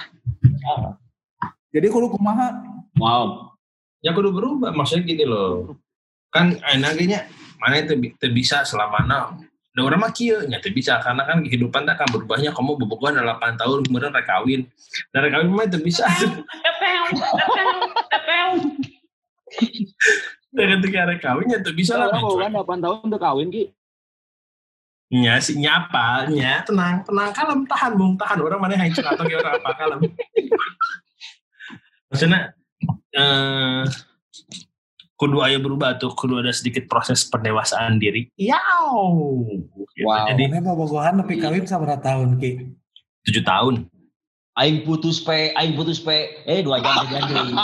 Jadi 1.73 1.87
kudu 1.89 2.13
kumaha? 2.13 2.61
Wow. 3.01 3.57
ya 4.01 4.17
kudu 4.17 4.33
berubah 4.33 4.73
maksudnya 4.73 5.05
gini 5.05 5.29
loh 5.29 5.77
kan 6.33 6.57
enaknya 6.73 7.29
mana 7.61 7.85
itu 7.85 8.01
bisa 8.33 8.65
selama 8.65 9.05
enam 9.71 9.87
da 9.87 9.87
orang 9.87 10.01
mah 10.03 10.11
kieu 10.11 10.43
nya 10.51 10.59
teu 10.59 10.75
bisa 10.75 10.99
karena 10.99 11.23
kan 11.23 11.47
kehidupan 11.47 11.87
tak 11.87 12.03
akan 12.03 12.09
berubahnya. 12.19 12.51
Kamu 12.51 12.75
bobogohan 12.75 13.15
8 13.23 13.55
tahun 13.55 13.87
kemudian 13.87 14.11
rek 14.11 14.27
kawin. 14.27 14.67
Dan 15.15 15.19
rek 15.23 15.33
kawin 15.35 15.47
mah 15.55 15.67
teu 15.71 15.79
bisa. 15.79 16.07
Dan 20.51 20.67
ketika 20.83 21.07
rek 21.07 21.23
kawin 21.23 21.55
ya 21.55 21.59
teu 21.63 21.71
bisa 21.71 21.95
lah 21.95 22.11
kan 22.11 22.51
8 22.51 22.83
tahun 22.83 23.07
udah 23.07 23.21
kawin 23.23 23.49
ki. 23.55 23.71
nya 25.11 25.43
si 25.43 25.59
nyapa 25.59 26.31
nya 26.31 26.63
tenang 26.63 27.03
tenang 27.03 27.35
kalem 27.35 27.67
tahan 27.67 27.99
bung 27.99 28.15
tahan. 28.15 28.39
Orang 28.47 28.63
mana 28.63 28.79
yang 28.79 28.95
atau 28.95 29.27
kayak 29.27 29.43
orang 29.43 29.55
apa 29.59 29.71
kalem? 29.75 30.01
Maksudnya 32.11 32.55
eh 33.15 33.83
kudu 35.21 35.45
aya 35.45 35.61
berubah 35.61 36.01
tuh 36.01 36.17
kudu 36.17 36.41
ada 36.41 36.49
sedikit 36.49 36.89
proses 36.89 37.29
pendewasaan 37.29 38.01
diri 38.01 38.33
Yaw. 38.41 39.05
Gitu. 39.93 40.09
Wow. 40.09 40.33
jadi 40.33 40.49
Mana 40.49 40.65
bobogohan 40.65 41.21
tapi 41.21 41.37
kawin 41.37 41.69
sabaraha 41.69 42.01
tahun 42.01 42.41
ki? 42.41 42.73
tujuh 43.29 43.45
tahun 43.45 43.85
Aing 44.59 44.83
putus 44.83 45.23
pe, 45.23 45.55
aing 45.57 45.79
putus 45.79 46.03
pe. 46.03 46.43
Eh 46.45 46.61
dua 46.61 46.83
jam 46.83 47.07
jadi. 47.07 47.55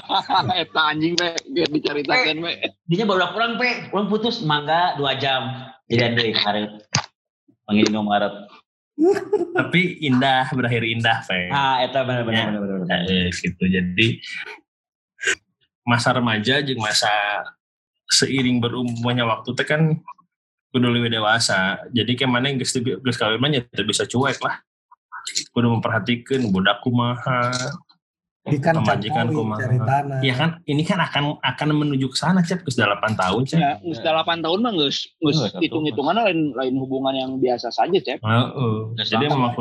Eta 0.64 0.80
anjing 0.94 1.18
teh 1.18 1.34
biar 1.50 1.68
diceritakeun 1.68 2.38
we. 2.40 2.52
Dinya 2.88 3.04
baru 3.04 3.34
kurang 3.34 3.58
pe, 3.58 3.90
kurang 3.90 4.06
putus 4.08 4.40
mangga 4.46 4.94
dua 4.96 5.18
jam. 5.18 5.68
Jadi 5.90 6.14
deui 6.14 6.32
kemarin. 6.32 6.78
Panggil 7.68 7.90
Maret. 7.90 8.34
tapi 9.54 9.98
indah 10.02 10.50
berakhir 10.54 10.82
indah 10.82 11.22
Fe. 11.22 11.50
Ah, 11.52 11.82
eta 11.82 12.02
bener 12.02 12.26
bener 12.26 12.38
Ya. 12.38 12.44
bener 12.50 12.60
bener. 12.62 12.78
bener. 12.82 13.00
Eh, 13.06 13.28
gitu 13.30 13.64
jadi 13.68 14.06
masa 15.88 16.12
remaja 16.12 16.60
jeung 16.60 16.78
masa 16.78 17.08
seiring 18.06 18.60
berumurnya 18.60 19.24
waktu 19.24 19.52
teh 19.52 19.64
kan 19.64 19.96
kudu 20.68 20.84
lebih 20.86 21.08
dewasa 21.10 21.80
jadi 21.88 22.12
kayak 22.14 22.28
mana 22.28 22.48
yang 22.48 22.60
geus 22.60 22.76
geus 22.76 23.16
kawin 23.16 23.40
mah 23.40 23.48
teu 23.64 23.84
bisa 23.84 24.04
cuek 24.04 24.36
lah 24.38 24.60
kudu 25.50 25.66
memperhatikan 25.70 26.44
budak 26.48 26.80
kumaha 26.80 27.52
Ikan 28.48 28.80
cakawi 28.80 29.28
kumaha. 29.28 30.24
ya 30.24 30.32
kan 30.32 30.56
ini 30.64 30.80
kan 30.80 30.96
akan 30.96 31.36
akan 31.36 31.68
menuju 31.68 32.08
ke 32.08 32.16
sana 32.16 32.40
cep 32.40 32.64
geus 32.64 32.80
8 32.80 32.96
tahun 33.12 33.44
cep 33.44 33.60
Ya, 33.60 33.76
geus 33.78 34.00
8 34.00 34.40
tahun 34.40 34.58
mah 34.58 34.72
geus 34.72 35.04
geus 35.20 35.36
Oh, 35.36 35.44
satu. 35.44 35.60
hitung-hitungan 35.60 36.16
lain 36.16 36.56
lain 36.56 36.74
hubungan 36.80 37.12
yang 37.12 37.30
biasa 37.36 37.68
saja, 37.68 37.92
Cep. 38.00 38.24
Heeh. 38.24 38.76
jadi 38.98 39.28
memang 39.28 39.52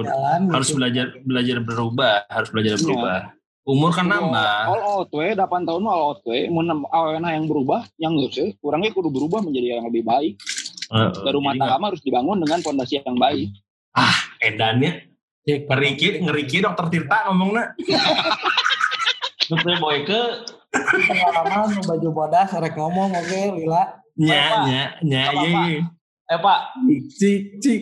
harus 0.50 0.72
gitu. 0.72 0.80
belajar 0.80 1.06
belajar 1.20 1.58
berubah 1.60 2.16
harus 2.32 2.48
belajar 2.48 2.76
Iya. 2.76 2.84
berubah 2.88 3.20
umur 3.68 3.92
kan 3.92 4.08
nambah 4.08 4.72
All 4.72 5.04
out 5.04 5.12
we 5.12 5.36
8 5.36 5.68
tahun 5.68 5.84
all 5.84 6.16
out 6.16 6.24
we. 6.24 6.48
Mun 6.48 6.72
awena 6.88 7.36
yang 7.36 7.46
berubah, 7.52 7.84
yang 8.00 8.16
geus 8.16 8.40
we. 8.40 8.56
Kurangnya 8.64 8.96
kudu 8.96 9.12
berubah 9.12 9.44
menjadi 9.44 9.78
yang 9.78 9.92
lebih 9.92 10.08
baik. 10.08 10.40
Jadi 10.88 11.38
tangga 11.60 11.76
mah 11.76 11.88
harus 11.92 12.02
dibangun 12.02 12.40
dengan 12.40 12.64
fondasi 12.64 13.04
yang 13.04 13.20
baik. 13.20 13.52
edannya 14.38 15.10
ngeriki 15.48 16.22
ngeriki 16.22 16.62
dokter 16.62 16.86
Tirta 16.94 17.34
ngomongnya 17.34 17.74
Dokter 19.50 19.80
boy 19.82 20.06
ke 20.06 20.22
pengalaman 20.70 21.74
nu 21.74 21.82
baju 21.82 22.10
bodas 22.14 22.54
rek 22.54 22.78
ngomong 22.78 23.10
oke 23.16 23.42
lila 23.58 23.98
nya 24.14 24.44
nya 24.70 24.84
nya 25.02 25.24
iya 25.34 25.50
iya 25.66 25.82
Eh 26.28 26.40
Pak, 26.44 26.76
Cik, 27.16 27.64
cik. 27.64 27.82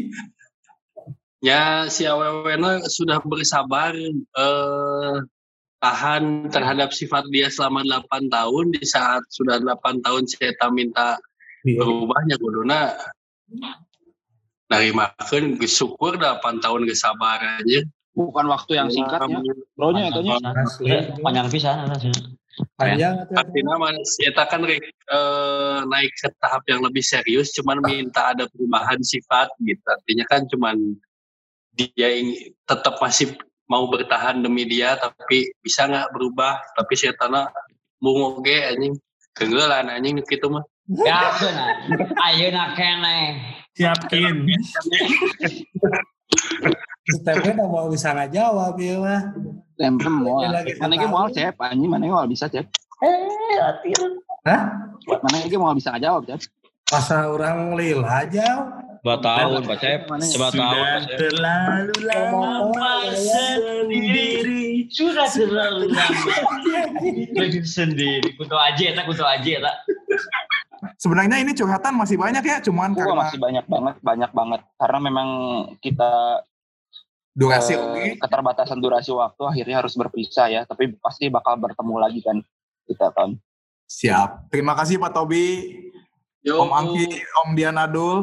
Ya 1.42 1.90
si 1.90 2.06
awewena 2.06 2.78
sudah 2.86 3.18
bersabar 3.26 3.98
eh, 3.98 5.16
tahan 5.80 6.50
terhadap 6.50 6.96
sifat 6.96 7.28
dia 7.30 7.52
selama 7.52 7.84
8 7.84 8.32
tahun 8.32 8.66
di 8.74 8.84
saat 8.88 9.22
sudah 9.30 9.60
8 9.60 10.02
tahun 10.02 10.24
saya 10.26 10.56
minta 10.72 11.20
berubahnya 11.66 12.36
kuduna 12.38 12.94
dari 14.66 14.90
makan 14.94 15.62
syukur 15.66 16.18
8 16.18 16.64
tahun 16.64 16.82
kesabarannya. 16.90 17.86
Bukan 18.16 18.48
waktu 18.48 18.80
yang 18.80 18.88
singkat 18.88 19.28
ya. 19.28 19.40
Bronya 19.76 20.08
itu 20.08 20.24
nya. 20.24 20.40
panjang 21.20 21.48
pisan 21.52 21.84
eta 21.84 22.00
sih. 22.00 22.12
Panjang. 22.80 23.28
Artinya 23.36 23.76
mas 23.76 24.16
kita 24.16 24.48
kan 24.48 24.64
eh, 24.64 25.80
naik 25.84 26.16
ke 26.16 26.32
tahap 26.40 26.64
yang 26.72 26.80
lebih 26.80 27.04
serius 27.04 27.52
cuman 27.60 27.84
minta 27.84 28.32
ada 28.32 28.48
perubahan 28.48 29.04
sifat 29.04 29.52
gitu. 29.60 29.84
Artinya 29.84 30.26
kan 30.32 30.48
cuman 30.48 30.96
dia 31.76 32.08
ingin 32.16 32.56
tetap 32.64 32.96
masih 33.04 33.36
mau 33.66 33.90
bertahan 33.90 34.42
demi 34.42 34.66
dia 34.70 34.98
tapi 34.98 35.50
bisa 35.62 35.90
nggak 35.90 36.14
berubah 36.14 36.62
tapi 36.78 36.94
saya 36.94 37.18
tanah 37.18 37.50
mau 38.02 38.38
oke 38.38 38.46
anjing 38.46 38.94
kenggelan 39.34 39.90
anjing 39.90 40.22
gitu 40.26 40.48
mah 40.50 40.66
Ya 40.86 41.34
benar. 41.42 41.74
Ayeuna 42.30 42.78
keneh. 42.78 43.42
Siapin. 43.74 44.46
Stepnya 47.10 47.58
udah 47.58 47.68
mau 47.70 47.88
bisa 47.90 48.14
nggak 48.14 48.30
jawab 48.30 48.78
ya 48.78 49.02
mah. 49.02 49.22
Tempe 49.82 50.06
mau. 50.06 50.46
Mana 50.78 50.94
ge 50.94 51.08
mau 51.10 51.26
cep 51.34 51.58
anjing 51.58 51.90
mana 51.90 52.06
ge 52.06 52.14
mau 52.14 52.30
bisa 52.30 52.46
cep. 52.46 52.70
Hah? 54.46 54.62
Mana 55.10 55.36
ge 55.50 55.58
mau 55.58 55.74
bisa 55.74 55.90
ngajawab 55.98 56.22
cep. 56.30 56.42
Masa 56.94 57.34
orang 57.34 57.74
lila 57.74 58.22
aja. 58.22 58.46
Dua 59.06 59.22
tahun 59.22 59.70
Pak 59.70 59.78
Cep. 59.78 60.00
Mana 60.10 60.26
Dua 60.26 60.50
tahun 60.50 60.82
Pak 60.82 61.02
Cep. 61.06 61.18
terlalu 61.22 61.98
lama 62.10 62.94
sendiri. 63.14 64.90
Sudah 64.90 65.30
terlalu 65.30 65.94
lama. 65.94 66.34
Lagi 67.38 67.62
sendiri. 67.62 68.34
Kutu 68.34 68.58
aja 68.58 68.84
eta, 68.90 69.06
kutu 69.06 69.22
aja 69.22 69.46
eta. 69.46 69.74
Sebenarnya 70.98 71.38
ini 71.38 71.54
curhatan 71.54 71.94
masih 72.02 72.18
banyak 72.18 72.42
ya, 72.42 72.58
cuman 72.66 72.98
Gua 72.98 73.06
karena 73.06 73.22
masih 73.30 73.38
banyak 73.38 73.66
banget, 73.70 73.96
banyak 74.02 74.32
banget. 74.34 74.62
Karena 74.74 75.00
memang 75.06 75.30
kita 75.86 76.42
durasi 77.38 77.78
eh, 77.78 77.78
oke. 77.78 78.06
keterbatasan 78.26 78.82
durasi 78.82 79.14
waktu 79.14 79.44
akhirnya 79.46 79.86
harus 79.86 79.94
berpisah 79.94 80.50
ya. 80.50 80.62
Tapi 80.66 80.98
pasti 80.98 81.30
bakal 81.30 81.62
bertemu 81.62 81.96
lagi 82.02 82.26
kan 82.26 82.42
kita 82.90 83.14
kan. 83.14 83.38
Siap. 83.86 84.50
Terima 84.50 84.74
kasih 84.74 84.98
Pak 84.98 85.14
Tobi, 85.14 85.78
Yo, 86.42 86.58
Om 86.58 86.74
Angki, 86.74 87.22
Om 87.46 87.50
Dianadul. 87.54 88.18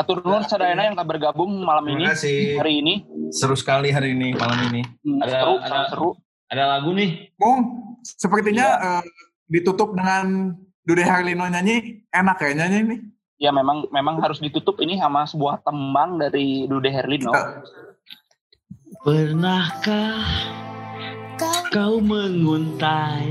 Atur 0.00 0.24
nuhun 0.24 0.48
sadayana 0.48 0.88
yang 0.88 0.96
telah 0.96 1.04
bergabung 1.04 1.52
malam 1.60 1.84
ini 1.92 2.08
Terima 2.08 2.16
kasih. 2.16 2.56
hari 2.56 2.72
ini. 2.80 2.94
Seru 3.28 3.52
sekali 3.52 3.92
hari 3.92 4.16
ini 4.16 4.32
malam 4.32 4.56
ini. 4.72 4.80
Hmm, 5.04 5.20
Ada- 5.20 5.32
seru, 5.36 5.54
ada- 5.60 5.88
seru. 5.92 6.10
Ada 6.48 6.64
lagu 6.66 6.90
nih. 6.96 7.30
Mung, 7.36 7.60
sepertinya 8.02 8.66
eh, 8.80 9.02
ditutup 9.44 9.92
dengan 9.92 10.56
Dude 10.82 11.04
Herlino 11.04 11.44
nyanyi, 11.44 12.00
enak 12.10 12.40
kayaknya 12.40 12.66
ini. 12.72 12.96
Ya 13.36 13.52
memang 13.52 13.84
memang 13.88 14.18
harus 14.18 14.40
ditutup 14.40 14.80
ini 14.80 14.96
sama 14.96 15.28
sebuah 15.28 15.60
tembang 15.60 16.16
dari 16.16 16.64
Dude 16.64 16.88
Herlino. 16.88 17.30
Pernahkah 19.00 20.24
kau 21.70 22.00
menguntai 22.00 23.30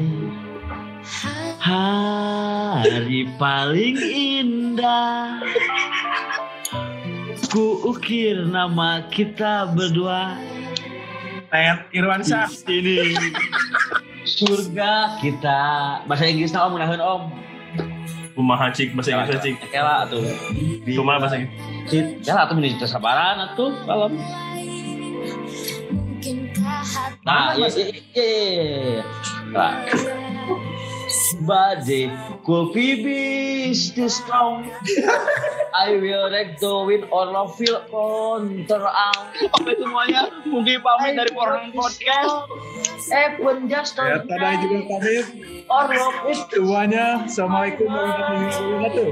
hari 1.59 3.27
paling 3.37 3.97
indah? 3.99 5.43
Ku 7.49 7.81
ukir 7.81 8.45
nama 8.45 9.09
kita 9.09 9.73
berdua 9.73 10.37
Ted 11.49 11.81
Irwansyah. 11.97 12.45
ini 12.69 13.17
surga 14.21 15.17
kita. 15.17 15.61
Bahasa 16.05 16.29
Inggrisnya 16.29 16.61
om, 16.61 16.77
mudahan 16.77 17.01
om. 17.01 17.33
Kumaha 18.37 18.69
cik 18.69 18.93
bahasa 18.93 19.17
Inggris 19.17 19.41
cik. 19.41 19.57
Kela 19.73 20.05
tuh. 20.05 20.21
Kumaha 20.85 21.25
bahasa 21.25 21.41
Inggris. 21.41 22.21
Kela 22.21 22.45
tuh 22.45 22.53
menjadi 22.53 22.85
kesabaran 22.85 23.57
tuh 23.57 23.73
kalau. 23.89 24.13
Nah, 27.25 27.57
iya, 27.57 27.67
iya, 27.73 27.85
iya, 28.13 29.69
but 31.45 31.85
they 31.85 32.09
coffee 32.45 33.03
bees 33.03 33.91
too 33.91 34.09
strong. 34.09 34.69
I 35.73 35.95
will 35.97 36.31
wreck 36.31 36.59
the 36.59 36.73
win 36.83 37.05
or 37.11 37.31
no 37.31 37.47
feel 37.47 37.81
counter 37.89 38.83
out. 38.83 39.29
Oke 39.59 39.73
semuanya, 39.77 40.29
mungkin 40.47 40.81
pamit 40.81 41.13
dari 41.17 41.31
Pornon 41.31 41.69
Podcast. 41.71 42.49
Eh 43.09 43.37
Evan 43.37 43.69
Justin. 43.69 44.05
Ya, 44.09 44.17
tadi 44.25 44.65
juga 44.65 44.77
pamit. 44.97 45.25
Or 45.69 45.85
love 45.85 46.25
it. 46.33 46.39
Semuanya, 46.49 47.29
Assalamualaikum 47.29 47.85
warahmatullahi 47.85 48.49
wabarakatuh. 48.89 49.07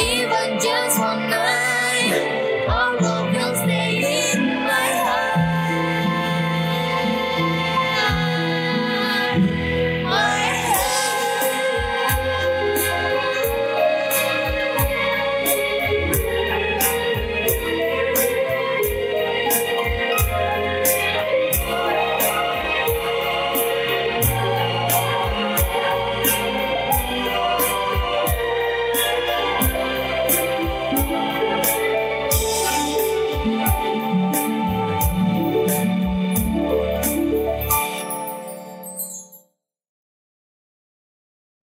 Even 0.00 0.48
just 0.58 0.96
one 0.98 1.30
night. 1.30 1.69